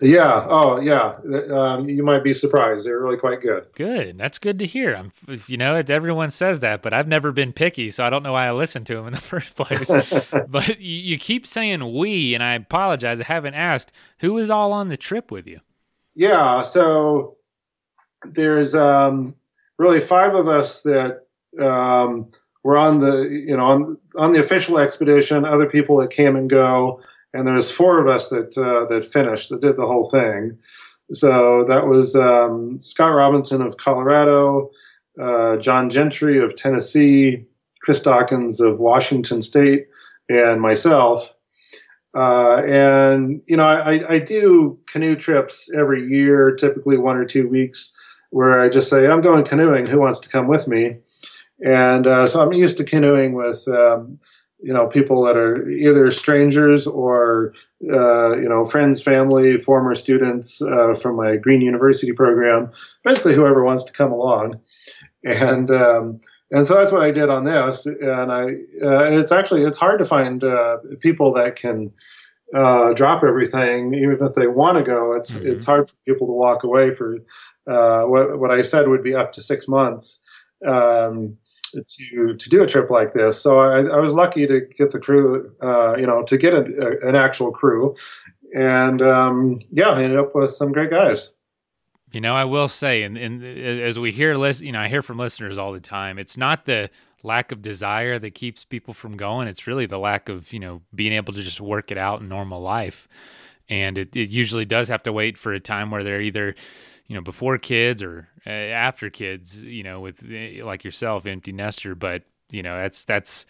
Yeah. 0.01 0.47
Oh, 0.49 0.79
yeah. 0.79 1.17
Um, 1.51 1.89
you 1.89 2.05
might 2.05 2.23
be 2.23 2.33
surprised. 2.33 2.87
They're 2.87 3.01
really 3.01 3.17
quite 3.17 3.41
good. 3.41 3.67
Good. 3.75 4.17
That's 4.17 4.39
good 4.39 4.59
to 4.61 4.67
hear. 4.67 4.95
I'm, 4.95 5.13
you 5.49 5.57
know, 5.57 5.75
everyone 5.75 6.31
says 6.31 6.61
that, 6.61 6.83
but 6.83 6.93
I've 6.95 7.09
never 7.09 7.33
been 7.33 7.53
picky, 7.53 7.91
so 7.91 8.05
I 8.05 8.11
don't 8.11 8.23
know 8.23 8.33
why 8.33 8.47
I 8.47 8.53
listened 8.53 8.87
to 8.89 8.95
them 8.95 9.09
in 9.09 9.13
the 9.13 9.21
first 9.21 9.57
place. 9.57 9.91
but 10.49 10.69
you, 10.81 11.01
you, 11.01 11.19
keep 11.19 11.47
saying 11.47 11.93
we, 11.95 12.35
and 12.35 12.45
I 12.45 12.55
apologize. 12.55 13.21
I 13.21 13.25
haven't 13.25 13.55
asked 13.55 13.91
who 14.21 14.35
was 14.35 14.51
all 14.51 14.73
on 14.73 14.89
the 14.89 14.97
trip 14.97 15.33
with 15.33 15.49
you. 15.49 15.61
Yeah. 16.19 16.65
So 16.65 17.37
there's 18.25 18.75
um, 18.75 19.37
really 19.79 20.01
five 20.01 20.35
of 20.35 20.49
us 20.49 20.83
that 20.83 21.29
um, 21.63 22.33
we're 22.65 22.77
on 22.77 22.99
the 22.99 23.23
you 23.23 23.57
know 23.57 23.65
on 23.65 23.99
on 24.17 24.33
the 24.33 24.41
official 24.41 24.81
expedition. 24.81 25.45
Other 25.45 25.69
people 25.69 25.97
that 25.99 26.11
came 26.11 26.35
and 26.35 26.51
go, 26.51 27.01
and 27.33 27.47
there's 27.47 27.71
four 27.71 28.01
of 28.01 28.09
us 28.09 28.31
that 28.31 28.59
uh, 28.59 28.93
that 28.93 29.05
finished 29.05 29.51
that 29.51 29.61
did 29.61 29.77
the 29.77 29.87
whole 29.87 30.11
thing. 30.11 30.59
So 31.13 31.65
that 31.69 31.87
was 31.87 32.17
um, 32.17 32.81
Scott 32.81 33.15
Robinson 33.15 33.63
of 33.63 33.77
Colorado, 33.77 34.71
uh, 35.23 35.57
John 35.59 35.89
Gentry 35.89 36.39
of 36.39 36.57
Tennessee, 36.57 37.47
Chris 37.81 38.01
Dawkins 38.01 38.59
of 38.59 38.81
Washington 38.81 39.41
State, 39.41 39.87
and 40.29 40.61
myself. 40.61 41.33
Uh, 42.15 42.63
and 42.67 43.43
you 43.47 43.57
know, 43.57 43.65
I, 43.65 44.15
I 44.15 44.19
do 44.19 44.79
canoe 44.87 45.17
trips 45.17 45.71
every 45.77 46.07
year, 46.09 46.57
typically 46.57 46.97
one 46.97 47.17
or 47.17 47.25
two 47.25 47.49
weeks, 47.49 47.93
where 48.31 48.61
I 48.61 48.69
just 48.69 48.89
say, 48.89 49.07
"I'm 49.07 49.21
going 49.21 49.45
canoeing. 49.45 49.87
Who 49.87 50.01
wants 50.01 50.19
to 50.21 50.29
come 50.29 50.49
with 50.49 50.67
me?" 50.67 50.97
And 51.61 52.07
uh, 52.07 52.27
so 52.27 52.41
I'm 52.41 52.53
used 52.53 52.77
to 52.79 52.85
canoeing 52.85 53.33
with, 53.33 53.67
um, 53.69 54.19
you 54.61 54.73
know, 54.73 54.87
people 54.87 55.25
that 55.25 55.37
are 55.37 55.69
either 55.69 56.11
strangers 56.11 56.87
or, 56.87 57.53
uh, 57.83 58.37
you 58.37 58.49
know, 58.49 58.65
friends, 58.65 59.03
family, 59.03 59.57
former 59.57 59.95
students 59.95 60.63
uh, 60.63 60.95
from 60.95 61.17
my 61.17 61.37
Green 61.37 61.61
University 61.61 62.13
program, 62.13 62.71
basically 63.03 63.35
whoever 63.35 63.65
wants 63.65 63.85
to 63.85 63.93
come 63.93 64.13
along. 64.13 64.61
And, 65.25 65.71
um, 65.71 66.21
and 66.51 66.67
so 66.67 66.75
that's 66.75 66.93
what 66.93 67.03
I 67.03 67.11
did 67.11 67.29
on 67.29 67.45
this. 67.45 67.87
And 67.87 68.33
I, 68.33 68.43
uh, 68.83 69.19
it's 69.19 69.33
actually, 69.33 69.65
it's 69.65 69.79
hard 69.79 69.99
to 69.99 70.05
find 70.05 70.43
uh, 70.43 70.79
people 71.01 71.35
that 71.35 71.57
can, 71.57 71.93
uh, 72.55 72.93
drop 72.95 73.23
everything, 73.25 73.93
even 73.95 74.19
if 74.21 74.35
they 74.35 74.47
want 74.47 74.79
to 74.79 74.85
go. 74.85 75.13
It's 75.13 75.31
mm-hmm. 75.31 75.47
it's 75.47 75.65
hard 75.65 75.89
for 75.89 75.95
people 76.07 76.27
to 76.29 76.33
walk 76.33 76.65
away 76.65 76.95
for 76.95 77.19
uh, 77.71 78.05
what 78.05 78.39
what 78.39 78.51
I 78.51 78.63
said 78.63 78.89
would 78.89 79.03
be 79.03 79.15
up 79.15 79.33
to 79.35 79.43
six 79.43 79.69
months. 79.69 80.23
Um, 80.67 81.37
to 81.73 82.35
to 82.35 82.51
do 82.51 82.63
a 82.63 82.67
trip 82.67 82.91
like 82.91 83.13
this. 83.13 83.41
So 83.41 83.59
I, 83.59 83.81
I 83.83 84.01
was 84.01 84.15
lucky 84.15 84.47
to 84.47 84.61
get 84.61 84.93
the 84.93 84.99
crew, 84.99 85.53
uh, 85.63 85.97
you 85.97 86.07
know, 86.07 86.23
to 86.23 86.39
get 86.39 86.55
a, 86.55 86.61
a, 86.61 87.09
an 87.09 87.17
actual 87.17 87.53
crew, 87.53 87.97
and 88.55 89.03
um, 89.03 89.61
yeah, 89.71 89.91
I 89.91 90.03
ended 90.03 90.19
up 90.19 90.35
with 90.35 90.53
some 90.53 90.73
great 90.73 90.91
guys. 90.91 91.31
You 92.11 92.21
know, 92.21 92.35
I 92.35 92.45
will 92.45 92.69
say, 92.69 93.03
and, 93.03 93.19
and 93.19 93.45
as 93.45 93.99
we 93.99 94.13
hear, 94.13 94.35
list, 94.37 94.63
you 94.63 94.73
know, 94.73 94.81
I 94.81 94.89
hear 94.89 95.03
from 95.03 95.19
listeners 95.19 95.59
all 95.59 95.73
the 95.73 95.81
time. 95.81 96.19
It's 96.19 96.39
not 96.39 96.65
the 96.65 96.91
lack 97.23 97.53
of 97.53 97.61
desire 97.61 98.19
that 98.19 98.35
keeps 98.35 98.65
people 98.65 98.95
from 98.95 99.17
going. 99.17 99.49
It's 99.49 99.67
really 99.67 99.87
the 99.87 99.99
lack 99.99 100.29
of 100.29 100.53
you 100.53 100.61
know 100.61 100.83
being 100.95 101.13
able 101.13 101.33
to 101.35 101.43
just 101.43 101.61
work 101.61 101.91
it 101.91 101.99
out 101.99 102.21
in 102.21 102.29
normal 102.29 102.61
life, 102.61 103.09
and 103.69 103.99
it, 103.99 104.15
it 104.17 104.31
usually 104.31 104.65
does 104.65 104.89
have 104.89 105.03
to 105.05 105.13
wait 105.13 105.37
for 105.37 105.53
a 105.53 105.61
time 105.61 105.91
where 105.91 106.03
they're 106.03 106.21
either 106.21 106.55
you 107.07 107.15
know 107.15 107.21
before 107.21 107.59
kids 107.59 108.03
or 108.03 108.29
uh, 108.47 108.51
after 108.51 109.11
kids. 109.11 109.63
You 109.63 109.83
know, 109.83 110.01
with 110.01 110.25
uh, 110.25 110.65
like 110.65 110.85
yourself, 110.85 111.27
empty 111.27 111.53
nester, 111.53 111.95
but 111.95 112.23
you 112.51 112.63
know 112.63 112.77
that's 112.77 113.05
that's 113.05 113.45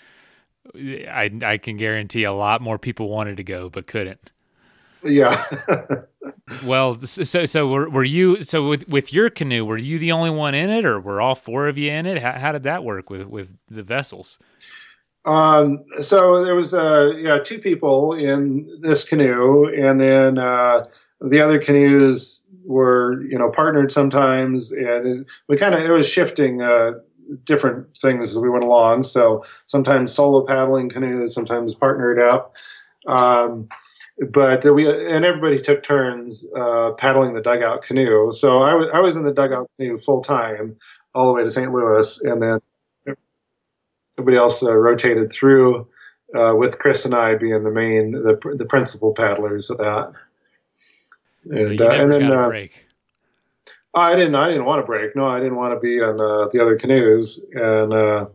I 0.74 1.30
I 1.42 1.58
can 1.58 1.76
guarantee 1.76 2.24
a 2.24 2.32
lot 2.32 2.60
more 2.60 2.78
people 2.78 3.08
wanted 3.08 3.36
to 3.36 3.44
go 3.44 3.70
but 3.70 3.86
couldn't. 3.86 4.32
Yeah. 5.02 5.44
well, 6.64 7.00
so 7.00 7.46
so 7.46 7.68
were, 7.68 7.88
were 7.88 8.04
you 8.04 8.42
so 8.42 8.68
with 8.68 8.88
with 8.88 9.12
your 9.12 9.30
canoe? 9.30 9.64
Were 9.64 9.78
you 9.78 9.98
the 9.98 10.12
only 10.12 10.30
one 10.30 10.54
in 10.54 10.70
it, 10.70 10.84
or 10.84 11.00
were 11.00 11.20
all 11.20 11.34
four 11.34 11.68
of 11.68 11.78
you 11.78 11.90
in 11.90 12.06
it? 12.06 12.20
How, 12.20 12.32
how 12.32 12.52
did 12.52 12.62
that 12.64 12.84
work 12.84 13.10
with 13.10 13.26
with 13.26 13.56
the 13.68 13.82
vessels? 13.82 14.38
Um, 15.24 15.84
so 16.00 16.44
there 16.44 16.54
was 16.54 16.74
uh, 16.74 17.12
yeah 17.16 17.38
two 17.38 17.58
people 17.58 18.14
in 18.14 18.80
this 18.80 19.04
canoe, 19.04 19.66
and 19.66 20.00
then 20.00 20.38
uh, 20.38 20.86
the 21.20 21.40
other 21.40 21.58
canoes 21.58 22.44
were 22.64 23.22
you 23.22 23.38
know 23.38 23.50
partnered 23.50 23.92
sometimes, 23.92 24.72
and 24.72 25.26
we 25.48 25.56
kind 25.56 25.74
of 25.74 25.80
it 25.80 25.90
was 25.90 26.08
shifting. 26.08 26.62
Uh, 26.62 26.92
different 27.44 27.86
things 27.98 28.30
as 28.30 28.38
we 28.38 28.48
went 28.48 28.64
along. 28.64 29.04
So 29.04 29.44
sometimes 29.66 30.12
solo 30.14 30.46
paddling 30.46 30.88
canoes, 30.88 31.34
sometimes 31.34 31.74
partnered 31.74 32.18
up. 32.18 32.56
Um, 33.06 33.68
but 34.30 34.64
we 34.74 34.88
and 34.88 35.24
everybody 35.24 35.60
took 35.60 35.82
turns 35.82 36.44
uh, 36.56 36.92
paddling 36.92 37.34
the 37.34 37.40
dugout 37.40 37.82
canoe. 37.82 38.32
So 38.32 38.62
I 38.62 38.74
was 38.74 38.88
I 38.92 39.00
was 39.00 39.16
in 39.16 39.24
the 39.24 39.32
dugout 39.32 39.70
canoe 39.76 39.96
full 39.96 40.22
time 40.22 40.76
all 41.14 41.26
the 41.26 41.32
way 41.32 41.44
to 41.44 41.50
St. 41.50 41.72
Louis, 41.72 42.20
and 42.22 42.42
then 42.42 42.60
everybody 44.18 44.36
else 44.36 44.62
uh, 44.62 44.74
rotated 44.74 45.32
through 45.32 45.86
uh, 46.36 46.54
with 46.56 46.78
Chris 46.78 47.04
and 47.04 47.14
I 47.14 47.36
being 47.36 47.62
the 47.62 47.70
main 47.70 48.12
the 48.12 48.38
the 48.56 48.64
principal 48.64 49.14
paddlers 49.14 49.70
of 49.70 49.78
that. 49.78 50.12
And, 51.50 51.78
so 51.78 51.90
and 51.90 52.10
then 52.12 52.30
uh, 52.30 52.48
break. 52.48 52.72
I 53.94 54.14
didn't. 54.14 54.34
I 54.34 54.48
didn't 54.48 54.64
want 54.64 54.82
to 54.82 54.86
break. 54.86 55.16
No, 55.16 55.26
I 55.26 55.38
didn't 55.38 55.56
want 55.56 55.74
to 55.74 55.80
be 55.80 56.00
on 56.00 56.20
uh, 56.20 56.48
the 56.52 56.60
other 56.60 56.76
canoes. 56.76 57.44
And 57.52 57.92
uh, 57.92 58.26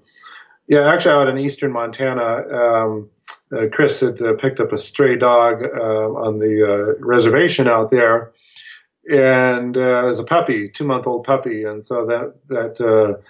yeah, 0.67 0.91
actually, 0.91 1.13
out 1.13 1.27
in 1.27 1.37
eastern 1.37 1.71
Montana, 1.71 2.47
um, 2.47 3.09
uh, 3.55 3.67
Chris 3.71 3.99
had 3.99 4.21
uh, 4.21 4.33
picked 4.33 4.59
up 4.59 4.71
a 4.71 4.77
stray 4.77 5.15
dog 5.15 5.63
uh, 5.63 6.13
on 6.13 6.39
the 6.39 6.63
uh, 6.63 7.05
reservation 7.05 7.67
out 7.67 7.89
there, 7.89 8.31
and 9.09 9.75
it 9.75 10.05
was 10.05 10.19
a 10.19 10.23
puppy, 10.23 10.69
two 10.69 10.85
month 10.85 11.07
old 11.07 11.25
puppy, 11.25 11.63
and 11.63 11.83
so 11.83 12.05
that 12.05 12.35
that. 12.49 13.21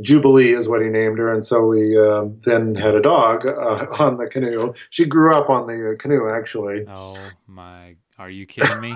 Jubilee 0.00 0.52
is 0.52 0.68
what 0.68 0.80
he 0.80 0.88
named 0.88 1.18
her, 1.18 1.34
and 1.34 1.44
so 1.44 1.66
we 1.66 1.98
um, 1.98 2.38
then 2.44 2.76
had 2.76 2.94
a 2.94 3.02
dog 3.02 3.44
on 3.98 4.18
the 4.18 4.28
canoe. 4.28 4.72
She 4.90 5.04
grew 5.04 5.34
up 5.34 5.50
on 5.50 5.66
the 5.66 5.96
canoe, 5.98 6.30
actually. 6.30 6.84
Oh 6.86 7.16
my! 7.48 7.96
Are 8.16 8.30
you 8.30 8.46
kidding 8.46 8.80
me? 8.80 8.94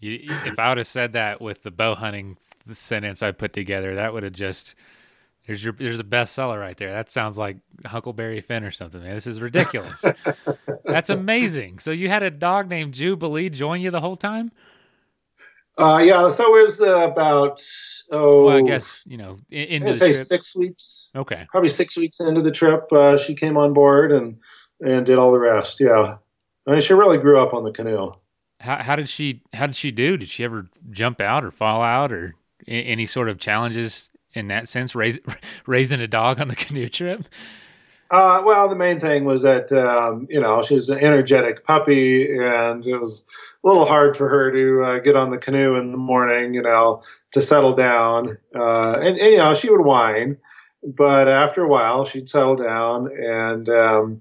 You, 0.00 0.18
if 0.44 0.58
I 0.58 0.68
would 0.68 0.76
have 0.76 0.86
said 0.86 1.14
that 1.14 1.40
with 1.40 1.62
the 1.62 1.70
bow 1.70 1.94
hunting 1.94 2.36
sentence 2.72 3.22
I 3.22 3.32
put 3.32 3.54
together, 3.54 3.94
that 3.94 4.12
would 4.12 4.22
have 4.22 4.34
just 4.34 4.74
there's 5.46 5.62
your 5.62 5.72
there's 5.74 6.00
a 6.00 6.04
bestseller 6.04 6.58
right 6.58 6.76
there. 6.76 6.92
That 6.92 7.10
sounds 7.10 7.36
like 7.36 7.58
Huckleberry 7.86 8.40
Finn 8.40 8.64
or 8.64 8.70
something, 8.70 9.02
man. 9.02 9.14
This 9.14 9.26
is 9.26 9.40
ridiculous. 9.40 10.04
That's 10.84 11.10
amazing. 11.10 11.78
So 11.78 11.90
you 11.90 12.08
had 12.08 12.22
a 12.22 12.30
dog 12.30 12.68
named 12.68 12.94
Jubilee 12.94 13.50
join 13.50 13.80
you 13.80 13.90
the 13.90 14.00
whole 14.00 14.16
time? 14.16 14.52
Uh, 15.76 16.00
yeah. 16.04 16.30
So 16.30 16.56
it 16.56 16.66
was 16.66 16.80
uh, 16.80 17.10
about 17.10 17.62
oh, 18.10 18.46
well, 18.46 18.56
I 18.56 18.62
guess 18.62 19.02
you 19.04 19.16
know, 19.16 19.38
in, 19.50 19.82
say 19.94 20.12
trip. 20.12 20.24
six 20.24 20.56
weeks. 20.56 21.10
Okay, 21.14 21.46
probably 21.50 21.68
six 21.68 21.96
weeks 21.96 22.20
into 22.20 22.42
the 22.42 22.52
trip, 22.52 22.90
uh, 22.92 23.16
she 23.16 23.34
came 23.34 23.56
on 23.56 23.72
board 23.72 24.12
and 24.12 24.38
and 24.80 25.04
did 25.04 25.18
all 25.18 25.32
the 25.32 25.38
rest. 25.38 25.80
Yeah, 25.80 26.16
I 26.66 26.70
mean, 26.70 26.80
she 26.80 26.94
really 26.94 27.18
grew 27.18 27.38
up 27.38 27.54
on 27.54 27.64
the 27.64 27.72
canoe 27.72 28.12
how, 28.64 28.82
how 28.82 28.96
did 28.96 29.08
she 29.08 29.42
how 29.52 29.66
did 29.66 29.76
she 29.76 29.90
do? 29.90 30.16
Did 30.16 30.28
she 30.28 30.42
ever 30.42 30.68
jump 30.90 31.20
out 31.20 31.44
or 31.44 31.50
fall 31.50 31.82
out 31.82 32.12
or 32.12 32.34
any 32.66 33.04
sort 33.06 33.28
of 33.28 33.38
challenges 33.38 34.08
in 34.34 34.48
that 34.48 34.68
sense? 34.68 34.94
Raise, 34.94 35.18
raising 35.66 36.00
a 36.00 36.08
dog 36.08 36.40
on 36.40 36.48
the 36.48 36.56
canoe 36.56 36.88
trip. 36.88 37.26
Uh, 38.10 38.42
well, 38.44 38.68
the 38.68 38.76
main 38.76 39.00
thing 39.00 39.24
was 39.24 39.42
that 39.42 39.72
um, 39.72 40.26
you 40.30 40.40
know 40.40 40.62
she's 40.62 40.88
an 40.88 40.98
energetic 40.98 41.64
puppy, 41.64 42.36
and 42.36 42.86
it 42.86 42.98
was 42.98 43.24
a 43.64 43.66
little 43.66 43.86
hard 43.86 44.16
for 44.16 44.28
her 44.28 44.52
to 44.52 44.82
uh, 44.82 44.98
get 44.98 45.16
on 45.16 45.30
the 45.30 45.38
canoe 45.38 45.76
in 45.76 45.90
the 45.90 45.96
morning. 45.96 46.54
You 46.54 46.62
know, 46.62 47.02
to 47.32 47.40
settle 47.40 47.74
down, 47.74 48.38
uh, 48.54 48.92
and, 49.00 49.18
and, 49.18 49.32
you 49.32 49.38
know 49.38 49.54
she 49.54 49.70
would 49.70 49.84
whine, 49.84 50.36
but 50.82 51.28
after 51.28 51.62
a 51.62 51.68
while 51.68 52.04
she'd 52.04 52.28
settle 52.28 52.56
down, 52.56 53.10
and 53.10 53.68
um, 53.70 54.20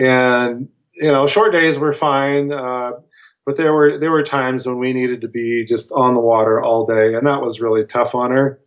and 0.00 0.68
you 0.94 1.10
know 1.12 1.26
short 1.26 1.52
days 1.52 1.78
were 1.78 1.92
fine. 1.92 2.52
Uh, 2.52 2.92
but 3.44 3.56
there 3.56 3.72
were 3.72 3.98
there 3.98 4.12
were 4.12 4.22
times 4.22 4.66
when 4.66 4.78
we 4.78 4.92
needed 4.92 5.22
to 5.22 5.28
be 5.28 5.64
just 5.64 5.90
on 5.92 6.14
the 6.14 6.20
water 6.20 6.62
all 6.62 6.86
day, 6.86 7.14
and 7.14 7.26
that 7.26 7.42
was 7.42 7.60
really 7.60 7.84
tough 7.84 8.14
on 8.14 8.30
her. 8.30 8.60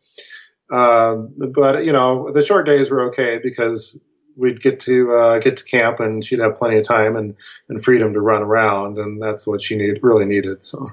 Um, 0.71 1.33
but 1.53 1.85
you 1.85 1.91
know, 1.91 2.31
the 2.31 2.41
short 2.41 2.65
days 2.65 2.89
were 2.89 3.01
okay 3.09 3.39
because 3.41 3.97
we'd 4.35 4.61
get 4.61 4.79
to 4.81 5.13
uh, 5.13 5.39
get 5.39 5.57
to 5.57 5.63
camp, 5.63 5.99
and 5.99 6.23
she'd 6.23 6.39
have 6.39 6.55
plenty 6.55 6.77
of 6.77 6.85
time 6.85 7.15
and, 7.15 7.35
and 7.69 7.83
freedom 7.83 8.13
to 8.13 8.21
run 8.21 8.41
around, 8.41 8.97
and 8.97 9.21
that's 9.21 9.45
what 9.45 9.61
she 9.61 9.75
needed 9.75 9.99
really 10.01 10.25
needed. 10.25 10.63
So. 10.63 10.89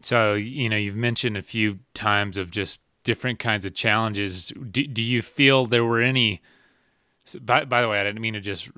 So 0.00 0.34
you 0.34 0.68
know, 0.68 0.76
you've 0.76 0.96
mentioned 0.96 1.36
a 1.36 1.42
few 1.42 1.80
times 1.94 2.38
of 2.38 2.50
just 2.50 2.78
different 3.04 3.38
kinds 3.38 3.66
of 3.66 3.74
challenges. 3.74 4.52
Do, 4.70 4.86
do 4.86 5.02
you 5.02 5.22
feel 5.22 5.66
there 5.66 5.84
were 5.84 6.00
any? 6.00 6.40
By, 7.40 7.64
by 7.64 7.82
the 7.82 7.88
way, 7.88 8.00
I 8.00 8.04
didn't 8.04 8.20
mean 8.20 8.34
to 8.34 8.40
just 8.40 8.68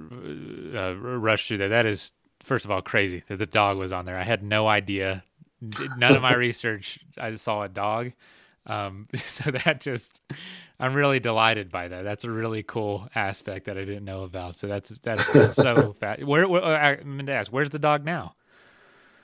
uh, 0.74 0.96
rush 0.96 1.46
through 1.46 1.58
that. 1.58 1.68
That 1.68 1.86
is 1.86 2.12
first 2.42 2.64
of 2.64 2.70
all 2.70 2.82
crazy 2.82 3.22
that 3.28 3.36
the 3.36 3.46
dog 3.46 3.78
was 3.78 3.92
on 3.92 4.06
there. 4.06 4.16
I 4.16 4.24
had 4.24 4.42
no 4.42 4.66
idea. 4.66 5.24
None 5.98 6.16
of 6.16 6.22
my 6.22 6.34
research. 6.48 6.98
I 7.18 7.34
saw 7.34 7.62
a 7.62 7.68
dog. 7.68 8.12
Um, 8.70 9.08
so 9.14 9.50
that 9.50 9.80
just, 9.80 10.20
I'm 10.78 10.94
really 10.94 11.20
delighted 11.20 11.70
by 11.70 11.88
that. 11.88 12.02
That's 12.02 12.24
a 12.24 12.30
really 12.30 12.62
cool 12.62 13.08
aspect 13.14 13.66
that 13.66 13.76
I 13.76 13.84
didn't 13.84 14.04
know 14.04 14.22
about. 14.22 14.58
So 14.58 14.68
that's 14.68 14.90
that's 15.02 15.26
so 15.54 15.94
fat. 15.98 16.24
Where, 16.24 16.48
where 16.48 16.62
I'm 16.62 17.16
going 17.16 17.26
to 17.26 17.32
ask, 17.32 17.52
where's 17.52 17.70
the 17.70 17.78
dog 17.78 18.04
now? 18.04 18.34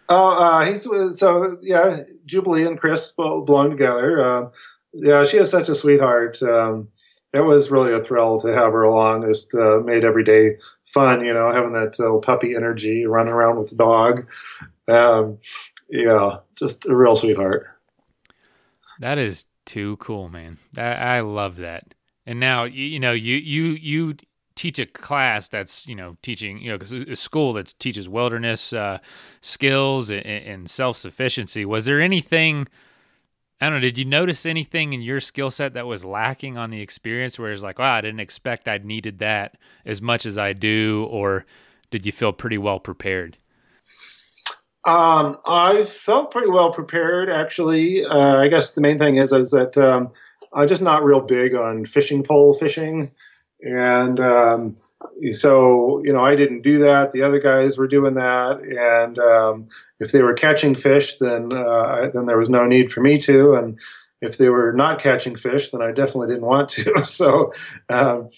Oh, 0.08 0.36
uh, 0.36 0.64
he's 0.64 0.82
so 0.82 1.58
yeah. 1.62 2.02
Jubilee 2.26 2.66
and 2.66 2.78
Chris 2.78 3.10
belong 3.10 3.70
together. 3.70 4.24
Uh, 4.24 4.50
yeah, 4.92 5.24
she 5.24 5.36
is 5.38 5.50
such 5.50 5.68
a 5.68 5.74
sweetheart. 5.74 6.42
Um, 6.42 6.88
it 7.32 7.40
was 7.40 7.70
really 7.70 7.92
a 7.92 8.00
thrill 8.00 8.40
to 8.40 8.48
have 8.48 8.72
her 8.72 8.82
along. 8.82 9.26
Just 9.26 9.54
uh, 9.54 9.80
made 9.84 10.04
every 10.04 10.24
day 10.24 10.58
fun, 10.84 11.24
you 11.24 11.34
know, 11.34 11.52
having 11.52 11.72
that 11.72 11.98
little 11.98 12.20
puppy 12.20 12.54
energy, 12.54 13.04
running 13.04 13.32
around 13.32 13.58
with 13.58 13.70
the 13.70 13.76
dog. 13.76 14.30
Um, 14.88 15.38
yeah, 15.90 16.38
just 16.54 16.86
a 16.86 16.94
real 16.94 17.16
sweetheart. 17.16 17.75
That 19.00 19.18
is 19.18 19.46
too 19.64 19.96
cool, 19.98 20.28
man. 20.28 20.58
I, 20.76 20.82
I 20.82 21.20
love 21.20 21.56
that. 21.56 21.94
And 22.24 22.40
now 22.40 22.64
you, 22.64 22.84
you 22.84 23.00
know 23.00 23.12
you 23.12 23.36
you 23.36 23.64
you 23.72 24.16
teach 24.54 24.78
a 24.78 24.86
class 24.86 25.48
that's 25.48 25.86
you 25.86 25.94
know 25.94 26.16
teaching 26.22 26.58
you 26.58 26.70
know 26.70 26.78
because 26.78 26.92
a 26.92 27.14
school 27.14 27.52
that 27.52 27.74
teaches 27.78 28.08
wilderness 28.08 28.72
uh, 28.72 28.98
skills 29.40 30.10
and, 30.10 30.24
and 30.26 30.70
self 30.70 30.96
sufficiency. 30.96 31.64
Was 31.64 31.84
there 31.84 32.00
anything? 32.00 32.66
I 33.60 33.66
don't 33.70 33.76
know. 33.76 33.80
Did 33.80 33.96
you 33.96 34.04
notice 34.04 34.44
anything 34.44 34.92
in 34.92 35.00
your 35.00 35.20
skill 35.20 35.50
set 35.50 35.72
that 35.74 35.86
was 35.86 36.04
lacking 36.04 36.58
on 36.58 36.70
the 36.70 36.82
experience 36.82 37.38
where 37.38 37.52
it's 37.52 37.62
like, 37.62 37.78
wow, 37.78 37.94
I 37.94 38.02
didn't 38.02 38.20
expect 38.20 38.68
I'd 38.68 38.84
needed 38.84 39.18
that 39.20 39.56
as 39.86 40.02
much 40.02 40.26
as 40.26 40.36
I 40.36 40.52
do? 40.52 41.06
Or 41.10 41.46
did 41.90 42.04
you 42.04 42.12
feel 42.12 42.34
pretty 42.34 42.58
well 42.58 42.78
prepared? 42.78 43.38
Um, 44.86 45.38
I 45.44 45.84
felt 45.84 46.30
pretty 46.30 46.48
well 46.48 46.72
prepared, 46.72 47.28
actually. 47.28 48.04
Uh, 48.04 48.36
I 48.36 48.48
guess 48.48 48.74
the 48.74 48.80
main 48.80 48.98
thing 48.98 49.16
is, 49.16 49.32
is 49.32 49.50
that 49.50 49.76
um, 49.76 50.10
I'm 50.52 50.68
just 50.68 50.82
not 50.82 51.04
real 51.04 51.20
big 51.20 51.54
on 51.54 51.84
fishing 51.84 52.22
pole 52.22 52.54
fishing. 52.54 53.10
And 53.62 54.20
um, 54.20 54.76
so 55.32 56.02
you 56.04 56.12
know 56.12 56.24
i 56.24 56.36
didn't 56.36 56.62
do 56.62 56.78
that. 56.78 57.12
The 57.12 57.22
other 57.22 57.40
guys 57.40 57.78
were 57.78 57.88
doing 57.88 58.14
that. 58.14 58.60
And 58.60 59.18
um, 59.18 59.68
if 59.98 60.12
they 60.12 60.22
were 60.22 60.34
catching 60.34 60.74
fish 60.74 61.18
then 61.18 61.52
uh, 61.52 62.10
then 62.12 62.26
there 62.26 62.38
was 62.38 62.50
no 62.50 62.66
need 62.66 62.92
for 62.92 63.00
me 63.00 63.18
to. 63.22 63.54
And 63.54 63.78
if 64.22 64.38
they 64.38 64.48
were 64.48 64.72
not 64.72 65.00
catching 65.00 65.36
fish 65.36 65.70
then 65.70 65.82
i 65.82 65.92
definitely 65.92 66.28
didn't 66.28 66.46
want 66.46 66.70
to. 66.70 67.02
So 67.04 67.52
um, 67.88 68.28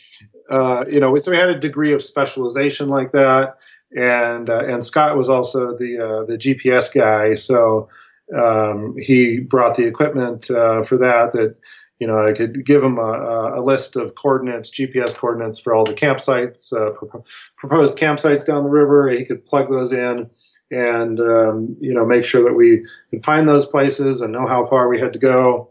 uh, 0.51 0.85
you 0.89 1.01
know 1.01 1.17
so 1.19 1.31
we 1.31 1.37
had 1.37 1.51
a 1.51 1.59
degree 1.59 1.93
of 1.93 2.03
specialization 2.03 2.89
like 2.89 3.13
that 3.13 3.59
and 3.97 4.51
uh, 4.51 4.65
and 4.67 4.85
scott 4.85 5.17
was 5.17 5.29
also 5.29 5.77
the 5.77 5.99
uh, 5.99 6.25
the 6.25 6.37
gps 6.37 6.93
guy 6.93 7.35
so 7.35 7.89
um, 8.37 8.95
he 8.99 9.39
brought 9.39 9.77
the 9.77 9.87
equipment 9.87 10.51
uh, 10.51 10.83
for 10.83 10.99
that 10.99 11.33
that 11.33 11.57
you 11.99 12.07
know, 12.07 12.25
I 12.25 12.33
could 12.33 12.65
give 12.65 12.83
him 12.83 12.99
a, 12.99 13.57
a, 13.57 13.61
list 13.61 13.97
of 13.97 14.15
coordinates, 14.15 14.71
GPS 14.71 15.15
coordinates 15.15 15.59
for 15.59 15.75
all 15.75 15.85
the 15.85 15.95
campsites, 15.95 16.73
uh, 16.73 16.91
pro- 16.93 17.25
proposed 17.57 17.99
campsites 17.99 18.47
down 18.47 18.63
the 18.63 18.71
river. 18.71 19.11
He 19.11 19.25
could 19.25 19.45
plug 19.45 19.69
those 19.69 19.93
in 19.93 20.31
and, 20.71 21.19
um, 21.19 21.77
you 21.81 21.93
know, 21.93 22.07
make 22.07 22.25
sure 22.25 22.45
that 22.45 22.55
we 22.55 22.87
could 23.11 23.25
find 23.25 23.49
those 23.49 23.67
places 23.67 24.21
and 24.21 24.33
know 24.33 24.47
how 24.47 24.65
far 24.65 24.89
we 24.89 25.01
had 25.01 25.13
to 25.15 25.19
go. 25.19 25.71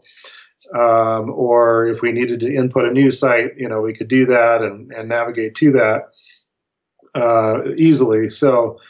Um, 0.74 1.30
or 1.30 1.86
if 1.86 2.02
we 2.02 2.12
needed 2.12 2.40
to 2.40 2.54
input 2.54 2.84
a 2.84 2.92
new 2.92 3.10
site, 3.10 3.56
you 3.56 3.68
know, 3.68 3.80
we 3.80 3.94
could 3.94 4.08
do 4.08 4.26
that 4.26 4.60
and, 4.60 4.92
and 4.92 5.08
navigate 5.08 5.54
to 5.56 5.72
that 5.72 6.10
uh, 7.18 7.74
easily. 7.76 8.28
So, 8.28 8.80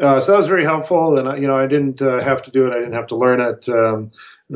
uh, 0.00 0.20
so 0.20 0.32
that 0.32 0.38
was 0.38 0.48
very 0.48 0.64
helpful, 0.64 1.18
and 1.18 1.40
you 1.40 1.48
know, 1.48 1.56
I 1.56 1.66
didn't 1.66 2.02
uh, 2.02 2.20
have 2.20 2.42
to 2.44 2.50
do 2.50 2.66
it. 2.66 2.72
I 2.72 2.78
didn't 2.78 2.94
have 2.94 3.06
to 3.08 3.16
learn 3.16 3.40
it. 3.40 3.68
Um, 3.68 4.08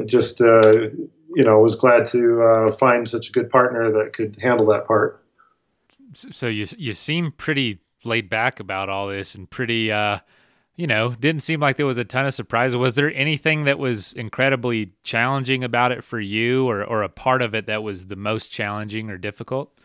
just 0.06 0.40
uh, 0.40 0.88
you 1.34 1.44
know, 1.44 1.60
was 1.60 1.76
glad 1.76 2.06
to 2.08 2.42
uh, 2.42 2.72
find 2.72 3.08
such 3.08 3.28
a 3.28 3.32
good 3.32 3.50
partner 3.50 3.90
that 3.92 4.12
could 4.12 4.36
handle 4.40 4.66
that 4.66 4.86
part. 4.86 5.24
So 6.12 6.48
you 6.48 6.66
you 6.76 6.94
seem 6.94 7.32
pretty 7.32 7.78
laid 8.04 8.28
back 8.28 8.60
about 8.60 8.88
all 8.88 9.08
this, 9.08 9.34
and 9.34 9.48
pretty 9.48 9.92
uh, 9.92 10.18
you 10.76 10.86
know, 10.86 11.14
didn't 11.14 11.42
seem 11.42 11.60
like 11.60 11.76
there 11.76 11.86
was 11.86 11.98
a 11.98 12.04
ton 12.04 12.26
of 12.26 12.34
surprise. 12.34 12.74
Was 12.74 12.94
there 12.94 13.12
anything 13.14 13.64
that 13.64 13.78
was 13.78 14.12
incredibly 14.14 14.92
challenging 15.02 15.62
about 15.62 15.92
it 15.92 16.02
for 16.02 16.18
you, 16.18 16.68
or 16.68 16.84
or 16.84 17.02
a 17.02 17.08
part 17.08 17.42
of 17.42 17.54
it 17.54 17.66
that 17.66 17.82
was 17.82 18.06
the 18.06 18.16
most 18.16 18.50
challenging 18.50 19.10
or 19.10 19.18
difficult? 19.18 19.78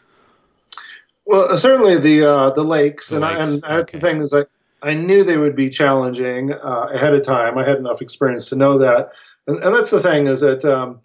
Well, 1.26 1.58
certainly 1.58 1.98
the 1.98 2.26
uh, 2.26 2.50
the 2.52 2.64
lakes, 2.64 3.10
the 3.10 3.16
and, 3.16 3.24
lakes. 3.24 3.38
I, 3.38 3.44
and 3.44 3.62
that's 3.62 3.96
okay. 3.96 4.00
the 4.00 4.08
thing 4.08 4.22
is 4.22 4.32
like 4.32 4.48
I 4.82 4.94
knew 4.94 5.24
they 5.24 5.38
would 5.38 5.56
be 5.56 5.70
challenging 5.70 6.54
uh, 6.54 6.90
ahead 6.94 7.14
of 7.14 7.24
time. 7.24 7.58
I 7.58 7.68
had 7.68 7.78
enough 7.78 8.02
experience 8.02 8.50
to 8.50 8.56
know 8.56 8.78
that, 8.80 9.14
and, 9.48 9.58
and 9.58 9.74
that's 9.74 9.90
the 9.90 10.00
thing 10.00 10.28
is 10.28 10.42
that 10.42 10.64
um, 10.64 11.00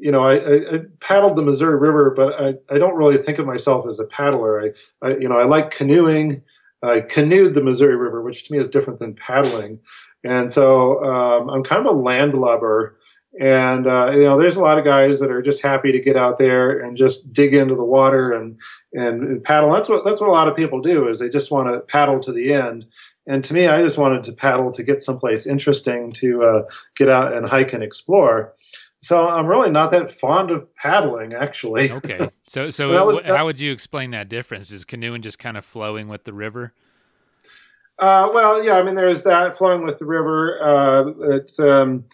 you 0.00 0.10
know 0.10 0.24
I, 0.24 0.74
I, 0.74 0.78
paddled 0.98 1.36
the 1.36 1.42
Missouri 1.42 1.78
River, 1.78 2.10
but 2.10 2.40
I, 2.40 2.54
I 2.74 2.78
don't 2.78 2.96
really 2.96 3.18
think 3.18 3.38
of 3.38 3.46
myself 3.46 3.86
as 3.86 4.00
a 4.00 4.04
paddler. 4.04 4.60
I, 4.60 5.06
I 5.06 5.16
you 5.16 5.28
know 5.28 5.38
I 5.38 5.44
like 5.44 5.70
canoeing. 5.70 6.42
I 6.82 7.00
canoed 7.00 7.54
the 7.54 7.62
Missouri 7.62 7.96
River, 7.96 8.20
which 8.20 8.46
to 8.48 8.52
me 8.52 8.58
is 8.58 8.68
different 8.68 8.98
than 8.98 9.14
paddling, 9.14 9.78
and 10.24 10.50
so 10.50 11.02
um, 11.04 11.48
I'm 11.50 11.62
kind 11.62 11.86
of 11.86 11.94
a 11.94 11.96
landlubber. 11.96 12.96
And 13.40 13.86
uh, 13.86 14.12
you 14.12 14.24
know, 14.24 14.38
there's 14.38 14.56
a 14.56 14.60
lot 14.60 14.78
of 14.78 14.84
guys 14.84 15.18
that 15.20 15.30
are 15.30 15.42
just 15.42 15.60
happy 15.60 15.90
to 15.90 15.98
get 15.98 16.16
out 16.16 16.38
there 16.38 16.78
and 16.78 16.96
just 16.96 17.32
dig 17.32 17.52
into 17.52 17.74
the 17.74 17.82
water 17.82 18.32
and, 18.32 18.58
and 18.92 19.22
and 19.22 19.44
paddle. 19.44 19.72
That's 19.72 19.88
what 19.88 20.04
that's 20.04 20.20
what 20.20 20.30
a 20.30 20.32
lot 20.32 20.46
of 20.46 20.54
people 20.54 20.80
do 20.80 21.08
is 21.08 21.18
they 21.18 21.28
just 21.28 21.50
want 21.50 21.68
to 21.68 21.80
paddle 21.80 22.20
to 22.20 22.32
the 22.32 22.52
end. 22.52 22.86
And 23.26 23.42
to 23.44 23.54
me, 23.54 23.66
I 23.66 23.82
just 23.82 23.98
wanted 23.98 24.24
to 24.24 24.32
paddle 24.32 24.70
to 24.72 24.82
get 24.82 25.02
someplace 25.02 25.46
interesting 25.46 26.12
to 26.12 26.44
uh, 26.44 26.62
get 26.94 27.08
out 27.08 27.32
and 27.32 27.48
hike 27.48 27.72
and 27.72 27.82
explore. 27.82 28.54
So 29.02 29.28
I'm 29.28 29.46
really 29.46 29.70
not 29.70 29.90
that 29.90 30.10
fond 30.10 30.50
of 30.50 30.72
paddling, 30.76 31.34
actually. 31.34 31.90
Okay. 31.94 32.30
So 32.46 32.70
so 32.70 33.06
was, 33.06 33.20
how 33.24 33.46
would 33.46 33.58
you 33.58 33.72
explain 33.72 34.12
that 34.12 34.28
difference? 34.28 34.70
Is 34.70 34.84
canoeing 34.84 35.22
just 35.22 35.38
kind 35.38 35.56
of 35.56 35.64
flowing 35.64 36.08
with 36.08 36.24
the 36.24 36.32
river? 36.32 36.72
Uh, 37.98 38.30
well, 38.32 38.62
yeah. 38.64 38.76
I 38.76 38.82
mean, 38.82 38.94
there's 38.94 39.22
that 39.24 39.56
flowing 39.56 39.84
with 39.84 39.98
the 39.98 40.04
river. 40.04 40.58
Uh, 40.62 41.34
it's 41.34 41.58
um, 41.60 42.04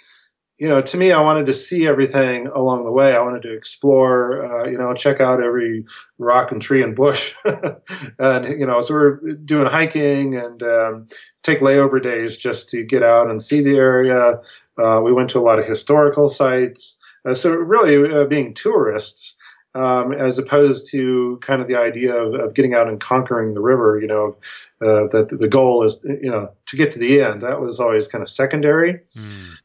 you 0.61 0.69
know, 0.69 0.83
to 0.83 0.97
me, 0.99 1.11
I 1.11 1.23
wanted 1.23 1.47
to 1.47 1.55
see 1.55 1.87
everything 1.87 2.47
along 2.47 2.85
the 2.85 2.93
way. 2.93 3.17
I 3.17 3.23
wanted 3.23 3.41
to 3.43 3.55
explore, 3.55 4.45
uh, 4.45 4.69
you 4.69 4.77
know, 4.77 4.93
check 4.93 5.19
out 5.19 5.43
every 5.43 5.87
rock 6.19 6.53
and 6.53 6.61
tree 6.61 6.83
and 6.83 6.95
bush. 6.95 7.35
and, 8.19 8.61
you 8.61 8.67
know, 8.67 8.83
so 8.83 8.93
we're 8.93 9.17
doing 9.33 9.67
hiking 9.67 10.35
and 10.35 10.63
um, 10.63 11.07
take 11.43 11.61
layover 11.61 12.01
days 12.01 12.37
just 12.37 12.69
to 12.69 12.85
get 12.85 13.03
out 13.03 13.31
and 13.31 13.43
see 13.43 13.63
the 13.63 13.75
area. 13.75 14.43
Uh, 14.77 15.01
we 15.03 15.15
went 15.15 15.31
to 15.31 15.39
a 15.39 15.41
lot 15.41 15.59
of 15.59 15.65
historical 15.67 16.29
sites. 16.29 16.99
Uh, 17.27 17.33
so, 17.33 17.53
really, 17.53 17.97
uh, 18.13 18.27
being 18.27 18.53
tourists. 18.53 19.37
Um, 19.73 20.13
as 20.13 20.37
opposed 20.37 20.91
to 20.91 21.39
kind 21.43 21.63
of 21.63 21.69
the 21.69 21.77
idea 21.77 22.13
of, 22.13 22.35
of, 22.35 22.55
getting 22.55 22.75
out 22.75 22.89
and 22.89 23.01
conquering 23.01 23.53
the 23.53 23.61
river, 23.61 24.01
you 24.01 24.09
know, 24.09 24.37
uh, 24.83 25.07
that 25.13 25.29
the 25.29 25.47
goal 25.47 25.85
is, 25.85 26.01
you 26.03 26.29
know, 26.29 26.51
to 26.67 26.77
get 26.77 26.91
to 26.91 26.99
the 26.99 27.23
end. 27.23 27.45
That 27.45 27.61
was 27.61 27.79
always 27.79 28.09
kind 28.09 28.21
of 28.21 28.29
secondary. 28.29 28.99
Mm. 29.17 29.59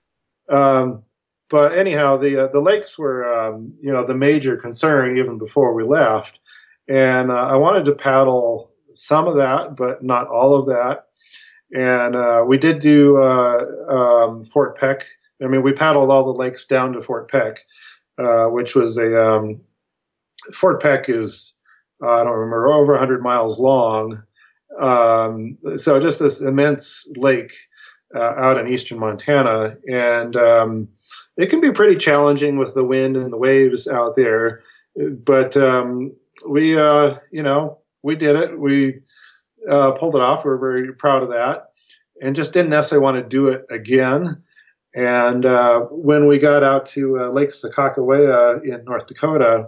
Um, 0.50 1.04
but 1.50 1.78
anyhow, 1.78 2.18
the 2.18 2.46
uh, 2.46 2.48
the 2.48 2.60
lakes 2.60 2.98
were 2.98 3.32
um, 3.32 3.74
you 3.82 3.92
know 3.92 4.06
the 4.06 4.16
major 4.16 4.58
concern 4.58 5.18
even 5.18 5.38
before 5.38 5.74
we 5.74 5.84
left, 5.84 6.40
and 6.88 7.32
uh, 7.32 7.36
I 7.36 7.56
wanted 7.56 7.86
to 7.86 7.94
paddle 7.94 8.72
some 8.94 9.28
of 9.28 9.36
that, 9.38 9.76
but 9.76 10.04
not 10.04 10.28
all 10.28 10.56
of 10.56 10.66
that. 10.68 11.08
And 11.76 12.16
uh, 12.16 12.44
we 12.48 12.58
did 12.58 12.80
do 12.80 13.18
uh, 13.18 13.66
um, 13.90 14.44
Fort 14.44 14.78
Peck. 14.78 15.06
I 15.44 15.48
mean, 15.48 15.64
we 15.64 15.74
paddled 15.74 16.10
all 16.10 16.26
the 16.26 16.40
lakes 16.40 16.66
down 16.66 16.94
to 16.94 17.02
Fort 17.02 17.30
Peck, 17.30 17.60
uh, 18.18 18.46
which 18.46 18.76
was 18.76 18.98
a 18.98 19.22
um, 19.22 19.62
Fort 20.54 20.82
Peck 20.82 21.10
is 21.10 21.54
I 22.02 22.24
don't 22.24 22.34
remember 22.34 22.68
over 22.68 22.94
100 22.94 23.22
miles 23.22 23.60
long. 23.60 24.24
Um, 24.80 25.58
so 25.78 26.00
just 26.00 26.20
this 26.20 26.42
immense 26.42 27.10
lake 27.16 27.54
uh, 28.16 28.34
out 28.38 28.58
in 28.58 28.68
eastern 28.68 29.00
Montana, 29.00 29.76
and 29.92 30.36
um, 30.36 30.88
it 31.38 31.48
can 31.48 31.62
be 31.62 31.72
pretty 31.72 31.96
challenging 31.96 32.58
with 32.58 32.74
the 32.74 32.84
wind 32.84 33.18
and 33.18 33.32
the 33.32 33.38
waves 33.38 33.88
out 33.88 34.16
there. 34.16 34.64
But 34.96 35.58
um, 35.58 36.14
we, 36.48 36.78
uh, 36.78 37.16
you 37.32 37.44
know, 37.44 37.80
we 38.02 38.16
did 38.16 38.36
it. 38.36 38.58
We 38.60 39.02
uh, 39.70 39.92
pulled 39.92 40.16
it 40.16 40.22
off. 40.22 40.46
We're 40.46 40.58
very 40.58 40.94
proud 40.94 41.24
of 41.24 41.30
that, 41.30 41.72
and 42.22 42.36
just 42.36 42.54
didn't 42.54 42.70
necessarily 42.70 43.04
want 43.04 43.18
to 43.18 43.28
do 43.28 43.48
it 43.50 43.66
again. 43.70 44.42
And 44.96 45.46
uh, 45.46 45.82
when 45.92 46.26
we 46.28 46.38
got 46.38 46.64
out 46.64 46.86
to 46.88 47.20
uh, 47.20 47.30
Lake 47.30 47.50
Sakakawea 47.50 48.64
in 48.64 48.86
North 48.86 49.08
Dakota, 49.08 49.68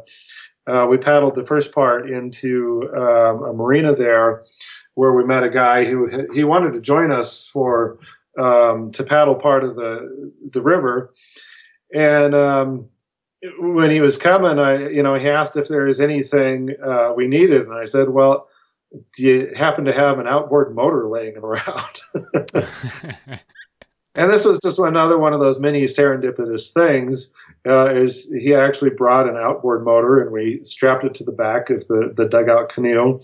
uh, 0.67 0.87
we 0.89 0.97
paddled 0.97 1.35
the 1.35 1.45
first 1.45 1.73
part 1.73 2.09
into 2.09 2.89
um, 2.95 3.43
a 3.43 3.53
marina 3.53 3.93
there, 3.93 4.43
where 4.93 5.13
we 5.13 5.25
met 5.25 5.43
a 5.43 5.49
guy 5.49 5.83
who 5.83 6.27
he 6.33 6.43
wanted 6.45 6.73
to 6.73 6.81
join 6.81 7.11
us 7.11 7.45
for 7.45 7.99
um, 8.38 8.91
to 8.91 9.03
paddle 9.03 9.35
part 9.35 9.63
of 9.63 9.75
the 9.75 10.31
the 10.51 10.61
river. 10.61 11.13
And 11.93 12.35
um, 12.35 12.89
when 13.59 13.91
he 13.91 14.01
was 14.01 14.17
coming, 14.17 14.59
I 14.59 14.89
you 14.89 15.03
know 15.03 15.15
he 15.15 15.29
asked 15.29 15.57
if 15.57 15.67
there 15.67 15.85
was 15.85 16.01
anything 16.01 16.71
uh, 16.81 17.13
we 17.15 17.27
needed, 17.27 17.63
and 17.63 17.73
I 17.73 17.85
said, 17.85 18.09
"Well, 18.09 18.47
do 19.15 19.23
you 19.23 19.51
happen 19.55 19.85
to 19.85 19.93
have 19.93 20.19
an 20.19 20.27
outboard 20.27 20.75
motor 20.75 21.07
laying 21.07 21.38
around?" 21.38 22.01
and 24.15 24.31
this 24.31 24.45
was 24.45 24.59
just 24.59 24.79
another 24.79 25.17
one 25.17 25.33
of 25.33 25.39
those 25.39 25.59
many 25.59 25.83
serendipitous 25.83 26.73
things. 26.73 27.31
Uh, 27.67 27.88
is 27.88 28.31
he 28.31 28.53
actually 28.53 28.91
brought 28.91 29.29
an 29.29 29.38
outboard 29.38 29.83
motor, 29.83 30.19
and 30.19 30.31
we 30.31 30.63
strapped 30.63 31.03
it 31.03 31.15
to 31.15 31.23
the 31.23 31.31
back 31.31 31.69
of 31.69 31.88
the 31.88 32.13
the 32.15 32.27
dugout 32.27 32.69
canoe, 32.69 33.19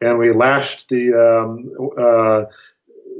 and 0.00 0.18
we 0.18 0.32
lashed 0.32 0.88
the 0.88 1.14
um, 1.14 1.72
uh, 1.98 2.44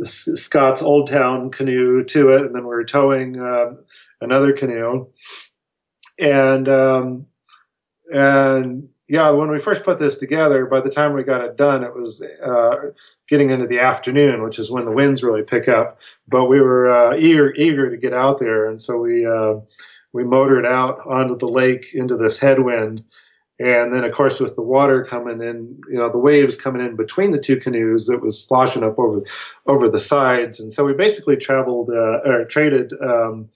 Scott's 0.05 0.82
Old 0.82 1.09
Town 1.09 1.50
canoe 1.50 2.03
to 2.05 2.30
it, 2.30 2.42
and 2.42 2.55
then 2.55 2.62
we 2.62 2.68
were 2.68 2.84
towing 2.84 3.38
uh, 3.38 3.74
another 4.20 4.53
canoe. 4.53 5.09
And 6.18 6.68
um, 6.68 7.26
and 8.12 8.88
yeah, 9.09 9.30
when 9.30 9.50
we 9.50 9.59
first 9.59 9.84
put 9.84 9.98
this 9.98 10.16
together, 10.16 10.66
by 10.66 10.80
the 10.80 10.90
time 10.90 11.12
we 11.12 11.22
got 11.22 11.44
it 11.44 11.57
done, 11.57 11.84
it 11.84 11.94
was 11.94 12.22
uh, 12.22 12.76
getting 13.28 13.50
into 13.50 13.66
the 13.66 13.80
afternoon, 13.80 14.42
which 14.42 14.59
is 14.59 14.70
when 14.70 14.84
the 14.84 14.92
winds 14.92 15.22
really 15.22 15.42
pick 15.42 15.68
up. 15.68 15.98
But 16.28 16.46
we 16.46 16.61
were 16.61 16.90
uh, 16.90 17.16
eager 17.16 17.53
eager 17.55 17.90
to 17.90 17.96
get 17.96 18.14
out 18.14 18.38
there, 18.38 18.66
and 18.66 18.80
so 18.80 18.98
we 18.98 19.26
uh, 19.26 19.57
we 20.12 20.24
motored 20.24 20.66
out 20.66 21.00
onto 21.07 21.36
the 21.36 21.48
lake 21.48 21.94
into 21.94 22.16
this 22.16 22.38
headwind 22.38 23.05
and 23.59 23.92
then, 23.92 24.05
of 24.05 24.12
course, 24.12 24.40
with 24.40 24.57
the 24.57 24.62
water 24.62 25.05
coming 25.05 25.40
in, 25.42 25.78
you 25.88 25.98
know, 25.98 26.11
the 26.11 26.18
waves 26.18 26.57
coming 26.57 26.84
in 26.84 26.96
between 26.96 27.30
the 27.30 27.38
two 27.38 27.57
canoes, 27.57 28.09
it 28.09 28.20
was 28.20 28.42
sloshing 28.42 28.82
up 28.82 28.98
over 28.98 29.22
over 29.66 29.88
the 29.88 30.00
sides. 30.00 30.59
And 30.59 30.72
so 30.72 30.84
we 30.84 30.94
basically 30.94 31.36
traveled 31.36 31.90
uh, 31.90 32.20
or 32.24 32.44
traded 32.46 32.92
um, 33.03 33.48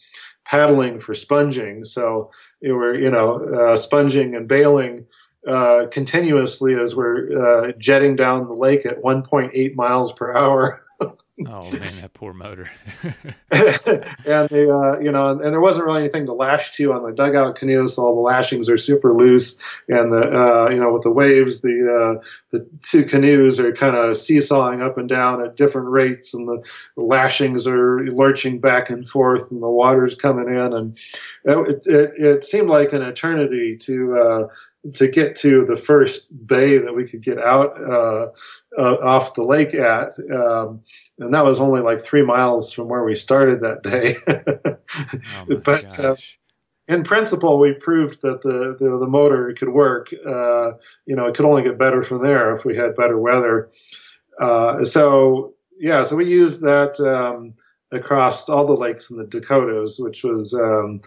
paddling 0.44 1.00
for 1.00 1.14
sponging. 1.14 1.84
So 1.84 2.30
we 2.62 2.72
were, 2.72 2.94
you 2.94 3.10
know, 3.10 3.36
uh, 3.36 3.76
sponging 3.76 4.36
and 4.36 4.46
bailing 4.46 5.06
uh, 5.48 5.86
continuously 5.90 6.74
as 6.74 6.94
we're 6.94 7.68
uh, 7.68 7.72
jetting 7.78 8.16
down 8.16 8.46
the 8.46 8.54
lake 8.54 8.84
at 8.84 9.02
1.8 9.02 9.74
miles 9.74 10.12
per 10.12 10.36
hour. 10.36 10.82
oh 11.46 11.70
man, 11.70 12.00
that 12.00 12.12
poor 12.14 12.32
motor. 12.32 12.66
and 13.02 14.48
the 14.48 14.72
uh, 14.72 15.00
you 15.00 15.12
know, 15.12 15.30
and, 15.30 15.40
there 15.40 15.60
wasn't 15.60 15.84
really 15.84 16.00
anything 16.00 16.26
to 16.26 16.32
lash 16.32 16.72
to 16.72 16.92
on 16.92 17.02
the 17.02 17.12
dugout 17.12 17.56
canoe, 17.56 17.86
so 17.86 18.04
all 18.04 18.14
the 18.14 18.20
lashings 18.20 18.68
are 18.68 18.78
super 18.78 19.14
loose, 19.14 19.58
and 19.88 20.12
the 20.12 20.22
uh, 20.22 20.70
you 20.70 20.80
know 20.80 20.92
with 20.92 21.02
the 21.02 21.10
waves, 21.10 21.60
the 21.60 22.18
uh, 22.20 22.24
the 22.50 22.66
two 22.82 23.04
canoes 23.04 23.60
are 23.60 23.72
kind 23.72 23.96
of 23.96 24.16
seesawing 24.16 24.80
up 24.80 24.98
and 24.98 25.08
down 25.08 25.44
at 25.44 25.56
different 25.56 25.88
rates, 25.88 26.32
and 26.32 26.48
the, 26.48 26.66
the, 26.96 27.02
lashings 27.02 27.66
are 27.66 28.06
lurching 28.08 28.60
back 28.60 28.90
and 28.90 29.08
forth, 29.08 29.50
and 29.50 29.62
the 29.62 29.70
water's 29.70 30.14
coming 30.14 30.48
in, 30.48 30.72
and 30.72 30.98
it 31.44 31.86
it, 31.86 32.12
it 32.18 32.44
seemed 32.44 32.68
like 32.68 32.92
an 32.92 33.02
eternity 33.02 33.76
to 33.76 34.16
uh, 34.18 34.48
to 34.94 35.08
get 35.08 35.36
to 35.36 35.64
the 35.64 35.76
first 35.76 36.46
bay 36.46 36.78
that 36.78 36.94
we 36.94 37.06
could 37.06 37.22
get 37.22 37.38
out 37.38 37.80
uh, 37.80 38.28
uh, 38.78 38.96
off 39.02 39.34
the 39.34 39.42
lake 39.42 39.74
at, 39.74 40.18
um, 40.32 40.80
and 41.18 41.34
that 41.34 41.44
was 41.44 41.60
only 41.60 41.80
like 41.80 42.00
three 42.00 42.22
miles 42.22 42.72
from 42.72 42.88
where 42.88 43.04
we 43.04 43.14
started 43.14 43.60
that 43.60 43.82
day. 43.82 44.16
oh 45.48 45.56
but 45.64 45.98
uh, 45.98 46.16
in 46.88 47.02
principle, 47.02 47.58
we 47.58 47.72
proved 47.72 48.22
that 48.22 48.42
the 48.42 48.76
the, 48.78 48.98
the 48.98 49.06
motor 49.06 49.52
could 49.54 49.70
work. 49.70 50.12
Uh, 50.12 50.72
you 51.06 51.16
know, 51.16 51.26
it 51.26 51.34
could 51.34 51.46
only 51.46 51.62
get 51.62 51.78
better 51.78 52.02
from 52.02 52.22
there 52.22 52.54
if 52.54 52.64
we 52.64 52.76
had 52.76 52.96
better 52.96 53.18
weather. 53.18 53.70
Uh, 54.40 54.84
so 54.84 55.54
yeah, 55.78 56.04
so 56.04 56.16
we 56.16 56.28
used 56.28 56.62
that 56.62 56.98
um, 57.00 57.54
across 57.90 58.48
all 58.48 58.66
the 58.66 58.76
lakes 58.76 59.10
in 59.10 59.16
the 59.16 59.24
Dakotas, 59.24 59.98
which 59.98 60.24
was. 60.24 60.54
Um, 60.54 61.00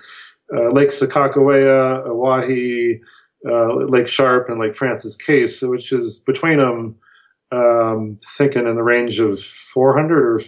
uh, 0.52 0.72
Lake 0.72 0.90
Sakakawea, 0.90 2.08
Oahe, 2.08 3.00
uh, 3.48 3.76
Lake 3.86 4.08
Sharpe, 4.08 4.50
and 4.50 4.60
Lake 4.60 4.76
Francis 4.76 5.16
Case, 5.16 5.62
which 5.62 5.92
is 5.92 6.20
between 6.20 6.58
them, 6.58 6.96
um, 7.52 8.20
thinking 8.38 8.68
in 8.68 8.76
the 8.76 8.84
range 8.84 9.20
of 9.20 9.42
400 9.42 10.18
or 10.18 10.42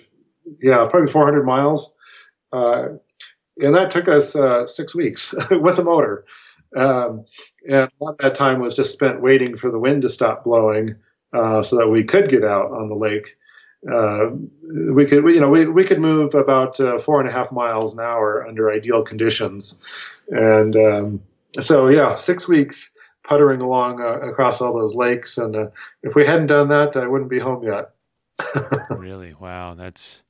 yeah, 0.61 0.85
probably 0.87 1.11
400 1.11 1.45
miles. 1.45 1.93
Uh, 2.51 2.89
and 3.57 3.75
that 3.75 3.91
took 3.91 4.07
us 4.07 4.35
uh, 4.35 4.67
six 4.67 4.95
weeks 4.95 5.33
with 5.51 5.79
a 5.79 5.83
motor. 5.83 6.25
Um, 6.75 7.25
and 7.67 7.89
a 7.89 8.03
lot 8.03 8.11
of 8.11 8.17
that 8.19 8.35
time 8.35 8.59
was 8.59 8.75
just 8.75 8.93
spent 8.93 9.21
waiting 9.21 9.55
for 9.55 9.71
the 9.71 9.79
wind 9.79 10.03
to 10.03 10.09
stop 10.09 10.43
blowing 10.43 10.95
uh, 11.33 11.61
so 11.61 11.77
that 11.77 11.89
we 11.89 12.03
could 12.03 12.29
get 12.29 12.43
out 12.43 12.71
on 12.71 12.89
the 12.89 12.95
lake. 12.95 13.35
Uh, 13.91 14.29
we 14.93 15.05
could, 15.05 15.23
you 15.25 15.39
know, 15.39 15.49
we, 15.49 15.65
we 15.65 15.83
could 15.83 15.99
move 15.99 16.35
about 16.35 16.79
uh, 16.79 16.99
four 16.99 17.19
and 17.19 17.27
a 17.27 17.31
half 17.31 17.51
miles 17.51 17.93
an 17.93 17.99
hour 17.99 18.45
under 18.47 18.71
ideal 18.71 19.03
conditions. 19.03 19.81
And 20.29 20.75
um, 20.75 21.21
so, 21.59 21.87
yeah, 21.89 22.15
six 22.15 22.47
weeks 22.47 22.91
puttering 23.23 23.61
along 23.61 24.01
uh, 24.01 24.19
across 24.19 24.61
all 24.61 24.73
those 24.73 24.95
lakes. 24.95 25.37
And 25.37 25.55
uh, 25.55 25.67
if 26.03 26.15
we 26.15 26.25
hadn't 26.25 26.47
done 26.47 26.69
that, 26.69 26.95
I 26.95 27.07
wouldn't 27.07 27.29
be 27.29 27.39
home 27.39 27.63
yet. 27.63 27.91
really? 28.89 29.35
Wow. 29.39 29.75
That's, 29.75 30.23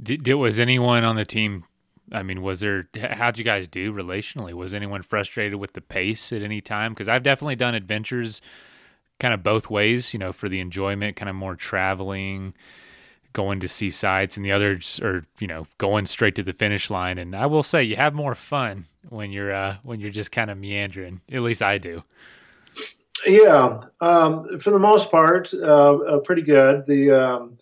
did, 0.00 0.22
did, 0.22 0.34
was 0.34 0.60
anyone 0.60 1.04
on 1.04 1.16
the 1.16 1.24
team 1.24 1.64
I 2.12 2.22
mean, 2.22 2.42
was 2.42 2.60
there? 2.60 2.88
How'd 2.96 3.38
you 3.38 3.44
guys 3.44 3.66
do 3.66 3.92
relationally? 3.92 4.52
Was 4.52 4.74
anyone 4.74 5.02
frustrated 5.02 5.56
with 5.56 5.72
the 5.72 5.80
pace 5.80 6.32
at 6.32 6.42
any 6.42 6.60
time? 6.60 6.92
Because 6.92 7.08
I've 7.08 7.22
definitely 7.22 7.56
done 7.56 7.74
adventures, 7.74 8.40
kind 9.18 9.34
of 9.34 9.42
both 9.42 9.68
ways. 9.70 10.12
You 10.12 10.20
know, 10.20 10.32
for 10.32 10.48
the 10.48 10.60
enjoyment, 10.60 11.16
kind 11.16 11.28
of 11.28 11.34
more 11.34 11.56
traveling, 11.56 12.54
going 13.36 13.60
to 13.60 13.68
see 13.68 13.90
sights, 13.90 14.38
and 14.38 14.46
the 14.46 14.50
others 14.50 14.98
are 15.02 15.22
you 15.38 15.46
know 15.46 15.66
going 15.76 16.06
straight 16.06 16.34
to 16.36 16.42
the 16.42 16.54
finish 16.54 16.88
line. 16.90 17.18
And 17.18 17.36
I 17.36 17.44
will 17.46 17.62
say, 17.62 17.84
you 17.84 17.94
have 17.96 18.14
more 18.14 18.34
fun 18.34 18.86
when 19.10 19.30
you're 19.30 19.54
uh, 19.54 19.76
when 19.82 20.00
you're 20.00 20.10
just 20.10 20.32
kind 20.32 20.50
of 20.50 20.56
meandering. 20.56 21.20
At 21.30 21.42
least 21.42 21.62
I 21.62 21.76
do. 21.76 22.02
Yeah, 23.26 23.82
um, 24.00 24.58
for 24.58 24.70
the 24.70 24.78
most 24.78 25.10
part, 25.10 25.52
uh, 25.52 25.96
uh, 25.96 26.18
pretty 26.20 26.42
good. 26.42 26.86
The 26.86 27.10
um, 27.12 27.58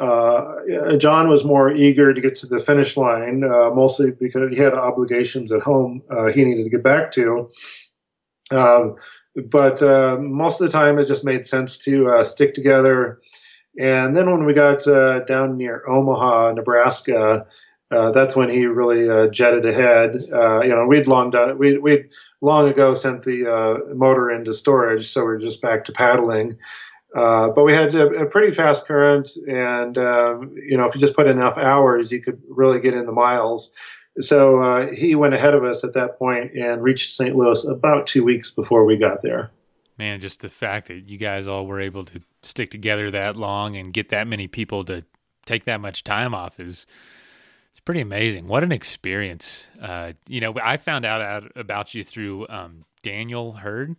uh, 0.00 0.96
John 0.96 1.28
was 1.28 1.44
more 1.44 1.70
eager 1.70 2.14
to 2.14 2.20
get 2.20 2.36
to 2.36 2.46
the 2.46 2.58
finish 2.58 2.96
line, 2.96 3.44
uh, 3.44 3.70
mostly 3.70 4.12
because 4.12 4.50
he 4.50 4.56
had 4.56 4.72
obligations 4.72 5.52
at 5.52 5.60
home 5.60 6.02
uh, 6.10 6.26
he 6.26 6.44
needed 6.44 6.64
to 6.64 6.70
get 6.70 6.82
back 6.82 7.12
to. 7.12 7.50
Um, 8.50 8.96
but 9.36 9.82
uh, 9.82 10.16
most 10.18 10.60
of 10.60 10.66
the 10.66 10.72
time, 10.72 10.98
it 10.98 11.06
just 11.06 11.24
made 11.24 11.46
sense 11.46 11.78
to 11.78 12.08
uh, 12.08 12.24
stick 12.24 12.54
together. 12.54 13.18
And 13.78 14.16
then 14.16 14.30
when 14.30 14.44
we 14.44 14.52
got 14.52 14.86
uh, 14.86 15.20
down 15.20 15.56
near 15.56 15.88
Omaha, 15.88 16.52
Nebraska, 16.52 17.46
that's 17.90 18.34
when 18.34 18.48
he 18.48 18.66
really 18.66 19.30
jetted 19.30 19.66
ahead. 19.66 20.20
you 20.22 20.68
know, 20.68 20.86
we'd 20.88 21.06
long 21.06 21.30
done 21.30 21.58
we 21.58 21.78
we'd 21.78 22.10
long 22.40 22.68
ago 22.68 22.94
sent 22.94 23.22
the 23.22 23.92
motor 23.94 24.30
into 24.30 24.52
storage, 24.52 25.10
so 25.10 25.20
we 25.20 25.26
we're 25.26 25.38
just 25.38 25.60
back 25.60 25.84
to 25.86 25.92
paddling. 25.92 26.58
Uh, 27.14 27.48
but 27.48 27.64
we 27.64 27.74
had 27.74 27.94
a, 27.94 28.08
a, 28.22 28.26
pretty 28.26 28.54
fast 28.54 28.86
current, 28.86 29.36
and 29.46 29.98
um, 29.98 30.54
you 30.56 30.78
know, 30.78 30.86
if 30.86 30.94
you 30.94 31.00
just 31.00 31.14
put 31.14 31.26
enough 31.26 31.58
hours, 31.58 32.10
you 32.10 32.22
could 32.22 32.40
really 32.48 32.80
get 32.80 32.94
in 32.94 33.04
the 33.04 33.12
miles. 33.12 33.70
So 34.18 34.62
uh, 34.62 34.86
he 34.92 35.14
went 35.14 35.34
ahead 35.34 35.54
of 35.54 35.62
us 35.62 35.84
at 35.84 35.92
that 35.92 36.18
point 36.18 36.54
and 36.54 36.82
reached 36.82 37.10
St. 37.10 37.34
Louis 37.36 37.64
about 37.64 38.06
two 38.06 38.24
weeks 38.24 38.50
before 38.50 38.86
we 38.86 38.96
got 38.96 39.22
there. 39.22 39.50
Man, 39.98 40.20
just 40.20 40.40
the 40.40 40.48
fact 40.48 40.88
that 40.88 41.08
you 41.08 41.18
guys 41.18 41.46
all 41.46 41.66
were 41.66 41.80
able 41.80 42.04
to 42.06 42.20
stick 42.42 42.70
together 42.70 43.10
that 43.10 43.36
long 43.36 43.76
and 43.76 43.92
get 43.92 44.08
that 44.10 44.26
many 44.26 44.48
people 44.48 44.84
to 44.84 45.04
take 45.46 45.64
that 45.64 45.80
much 45.80 46.04
time 46.04 46.34
off 46.34 46.58
is 46.60 46.86
it's 47.70 47.80
pretty 47.80 48.00
amazing. 48.00 48.48
What 48.48 48.62
an 48.62 48.72
experience! 48.72 49.66
Uh, 49.80 50.12
you 50.28 50.40
know, 50.40 50.54
I 50.62 50.76
found 50.76 51.04
out 51.04 51.50
about 51.56 51.94
you 51.94 52.04
through 52.04 52.46
um, 52.48 52.84
Daniel 53.02 53.52
Hurd. 53.52 53.96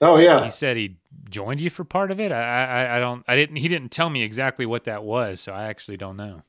Oh 0.00 0.16
yeah. 0.16 0.44
He 0.44 0.50
said 0.50 0.76
he 0.76 0.96
joined 1.28 1.60
you 1.60 1.70
for 1.70 1.84
part 1.84 2.10
of 2.10 2.20
it. 2.20 2.32
I, 2.32 2.64
I, 2.64 2.96
I 2.96 3.00
don't 3.00 3.24
I 3.28 3.36
didn't 3.36 3.56
he 3.56 3.68
didn't 3.68 3.90
tell 3.90 4.10
me 4.10 4.22
exactly 4.22 4.64
what 4.66 4.84
that 4.84 5.04
was, 5.04 5.40
so 5.40 5.52
I 5.52 5.64
actually 5.64 5.98
don't 5.98 6.16
know. 6.16 6.42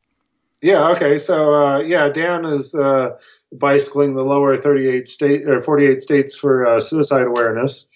Yeah. 0.61 0.89
Okay. 0.89 1.19
So 1.19 1.53
uh, 1.53 1.79
yeah, 1.79 2.07
Dan 2.09 2.45
is 2.45 2.73
uh, 2.75 3.17
bicycling 3.51 4.15
the 4.15 4.23
lower 4.23 4.55
38 4.55 5.07
state 5.07 5.47
or 5.47 5.61
48 5.61 6.01
states 6.01 6.35
for 6.35 6.65
uh, 6.65 6.79
suicide 6.79 7.25
awareness, 7.25 7.87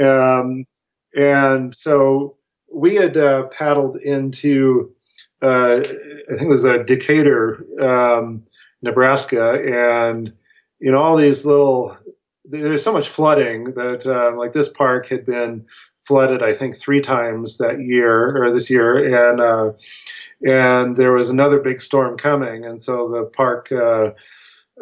um, 0.00 0.64
and 1.16 1.74
so 1.74 2.36
we 2.72 2.94
had 2.94 3.16
uh, 3.16 3.44
paddled 3.44 3.96
into 3.96 4.92
uh, 5.42 5.80
I 5.80 5.82
think 5.82 6.42
it 6.42 6.48
was 6.48 6.64
a 6.64 6.82
Decatur, 6.82 7.64
um, 7.80 8.44
Nebraska, 8.82 9.52
and 9.52 10.32
you 10.78 10.90
know 10.92 10.98
all 10.98 11.16
these 11.16 11.44
little 11.44 11.96
there's 12.44 12.82
so 12.82 12.92
much 12.92 13.08
flooding 13.08 13.64
that 13.74 14.06
uh, 14.06 14.36
like 14.36 14.52
this 14.52 14.68
park 14.68 15.08
had 15.08 15.26
been 15.26 15.66
flooded 16.04 16.42
I 16.42 16.52
think 16.52 16.76
three 16.76 17.00
times 17.00 17.58
that 17.58 17.80
year 17.80 18.42
or 18.42 18.52
this 18.52 18.70
year. 18.70 19.30
And 19.30 19.40
uh, 19.40 19.72
and 20.46 20.96
there 20.96 21.12
was 21.12 21.30
another 21.30 21.60
big 21.60 21.80
storm 21.80 22.16
coming. 22.16 22.64
And 22.64 22.80
so 22.80 23.08
the 23.08 23.24
park 23.24 23.70
uh, 23.72 24.12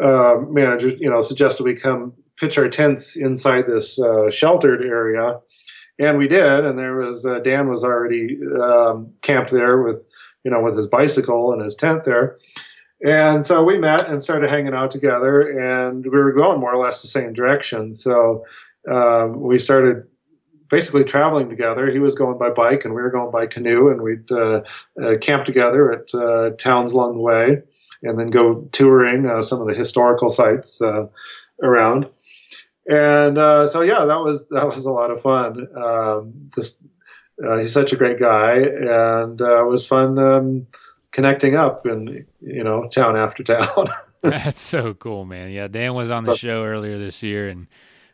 uh 0.03 0.41
manager 0.49 0.89
you 0.89 1.09
know 1.09 1.21
suggested 1.21 1.63
we 1.63 1.77
come 1.77 2.13
pitch 2.37 2.59
our 2.59 2.69
tents 2.69 3.17
inside 3.17 3.67
this 3.67 3.99
uh, 3.99 4.31
sheltered 4.31 4.85
area 4.85 5.41
and 5.99 6.19
we 6.19 6.29
did 6.29 6.65
and 6.65 6.79
there 6.79 6.97
was 6.97 7.27
uh, 7.27 7.39
Dan 7.41 7.69
was 7.69 7.85
already 7.85 8.39
um, 8.61 9.13
camped 9.23 9.51
there 9.51 9.83
with 9.83 10.07
you 10.45 10.51
know 10.51 10.63
with 10.63 10.77
his 10.77 10.87
bicycle 10.87 11.53
and 11.53 11.63
his 11.63 11.75
tent 11.75 12.05
there 12.05 12.37
and 13.05 13.45
so 13.45 13.63
we 13.63 13.77
met 13.77 14.09
and 14.09 14.23
started 14.23 14.49
hanging 14.49 14.73
out 14.73 14.91
together, 14.91 15.41
and 15.43 16.05
we 16.05 16.11
were 16.11 16.33
going 16.33 16.59
more 16.59 16.73
or 16.73 16.83
less 16.83 17.03
the 17.03 17.09
same 17.09 17.35
direction. 17.35 17.93
So 17.93 18.47
um, 18.91 19.41
we 19.41 19.59
started 19.59 20.05
basically 20.71 21.05
traveling 21.05 21.51
together. 21.51 21.91
He 21.91 21.99
was 21.99 22.15
going 22.15 22.39
by 22.39 22.49
bike, 22.51 22.85
and 22.85 22.95
we 22.95 23.03
were 23.03 23.11
going 23.11 23.31
by 23.31 23.47
canoe, 23.47 23.91
and 23.91 24.01
we'd 24.01 24.33
uh, 24.33 24.63
uh, 25.03 25.19
camp 25.21 25.45
together 25.45 25.93
at 25.93 26.15
uh, 26.15 26.51
towns 26.57 26.93
along 26.93 27.15
the 27.15 27.21
way, 27.21 27.63
and 28.03 28.19
then 28.19 28.31
go 28.31 28.63
touring 28.73 29.27
uh, 29.27 29.43
some 29.43 29.61
of 29.61 29.67
the 29.67 29.75
historical 29.75 30.31
sites 30.31 30.81
uh, 30.81 31.07
around. 31.63 32.07
And 32.87 33.39
uh, 33.39 33.67
so, 33.67 33.81
yeah, 33.81 34.05
that 34.05 34.21
was 34.21 34.47
that 34.49 34.67
was 34.67 34.85
a 34.85 34.93
lot 34.93 35.11
of 35.11 35.21
fun. 35.21 35.69
Um, 35.77 36.51
just 36.55 36.79
he's 37.59 37.73
such 37.73 37.93
a 37.93 37.97
great 37.97 38.19
guy, 38.19 38.57
and 38.57 39.41
it 39.41 39.67
was 39.67 39.87
fun. 39.87 40.19
Um, 40.19 40.67
connecting 41.15 41.55
up 41.55 41.87
in 41.87 42.27
you 42.41 42.65
know 42.65 42.89
town 42.89 43.17
after 43.17 43.43
town. 43.43 43.87
That's 44.23 44.61
so 44.61 44.95
cool, 44.95 45.25
man. 45.25 45.51
Yeah, 45.51 45.69
Dan 45.69 45.95
was 45.95 46.11
on 46.11 46.25
the 46.25 46.37
show 46.37 46.65
earlier 46.65 46.99
this 46.99 47.23
year, 47.23 47.49
and 47.49 47.69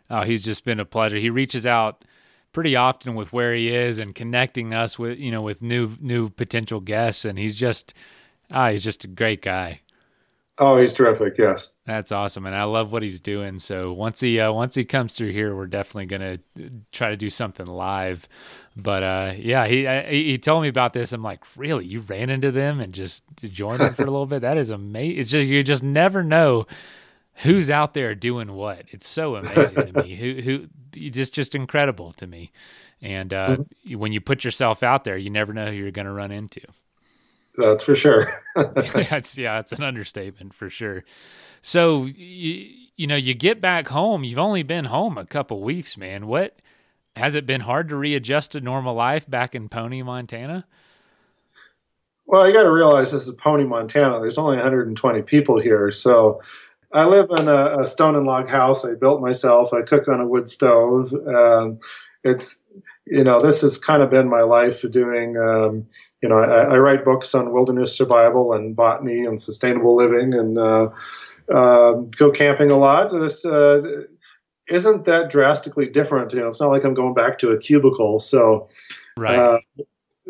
oh, 0.09 0.23
he's 0.23 0.45
just 0.45 0.65
been 0.65 0.79
a 0.79 0.85
pleasure. 0.85 1.17
He 1.17 1.31
reaches 1.31 1.67
out 1.67 2.05
pretty 2.53 2.77
often 2.77 3.15
with 3.15 3.33
where 3.33 3.55
he 3.55 3.75
is 3.75 3.99
and 3.99 4.15
connecting 4.15 4.75
us 4.75 4.99
with 4.99 5.19
you 5.19 5.33
know 5.33 5.43
with 5.43 5.63
new 5.63 5.97
new 6.01 6.29
potential 6.29 6.81
guests, 6.81 7.25
and 7.25 7.39
he's 7.39 7.57
just 7.57 7.95
ah, 8.51 8.71
he's 8.71 8.85
just 8.85 9.05
a 9.05 9.09
great 9.09 9.43
guy. 9.43 9.81
Oh, 10.63 10.77
he's 10.77 10.93
terrific. 10.93 11.39
Yes, 11.39 11.73
that's 11.87 12.13
awesome, 12.13 12.45
and 12.45 12.55
I 12.55 12.65
love 12.65 12.93
what 12.93 13.03
he's 13.03 13.19
doing. 13.19 13.59
So 13.59 13.95
once 13.95 14.21
he 14.21 14.39
uh, 14.39 14.53
once 14.53 14.75
he 14.75 14.85
comes 14.85 15.15
through 15.17 15.33
here, 15.33 15.57
we're 15.57 15.67
definitely 15.67 16.07
gonna 16.07 16.39
try 16.93 17.09
to 17.09 17.17
do 17.17 17.31
something 17.31 17.67
live. 17.67 18.29
But 18.77 19.03
uh, 19.03 19.33
yeah, 19.37 19.67
he 19.67 19.87
he 20.11 20.37
told 20.37 20.63
me 20.63 20.69
about 20.69 20.93
this. 20.93 21.15
I'm 21.15 21.23
like, 21.23 21.41
really? 21.57 21.87
You 21.87 22.01
ran 22.01 22.29
into 22.29 22.53
them 22.53 22.79
and 22.81 22.93
just 22.93 23.25
joined 23.39 23.81
them 23.81 23.95
for 23.95 24.03
a 24.03 24.11
little 24.11 24.27
bit? 24.27 24.43
That 24.43 24.59
is 24.59 24.69
amazing. 24.69 25.19
It's 25.19 25.31
just 25.31 25.49
you 25.49 25.63
just 25.63 25.83
never 25.83 26.23
know 26.23 26.67
who's 27.37 27.71
out 27.71 27.95
there 27.95 28.15
doing 28.15 28.53
what. 28.53 28.85
It's 28.89 29.09
so 29.09 29.37
amazing 29.37 29.95
to 29.95 30.03
me. 30.03 30.15
Who 30.15 30.43
who 30.43 31.11
just 31.11 31.33
just 31.33 31.55
incredible 31.55 32.13
to 32.15 32.27
me. 32.27 32.53
And 33.03 33.33
uh, 33.33 33.57
mm-hmm. 33.57 33.99
when 33.99 34.13
you 34.13 34.21
put 34.21 34.45
yourself 34.45 34.83
out 34.83 35.05
there, 35.05 35.17
you 35.17 35.31
never 35.31 35.55
know 35.55 35.67
who 35.71 35.77
you're 35.77 35.91
going 35.91 36.07
to 36.07 36.13
run 36.13 36.31
into. 36.31 36.61
That's 37.57 37.83
for 37.83 37.95
sure. 37.95 38.43
that's 38.55 39.37
yeah, 39.37 39.59
it's 39.59 39.73
an 39.73 39.83
understatement 39.83 40.55
for 40.55 40.71
sure. 40.71 41.05
So 41.63 42.05
you, 42.05 42.71
you 42.97 43.07
know, 43.07 43.17
you 43.17 43.35
get 43.35 43.61
back 43.61 43.89
home. 43.89 44.25
You've 44.25 44.39
only 44.39 44.63
been 44.63 44.87
home 44.87 45.19
a 45.19 45.27
couple 45.27 45.63
weeks, 45.63 45.97
man. 45.97 46.27
What 46.27 46.57
has 47.17 47.35
it 47.35 47.47
been 47.47 47.63
hard 47.63 47.89
to 47.89 47.97
readjust 47.97 48.53
to 48.53 48.61
normal 48.61 48.95
life 48.95 49.29
back 49.29 49.55
in 49.55 49.69
Pony, 49.69 50.03
Montana? 50.03 50.67
Well, 52.27 52.47
you 52.47 52.53
got 52.53 52.63
to 52.63 52.71
realize 52.71 53.11
this 53.11 53.27
is 53.27 53.35
Pony, 53.35 53.65
Montana. 53.65 54.21
There's 54.21 54.39
only 54.39 54.57
120 54.57 55.23
people 55.23 55.61
here, 55.61 55.91
so 55.91 56.41
I 56.93 57.05
live 57.05 57.29
in 57.31 57.49
a, 57.49 57.81
a 57.81 57.87
stone 57.87 58.15
and 58.15 58.25
log 58.25 58.49
house. 58.49 58.85
I 58.85 58.95
built 58.95 59.21
myself. 59.21 59.73
I 59.73 59.83
cook 59.83 60.07
on 60.07 60.21
a 60.21 60.27
wood 60.27 60.49
stove. 60.49 61.13
Um, 61.13 61.81
it's 62.23 62.63
you 63.11 63.25
know 63.25 63.41
this 63.41 63.61
has 63.61 63.77
kind 63.79 64.03
of 64.03 64.11
been 64.11 64.29
my 64.29 64.43
life 64.43 64.85
doing 64.91 65.37
um, 65.37 65.87
you 66.23 66.29
know 66.29 66.39
I, 66.39 66.75
I, 66.75 66.79
write 66.79 67.05
books 67.05 67.35
on 67.35 67.53
wilderness 67.53 67.97
survival 67.97 68.53
and 68.53 68.77
botany 68.77 69.25
and 69.25 69.41
sustainable 69.41 69.97
living 69.97 70.35
and 70.35 70.57
uh, 70.57 70.89
uh, 71.53 71.93
go 72.17 72.31
camping 72.31 72.71
a 72.71 72.77
lot. 72.77 73.13
This 73.13 73.45
uh, 73.45 73.81
isn't 74.69 75.05
that 75.05 75.31
drastically 75.31 75.89
different 75.89 76.33
you 76.33 76.41
know 76.41 76.47
it's 76.47 76.61
not 76.61 76.71
like 76.71 76.85
i'm 76.85 76.95
going 76.95 77.15
back 77.15 77.39
to 77.39 77.51
a 77.51 77.59
cubicle 77.59 78.21
so 78.21 78.69
right. 79.17 79.39
uh, 79.39 79.59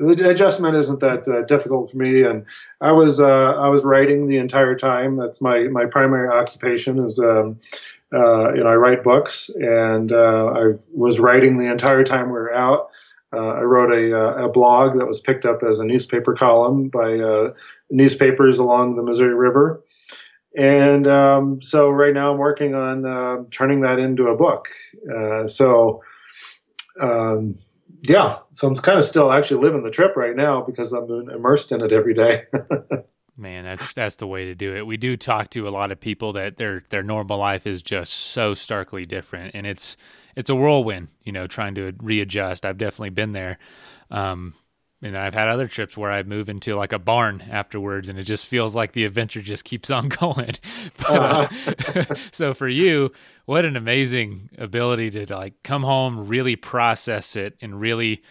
the 0.00 0.30
adjustment 0.30 0.76
isn't 0.76 1.00
that 1.00 1.28
uh, 1.28 1.42
difficult 1.42 1.90
for 1.90 1.98
me. 1.98 2.22
And 2.22 2.46
I 2.80 2.92
was 2.92 3.20
uh, 3.20 3.52
I 3.52 3.68
was 3.68 3.84
writing 3.84 4.28
the 4.28 4.38
entire 4.38 4.74
time. 4.74 5.16
That's 5.16 5.40
my 5.40 5.64
my 5.64 5.86
primary 5.86 6.28
occupation 6.28 7.04
is. 7.04 7.18
Um, 7.18 7.58
uh, 8.12 8.52
you 8.54 8.64
know, 8.64 8.68
I 8.68 8.74
write 8.74 9.04
books, 9.04 9.50
and 9.50 10.10
uh, 10.10 10.46
I 10.46 10.72
was 10.92 11.20
writing 11.20 11.58
the 11.58 11.70
entire 11.70 12.02
time 12.02 12.26
we 12.26 12.32
were 12.32 12.52
out. 12.52 12.90
Uh, 13.32 13.50
I 13.50 13.60
wrote 13.60 13.92
a, 13.92 14.12
uh, 14.12 14.46
a, 14.46 14.48
blog 14.48 14.98
that 14.98 15.06
was 15.06 15.20
picked 15.20 15.46
up 15.46 15.62
as 15.62 15.78
a 15.78 15.84
newspaper 15.84 16.34
column 16.34 16.88
by 16.88 17.52
newspapers 17.88 18.58
along 18.58 18.96
the 18.96 19.04
Missouri 19.04 19.36
River. 19.36 19.80
And 20.58 21.06
um, 21.06 21.62
so 21.62 21.88
right 21.88 22.12
now 22.12 22.32
I'm 22.32 22.38
working 22.38 22.74
on 22.74 23.46
turning 23.52 23.82
that 23.82 24.00
into 24.00 24.26
a 24.26 24.36
book. 24.36 24.66
so 25.46 26.02
um, 27.00 27.54
yeah, 28.02 28.38
so 28.52 28.68
I'm 28.68 28.76
kind 28.76 28.98
of 28.98 29.04
still 29.04 29.32
actually 29.32 29.62
living 29.62 29.82
the 29.82 29.90
trip 29.90 30.16
right 30.16 30.34
now 30.34 30.62
because 30.62 30.92
I'm 30.92 31.28
immersed 31.30 31.72
in 31.72 31.82
it 31.82 31.92
every 31.92 32.14
day. 32.14 32.44
Man, 33.36 33.64
that's 33.64 33.94
that's 33.94 34.16
the 34.16 34.26
way 34.26 34.44
to 34.46 34.54
do 34.54 34.76
it. 34.76 34.86
We 34.86 34.96
do 34.96 35.16
talk 35.16 35.50
to 35.50 35.66
a 35.66 35.70
lot 35.70 35.90
of 35.90 36.00
people 36.00 36.34
that 36.34 36.58
their 36.58 36.82
their 36.90 37.02
normal 37.02 37.38
life 37.38 37.66
is 37.66 37.80
just 37.80 38.12
so 38.12 38.54
starkly 38.54 39.06
different, 39.06 39.54
and 39.54 39.66
it's 39.66 39.96
it's 40.36 40.50
a 40.50 40.54
whirlwind. 40.54 41.08
You 41.24 41.32
know, 41.32 41.46
trying 41.46 41.74
to 41.76 41.94
readjust. 42.02 42.66
I've 42.66 42.76
definitely 42.76 43.10
been 43.10 43.32
there. 43.32 43.58
Um, 44.10 44.54
and 45.02 45.16
I've 45.16 45.34
had 45.34 45.48
other 45.48 45.66
trips 45.66 45.96
where 45.96 46.10
I 46.10 46.22
move 46.22 46.48
into 46.48 46.74
like 46.76 46.92
a 46.92 46.98
barn 46.98 47.42
afterwards, 47.50 48.08
and 48.08 48.18
it 48.18 48.24
just 48.24 48.46
feels 48.46 48.74
like 48.74 48.92
the 48.92 49.04
adventure 49.04 49.40
just 49.40 49.64
keeps 49.64 49.90
on 49.90 50.08
going. 50.20 50.56
but, 50.98 51.10
uh-huh. 51.10 52.14
so 52.32 52.54
for 52.54 52.68
you, 52.68 53.12
what 53.46 53.64
an 53.64 53.76
amazing 53.76 54.50
ability 54.58 55.10
to 55.10 55.34
like 55.34 55.62
come 55.62 55.82
home, 55.82 56.26
really 56.28 56.56
process 56.56 57.34
it, 57.34 57.56
and 57.62 57.80
really, 57.80 58.22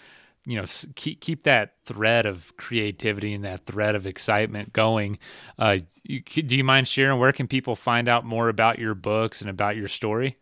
you 0.45 0.59
know, 0.59 0.65
keep 0.95 1.21
keep 1.21 1.43
that 1.43 1.73
thread 1.85 2.25
of 2.25 2.55
creativity 2.57 3.33
and 3.33 3.43
that 3.45 3.65
thread 3.65 3.95
of 3.95 4.05
excitement 4.05 4.71
going. 4.71 5.17
Uh, 5.57 5.79
you, 6.03 6.21
do 6.21 6.55
you 6.55 6.63
mind 6.63 6.87
sharing 6.87 7.19
where 7.19 7.33
can 7.33 7.47
people 7.47 7.75
find 7.75 8.07
out 8.07 8.25
more 8.25 8.47
about 8.47 8.77
your 8.77 8.93
books 8.93 9.41
and 9.41 9.49
about 9.49 9.75
your 9.75 9.87
story? 9.87 10.37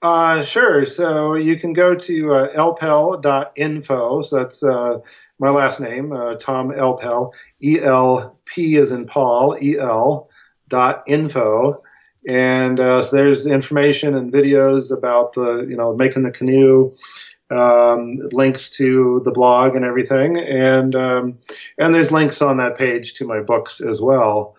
Uh, 0.00 0.42
sure. 0.42 0.86
So 0.86 1.34
you 1.34 1.58
can 1.58 1.72
go 1.72 1.94
to 1.94 2.32
uh, 2.32 2.52
elpel.info. 2.54 4.22
So 4.22 4.36
that's 4.36 4.62
uh, 4.62 4.98
my 5.38 5.50
last 5.50 5.80
name, 5.80 6.12
uh, 6.12 6.34
Tom 6.34 6.70
Elpel. 6.70 7.32
E 7.62 7.80
L 7.80 8.38
P 8.44 8.76
is 8.76 8.92
in 8.92 9.06
Paul, 9.06 9.56
E 9.60 9.78
L 9.78 10.30
dot 10.68 11.02
info. 11.06 11.82
And 12.28 12.78
uh, 12.78 13.02
so 13.02 13.16
there's 13.16 13.46
information 13.46 14.14
and 14.14 14.32
videos 14.32 14.96
about 14.96 15.32
the, 15.32 15.66
you 15.68 15.76
know, 15.76 15.96
making 15.96 16.24
the 16.24 16.30
canoe, 16.30 16.94
um, 17.50 18.18
links 18.32 18.70
to 18.76 19.22
the 19.24 19.32
blog 19.32 19.74
and 19.74 19.84
everything. 19.84 20.36
And, 20.36 20.94
um, 20.94 21.38
and 21.78 21.94
there's 21.94 22.12
links 22.12 22.42
on 22.42 22.58
that 22.58 22.76
page 22.76 23.14
to 23.14 23.26
my 23.26 23.40
books 23.40 23.80
as 23.80 24.00
well. 24.00 24.56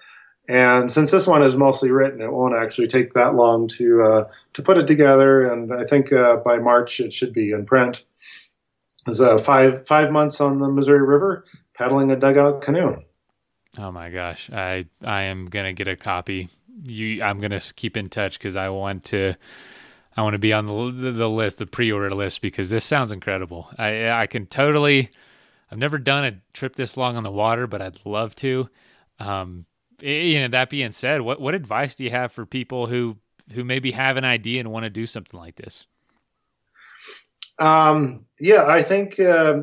And 0.50 0.92
since 0.92 1.12
this 1.12 1.28
one 1.28 1.44
is 1.44 1.56
mostly 1.56 1.92
written, 1.92 2.22
it 2.22 2.34
won't 2.34 2.56
actually 2.56 2.88
take 2.88 3.12
that 3.12 3.36
long 3.36 3.68
to 3.68 4.02
uh, 4.02 4.30
to 4.54 4.64
put 4.64 4.80
it 4.80 4.88
together. 4.88 5.44
And 5.44 5.72
I 5.72 5.84
think 5.84 6.12
uh, 6.12 6.38
by 6.38 6.58
March 6.58 7.00
it 7.00 7.14
should 7.14 7.34
be 7.34 7.52
in 7.52 7.68
print. 7.68 8.04
It's 9.08 9.20
uh, 9.20 9.38
five 9.38 9.86
five 9.86 10.12
months 10.12 10.42
on 10.42 10.58
the 10.58 10.68
Missouri 10.68 11.06
River 11.06 11.46
paddling 11.76 12.10
a 12.10 12.16
dugout 12.16 12.62
canoe. 12.62 12.98
Oh 13.78 13.92
my 13.92 14.10
gosh, 14.10 14.50
I 14.50 14.88
I 15.04 15.24
am 15.24 15.46
gonna 15.46 15.74
get 15.74 15.88
a 15.88 15.96
copy. 15.96 16.50
You, 16.84 17.22
I'm 17.22 17.40
gonna 17.40 17.62
keep 17.76 17.96
in 17.96 18.10
touch 18.10 18.40
because 18.40 18.56
I 18.56 18.70
want 18.70 19.04
to. 19.06 19.36
I 20.18 20.24
want 20.24 20.34
to 20.34 20.40
be 20.40 20.52
on 20.52 20.66
the 20.66 21.12
the 21.12 21.30
list, 21.30 21.60
the 21.60 21.68
pre-order 21.68 22.10
list, 22.10 22.42
because 22.42 22.72
this 22.72 22.84
sounds 22.84 23.12
incredible. 23.12 23.70
I 23.78 24.10
I 24.10 24.26
can 24.26 24.48
totally. 24.48 25.12
I've 25.72 25.78
never 25.78 26.00
done 26.00 26.26
a 26.26 26.42
trip 26.54 26.76
this 26.76 26.98
long 26.98 27.18
on 27.18 27.24
the 27.24 27.32
water, 27.32 27.68
but 27.68 27.84
I'd 27.84 28.00
love 28.04 28.36
to. 28.38 28.68
Um, 29.20 29.68
you 30.02 30.40
know, 30.40 30.48
that 30.50 30.70
being 30.70 30.92
said, 30.92 31.22
what 31.22 31.40
what 31.42 31.56
advice 31.56 31.96
do 31.96 32.04
you 32.04 32.10
have 32.10 32.32
for 32.32 32.46
people 32.46 32.88
who 32.88 33.18
who 33.54 33.64
maybe 33.64 33.92
have 33.92 34.18
an 34.18 34.26
idea 34.26 34.60
and 34.60 34.72
want 34.72 34.84
to 34.84 34.90
do 34.90 35.08
something 35.08 35.40
like 35.40 35.56
this? 35.56 35.86
Um, 37.58 38.26
yeah, 38.40 38.66
I 38.66 38.84
think 38.84 39.20
uh, 39.20 39.62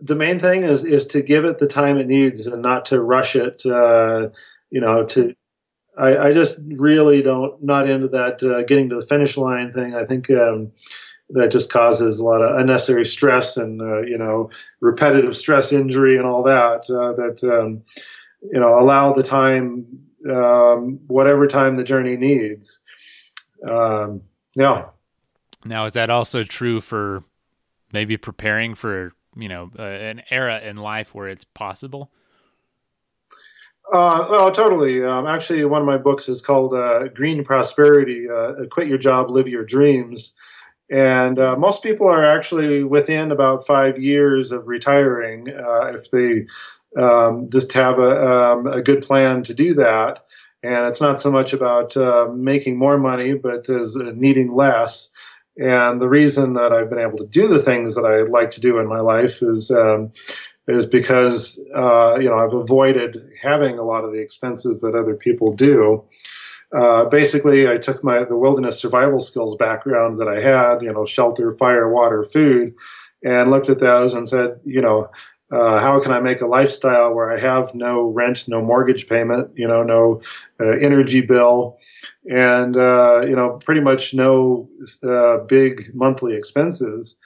the 0.00 0.16
main 0.16 0.40
thing 0.40 0.64
is 0.64 0.84
is 0.84 1.06
to 1.08 1.22
give 1.22 1.44
it 1.44 1.58
the 1.58 1.66
time 1.66 1.98
it 1.98 2.06
needs 2.06 2.46
and 2.46 2.62
not 2.62 2.86
to 2.86 3.00
rush 3.00 3.36
it. 3.36 3.64
Uh, 3.64 4.28
you 4.70 4.80
know, 4.80 5.04
to 5.06 5.34
I, 5.96 6.28
I, 6.28 6.32
just 6.32 6.60
really 6.66 7.22
don't 7.22 7.62
not 7.62 7.88
into 7.88 8.08
that 8.08 8.42
uh, 8.42 8.62
getting 8.62 8.88
to 8.90 8.96
the 8.96 9.06
finish 9.06 9.36
line 9.36 9.72
thing. 9.72 9.94
I 9.94 10.04
think 10.04 10.30
um, 10.30 10.72
that 11.30 11.52
just 11.52 11.70
causes 11.70 12.18
a 12.18 12.24
lot 12.24 12.40
of 12.42 12.58
unnecessary 12.58 13.04
stress 13.04 13.56
and 13.56 13.80
uh, 13.80 14.00
you 14.02 14.16
know 14.16 14.50
repetitive 14.80 15.36
stress 15.36 15.72
injury 15.72 16.16
and 16.16 16.26
all 16.26 16.42
that. 16.44 16.88
Uh, 16.88 17.12
that 17.12 17.44
um, 17.44 17.82
you 18.42 18.58
know, 18.60 18.78
allow 18.78 19.12
the 19.12 19.22
time, 19.22 19.86
um, 20.30 21.00
whatever 21.06 21.46
time 21.46 21.76
the 21.76 21.84
journey 21.84 22.16
needs. 22.16 22.80
Um, 23.68 24.22
yeah. 24.54 24.86
Now, 25.64 25.84
is 25.84 25.92
that 25.92 26.10
also 26.10 26.42
true 26.44 26.80
for 26.80 27.22
maybe 27.92 28.16
preparing 28.16 28.74
for, 28.74 29.12
you 29.36 29.48
know, 29.48 29.70
uh, 29.78 29.82
an 29.82 30.22
era 30.30 30.60
in 30.60 30.76
life 30.76 31.14
where 31.14 31.28
it's 31.28 31.44
possible? 31.44 32.10
Uh, 33.92 34.26
well, 34.30 34.52
totally. 34.52 35.02
Um, 35.04 35.26
actually, 35.26 35.64
one 35.64 35.82
of 35.82 35.86
my 35.86 35.98
books 35.98 36.28
is 36.28 36.40
called 36.40 36.74
uh, 36.74 37.08
Green 37.08 37.44
Prosperity 37.44 38.28
uh, 38.30 38.52
Quit 38.70 38.88
Your 38.88 38.98
Job, 38.98 39.30
Live 39.30 39.48
Your 39.48 39.64
Dreams. 39.64 40.32
And 40.90 41.38
uh, 41.38 41.56
most 41.56 41.82
people 41.82 42.08
are 42.08 42.24
actually 42.24 42.82
within 42.84 43.30
about 43.30 43.66
five 43.66 43.98
years 43.98 44.50
of 44.52 44.66
retiring 44.66 45.48
uh, 45.48 45.92
if 45.94 46.10
they 46.10 46.46
um, 46.96 47.48
just 47.50 47.72
have 47.72 47.98
a, 47.98 48.26
um, 48.26 48.66
a 48.66 48.82
good 48.82 49.02
plan 49.02 49.42
to 49.44 49.54
do 49.54 49.74
that. 49.74 50.24
And 50.62 50.86
it's 50.86 51.00
not 51.00 51.20
so 51.20 51.30
much 51.30 51.52
about 51.52 51.96
uh, 51.96 52.28
making 52.34 52.76
more 52.76 52.98
money, 52.98 53.34
but 53.34 53.68
as 53.70 53.96
uh, 53.96 54.12
needing 54.14 54.50
less. 54.50 55.10
And 55.56 56.00
the 56.00 56.08
reason 56.08 56.54
that 56.54 56.72
I've 56.72 56.90
been 56.90 56.98
able 56.98 57.18
to 57.18 57.26
do 57.26 57.48
the 57.48 57.62
things 57.62 57.94
that 57.94 58.04
I 58.04 58.22
like 58.30 58.52
to 58.52 58.60
do 58.60 58.78
in 58.78 58.86
my 58.86 59.00
life 59.00 59.42
is 59.42 59.70
um, 59.70 60.12
is 60.68 60.86
because 60.86 61.60
uh, 61.74 62.16
you 62.18 62.28
know 62.28 62.38
I've 62.38 62.54
avoided 62.54 63.30
having 63.40 63.78
a 63.78 63.82
lot 63.82 64.04
of 64.04 64.12
the 64.12 64.20
expenses 64.20 64.80
that 64.82 64.94
other 64.94 65.14
people 65.14 65.52
do. 65.54 66.04
Uh, 66.76 67.06
basically, 67.06 67.68
I 67.68 67.78
took 67.78 68.04
my 68.04 68.24
the 68.24 68.38
wilderness 68.38 68.80
survival 68.80 69.18
skills 69.18 69.56
background 69.56 70.20
that 70.20 70.28
I 70.28 70.40
had, 70.40 70.82
you 70.82 70.92
know, 70.92 71.04
shelter, 71.04 71.50
fire, 71.52 71.92
water, 71.92 72.22
food, 72.22 72.74
and 73.24 73.50
looked 73.50 73.68
at 73.68 73.80
those 73.80 74.14
and 74.14 74.28
said, 74.28 74.60
you 74.64 74.80
know, 74.80 75.10
uh, 75.50 75.80
how 75.80 76.00
can 76.00 76.12
I 76.12 76.20
make 76.20 76.40
a 76.40 76.46
lifestyle 76.46 77.12
where 77.12 77.32
I 77.32 77.40
have 77.40 77.74
no 77.74 78.02
rent, 78.02 78.46
no 78.46 78.62
mortgage 78.62 79.08
payment, 79.08 79.50
you 79.56 79.66
know, 79.66 79.82
no 79.82 80.22
uh, 80.60 80.76
energy 80.78 81.22
bill, 81.22 81.78
and 82.30 82.76
uh, 82.76 83.22
you 83.22 83.34
know, 83.34 83.58
pretty 83.64 83.80
much 83.80 84.14
no 84.14 84.68
uh, 85.02 85.38
big 85.38 85.90
monthly 85.92 86.36
expenses. 86.36 87.16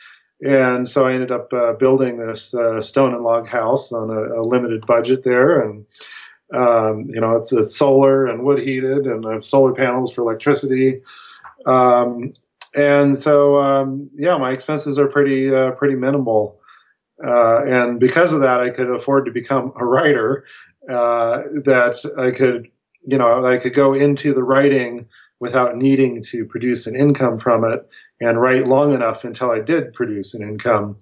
And 0.40 0.88
so 0.88 1.06
I 1.06 1.12
ended 1.12 1.32
up 1.32 1.52
uh, 1.52 1.74
building 1.74 2.18
this 2.18 2.54
uh, 2.54 2.80
stone 2.80 3.14
and 3.14 3.22
log 3.22 3.46
house 3.46 3.92
on 3.92 4.10
a, 4.10 4.40
a 4.40 4.42
limited 4.42 4.86
budget 4.86 5.22
there, 5.22 5.60
and 5.60 5.84
um, 6.52 7.10
you 7.10 7.20
know, 7.20 7.36
it's 7.36 7.76
solar 7.76 8.26
and 8.26 8.42
wood 8.42 8.62
heated, 8.62 9.06
and 9.06 9.26
I 9.26 9.34
have 9.34 9.44
solar 9.44 9.74
panels 9.74 10.12
for 10.12 10.22
electricity. 10.22 11.02
Um, 11.66 12.32
and 12.74 13.16
so, 13.16 13.58
um, 13.58 14.10
yeah, 14.16 14.36
my 14.38 14.50
expenses 14.50 14.98
are 14.98 15.08
pretty 15.08 15.50
pretty 15.76 15.94
minimal. 15.94 16.58
Uh, 17.26 17.64
and 17.64 17.98
because 17.98 18.32
of 18.32 18.40
that, 18.40 18.60
I 18.60 18.70
could 18.70 18.90
afford 18.90 19.26
to 19.26 19.32
become 19.32 19.72
a 19.76 19.84
writer. 19.84 20.44
Uh, 20.88 21.44
that 21.64 21.96
I 22.18 22.30
could, 22.30 22.70
you 23.06 23.16
know, 23.16 23.44
I 23.44 23.56
could 23.56 23.72
go 23.72 23.94
into 23.94 24.34
the 24.34 24.42
writing 24.42 25.06
without 25.40 25.76
needing 25.76 26.22
to 26.22 26.44
produce 26.44 26.86
an 26.86 26.94
income 26.94 27.38
from 27.38 27.64
it, 27.64 27.88
and 28.20 28.40
write 28.40 28.66
long 28.66 28.92
enough 28.92 29.24
until 29.24 29.50
I 29.50 29.60
did 29.60 29.94
produce 29.94 30.34
an 30.34 30.42
income. 30.42 30.96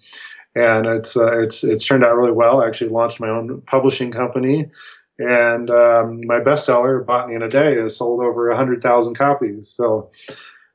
And 0.55 0.87
it's 0.87 1.17
uh, 1.17 1.41
it's 1.41 1.65
it's 1.65 1.85
turned 1.85 2.05
out 2.05 2.15
really 2.15 2.33
well. 2.33 2.63
I 2.63 2.69
actually 2.69 2.91
launched 2.91 3.19
my 3.19 3.29
own 3.29 3.61
publishing 3.63 4.13
company, 4.13 4.71
and 5.19 5.69
um, 5.71 6.21
my 6.25 6.39
bestseller, 6.39 7.05
Botany 7.05 7.35
in 7.35 7.43
a 7.43 7.49
Day, 7.49 7.77
has 7.81 7.97
sold 7.97 8.23
over 8.23 8.55
hundred 8.55 8.83
thousand 8.83 9.15
copies. 9.15 9.69
So, 9.69 10.11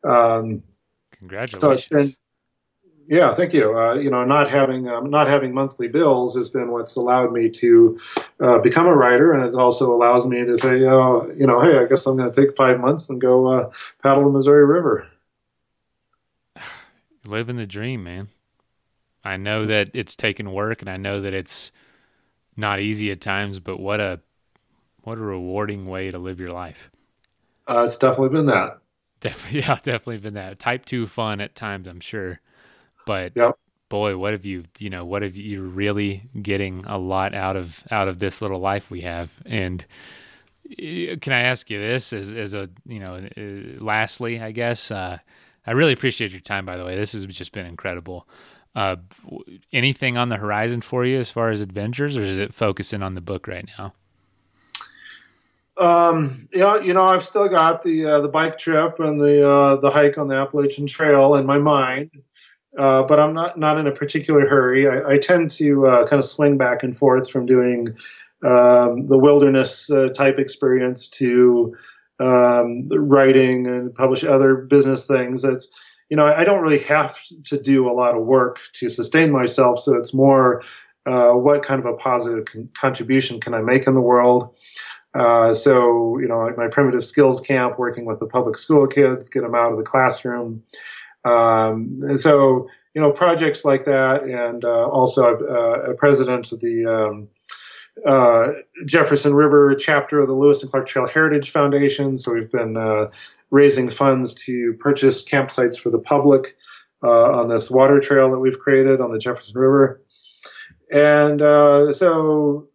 um, 0.03 0.63
congratulations! 1.13 1.59
So 1.61 1.71
it's 1.71 1.87
been 1.87 2.15
yeah, 3.07 3.33
thank 3.33 3.53
you. 3.53 3.77
Uh, 3.77 3.93
you 3.93 4.09
know, 4.09 4.23
not 4.25 4.51
having 4.51 4.87
um, 4.89 5.09
not 5.09 5.27
having 5.27 5.53
monthly 5.53 5.87
bills 5.87 6.35
has 6.35 6.49
been 6.49 6.71
what's 6.71 6.95
allowed 6.97 7.31
me 7.31 7.49
to 7.49 7.97
uh, 8.41 8.59
become 8.59 8.85
a 8.85 8.95
writer, 8.95 9.31
and 9.31 9.45
it 9.45 9.55
also 9.55 9.93
allows 9.93 10.27
me 10.27 10.45
to 10.45 10.57
say, 10.57 10.85
uh, 10.85 11.25
you 11.35 11.47
know, 11.47 11.59
hey, 11.61 11.77
I 11.77 11.85
guess 11.85 12.05
I'm 12.05 12.17
going 12.17 12.31
to 12.31 12.41
take 12.41 12.55
five 12.57 12.79
months 12.79 13.09
and 13.09 13.19
go 13.21 13.47
uh, 13.47 13.71
paddle 14.03 14.25
the 14.25 14.29
Missouri 14.29 14.65
River. 14.65 15.07
Living 17.25 17.55
the 17.55 17.65
dream, 17.65 18.03
man. 18.03 18.27
I 19.23 19.37
know 19.37 19.65
that 19.65 19.89
it's 19.93 20.15
taken 20.15 20.51
work, 20.51 20.81
and 20.81 20.89
I 20.89 20.97
know 20.97 21.21
that 21.21 21.33
it's 21.33 21.71
not 22.57 22.81
easy 22.81 23.09
at 23.11 23.21
times, 23.21 23.59
but 23.59 23.79
what 23.79 24.01
a 24.01 24.19
what 25.03 25.17
a 25.17 25.21
rewarding 25.21 25.85
way 25.85 26.11
to 26.11 26.19
live 26.19 26.41
your 26.41 26.51
life. 26.51 26.91
Uh, 27.69 27.83
it's 27.85 27.97
definitely 27.97 28.29
been 28.29 28.47
that. 28.47 28.79
Definitely, 29.21 29.59
yeah, 29.67 29.75
definitely 29.75 30.17
been 30.17 30.33
that. 30.33 30.59
Type 30.59 30.85
two 30.85 31.07
fun 31.07 31.39
at 31.39 31.55
times, 31.55 31.87
I'm 31.87 32.01
sure. 32.01 32.41
But 33.07 33.31
yep. 33.35 33.57
boy, 33.87 34.17
what 34.17 34.33
have 34.33 34.45
you, 34.45 34.65
you 34.77 34.89
know, 34.89 35.05
what 35.05 35.21
have 35.21 35.37
you, 35.37 35.63
really 35.63 36.29
getting 36.41 36.85
a 36.85 36.97
lot 36.97 37.33
out 37.33 37.55
of 37.55 37.81
out 37.89 38.09
of 38.09 38.19
this 38.19 38.41
little 38.41 38.59
life 38.59 38.91
we 38.91 39.01
have. 39.01 39.31
And 39.45 39.83
eh, 40.77 41.15
can 41.15 41.31
I 41.31 41.39
ask 41.39 41.69
you 41.69 41.79
this 41.79 42.11
as 42.11 42.33
as 42.33 42.53
a, 42.53 42.69
you 42.85 42.99
know, 42.99 43.27
uh, 43.37 43.83
lastly, 43.83 44.41
I 44.41 44.51
guess, 44.51 44.91
uh, 44.91 45.19
I 45.65 45.71
really 45.71 45.93
appreciate 45.93 46.31
your 46.31 46.41
time. 46.41 46.65
By 46.65 46.75
the 46.75 46.85
way, 46.85 46.97
this 46.97 47.13
has 47.13 47.25
just 47.25 47.53
been 47.53 47.65
incredible. 47.65 48.27
Uh, 48.75 48.97
anything 49.73 50.17
on 50.17 50.29
the 50.29 50.37
horizon 50.37 50.81
for 50.81 51.03
you 51.05 51.17
as 51.17 51.31
far 51.31 51.49
as 51.49 51.61
adventures, 51.61 52.15
or 52.15 52.21
is 52.21 52.37
it 52.37 52.53
focusing 52.53 53.01
on 53.01 53.15
the 53.15 53.21
book 53.21 53.47
right 53.47 53.67
now? 53.79 53.93
Um, 55.77 56.49
yeah, 56.51 56.79
you 56.79 56.93
know, 56.93 57.05
I've 57.05 57.23
still 57.23 57.47
got 57.47 57.83
the 57.83 58.05
uh, 58.05 58.19
the 58.19 58.27
bike 58.27 58.57
trip 58.57 58.99
and 58.99 59.21
the 59.21 59.47
uh, 59.47 59.75
the 59.77 59.89
hike 59.89 60.17
on 60.17 60.27
the 60.27 60.35
Appalachian 60.35 60.87
Trail 60.87 61.35
in 61.35 61.45
my 61.45 61.59
mind, 61.59 62.11
uh, 62.77 63.03
but 63.03 63.19
I'm 63.19 63.33
not 63.33 63.57
not 63.57 63.77
in 63.77 63.87
a 63.87 63.91
particular 63.91 64.47
hurry. 64.47 64.87
I, 64.87 65.13
I 65.13 65.17
tend 65.17 65.51
to 65.51 65.87
uh, 65.87 66.07
kind 66.07 66.19
of 66.19 66.25
swing 66.25 66.57
back 66.57 66.83
and 66.83 66.97
forth 66.97 67.29
from 67.29 67.45
doing 67.45 67.89
um, 68.45 69.07
the 69.07 69.17
wilderness 69.17 69.89
uh, 69.89 70.09
type 70.09 70.39
experience 70.39 71.07
to 71.09 71.75
um, 72.19 72.87
writing 72.89 73.67
and 73.67 73.93
publish 73.93 74.23
other 74.23 74.55
business 74.55 75.07
things. 75.07 75.43
It's 75.43 75.69
you 76.09 76.15
know, 76.15 76.25
I 76.25 76.45
don't 76.45 76.61
really 76.61 76.79
have 76.79 77.19
to 77.45 77.61
do 77.61 77.89
a 77.89 77.91
lot 77.91 78.15
of 78.15 78.23
work 78.25 78.59
to 78.73 78.89
sustain 78.89 79.31
myself, 79.31 79.81
so 79.81 79.95
it's 79.95 80.13
more 80.13 80.63
uh, 81.05 81.31
what 81.31 81.63
kind 81.63 81.79
of 81.79 81.85
a 81.85 81.93
positive 81.95 82.45
con- 82.45 82.69
contribution 82.73 83.39
can 83.39 83.53
I 83.53 83.61
make 83.61 83.87
in 83.87 83.93
the 83.93 84.01
world. 84.01 84.55
Uh, 85.13 85.53
so, 85.53 86.19
you 86.19 86.27
know, 86.27 86.53
my 86.57 86.67
primitive 86.67 87.03
skills 87.03 87.41
camp, 87.41 87.79
working 87.79 88.05
with 88.05 88.19
the 88.19 88.27
public 88.27 88.57
school 88.57 88.85
kids, 88.87 89.29
get 89.29 89.41
them 89.41 89.55
out 89.55 89.71
of 89.71 89.77
the 89.77 89.83
classroom. 89.83 90.63
Um, 91.27 91.99
and 92.03 92.19
so, 92.19 92.69
you 92.93 93.01
know, 93.01 93.11
projects 93.11 93.65
like 93.65 93.85
that, 93.85 94.23
and 94.23 94.63
uh, 94.63 94.87
also 94.87 95.35
uh, 95.35 95.91
a 95.91 95.93
president 95.93 96.51
of 96.51 96.59
the 96.59 96.85
um, 96.85 97.27
uh, 98.05 98.53
Jefferson 98.85 99.33
River 99.33 99.75
chapter 99.75 100.19
of 100.19 100.27
the 100.27 100.33
Lewis 100.33 100.61
and 100.61 100.71
Clark 100.71 100.87
Trail 100.87 101.07
Heritage 101.07 101.49
Foundation. 101.49 102.17
So 102.17 102.33
we've 102.33 102.51
been 102.51 102.77
uh, 102.77 103.07
raising 103.51 103.89
funds 103.89 104.33
to 104.45 104.73
purchase 104.79 105.23
campsites 105.23 105.77
for 105.77 105.89
the 105.89 105.99
public 105.99 106.55
on 107.03 107.47
this 107.47 107.69
water 107.69 107.99
trail 107.99 108.31
that 108.31 108.39
we've 108.39 108.59
created 108.59 108.99
on 108.99 109.11
the 109.11 109.19
Jefferson 109.19 109.57
River. 109.57 110.01
And 110.91 111.39
so 111.95 112.67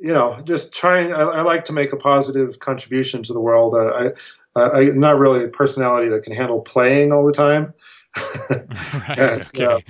you 0.00 0.12
know, 0.12 0.40
just 0.44 0.72
trying. 0.72 1.12
I, 1.12 1.22
I, 1.22 1.42
like 1.42 1.64
to 1.66 1.72
make 1.72 1.92
a 1.92 1.96
positive 1.96 2.60
contribution 2.60 3.22
to 3.24 3.32
the 3.32 3.40
world. 3.40 3.74
Uh, 4.58 4.70
I, 4.70 4.84
not 4.90 5.18
really 5.18 5.44
a 5.44 5.48
personality 5.48 6.08
that 6.08 6.22
can 6.22 6.32
handle 6.32 6.60
playing 6.60 7.12
all 7.12 7.24
the 7.26 7.32
time. 7.32 7.72
right, 8.50 9.18
and, 9.18 9.42
okay. 9.42 9.84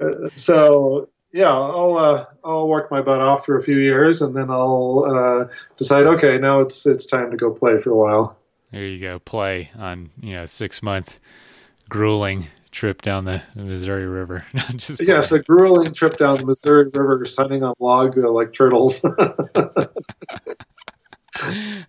Uh, 0.00 0.28
so 0.36 1.08
yeah, 1.32 1.50
I'll 1.50 1.96
uh, 1.98 2.26
I'll 2.44 2.68
work 2.68 2.90
my 2.92 3.02
butt 3.02 3.20
off 3.20 3.44
for 3.44 3.58
a 3.58 3.62
few 3.62 3.78
years, 3.78 4.22
and 4.22 4.36
then 4.36 4.50
I'll 4.50 5.04
uh, 5.08 5.52
decide. 5.76 6.06
Okay, 6.06 6.38
now 6.38 6.60
it's 6.60 6.86
it's 6.86 7.06
time 7.06 7.32
to 7.32 7.36
go 7.36 7.50
play 7.50 7.76
for 7.78 7.90
a 7.90 7.96
while. 7.96 8.38
There 8.70 8.86
you 8.86 9.00
go, 9.00 9.18
play 9.18 9.70
on 9.76 10.10
you 10.20 10.34
know 10.34 10.46
six 10.46 10.80
month 10.82 11.18
grueling 11.88 12.46
trip 12.70 13.02
down 13.02 13.24
the 13.24 13.42
Missouri 13.56 14.06
River. 14.06 14.44
Just 14.76 15.02
yes, 15.02 15.32
a 15.32 15.40
grueling 15.40 15.92
trip 15.92 16.18
down 16.18 16.38
the 16.38 16.46
Missouri 16.46 16.90
River, 16.92 17.24
sunning 17.24 17.64
on 17.64 17.74
log 17.80 18.16
uh, 18.16 18.30
like 18.30 18.52
turtles. 18.52 19.04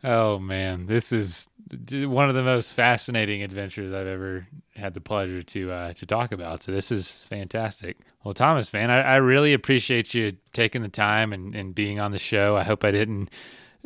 oh 0.03 0.39
man, 0.39 0.85
this 0.85 1.11
is 1.11 1.49
one 1.91 2.29
of 2.29 2.35
the 2.35 2.43
most 2.43 2.73
fascinating 2.73 3.43
adventures 3.43 3.93
I've 3.93 4.07
ever 4.07 4.47
had 4.75 4.93
the 4.93 5.01
pleasure 5.01 5.43
to 5.43 5.71
uh, 5.71 5.93
to 5.93 6.05
talk 6.05 6.31
about. 6.31 6.63
So 6.63 6.71
this 6.71 6.91
is 6.91 7.25
fantastic. 7.29 7.97
Well, 8.23 8.33
Thomas, 8.33 8.73
man, 8.73 8.89
I, 8.89 9.01
I 9.01 9.15
really 9.17 9.53
appreciate 9.53 10.13
you 10.13 10.33
taking 10.53 10.81
the 10.81 10.89
time 10.89 11.33
and, 11.33 11.55
and 11.55 11.75
being 11.75 11.99
on 11.99 12.11
the 12.11 12.19
show. 12.19 12.55
I 12.57 12.63
hope 12.63 12.83
I 12.83 12.91
didn't 12.91 13.29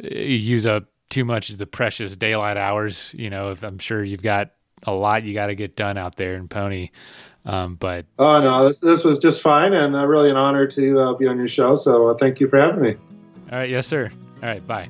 uh, 0.03 0.07
use 0.15 0.65
up 0.65 0.85
too 1.09 1.25
much 1.25 1.49
of 1.49 1.57
the 1.57 1.65
precious 1.65 2.15
daylight 2.15 2.57
hours. 2.57 3.11
You 3.13 3.29
know, 3.29 3.51
if 3.51 3.63
I'm 3.63 3.79
sure 3.79 4.03
you've 4.03 4.23
got 4.23 4.51
a 4.83 4.91
lot 4.91 5.23
you 5.23 5.33
got 5.33 5.47
to 5.47 5.55
get 5.55 5.75
done 5.75 5.97
out 5.97 6.15
there 6.15 6.35
in 6.35 6.47
Pony. 6.47 6.89
Um, 7.45 7.75
but 7.75 8.05
oh 8.17 8.41
no, 8.41 8.67
this 8.67 8.79
this 8.79 9.03
was 9.03 9.17
just 9.17 9.41
fine, 9.41 9.73
and 9.73 9.95
uh, 9.95 10.05
really 10.05 10.29
an 10.29 10.35
honor 10.35 10.67
to 10.67 10.99
uh, 10.99 11.13
be 11.13 11.27
on 11.27 11.37
your 11.37 11.47
show. 11.47 11.75
So 11.75 12.09
uh, 12.09 12.13
thank 12.15 12.39
you 12.39 12.47
for 12.47 12.59
having 12.59 12.81
me. 12.81 12.95
All 13.51 13.57
right, 13.57 13.69
yes, 13.69 13.87
sir. 13.87 14.11
All 14.41 14.49
right, 14.49 14.65
bye. 14.67 14.89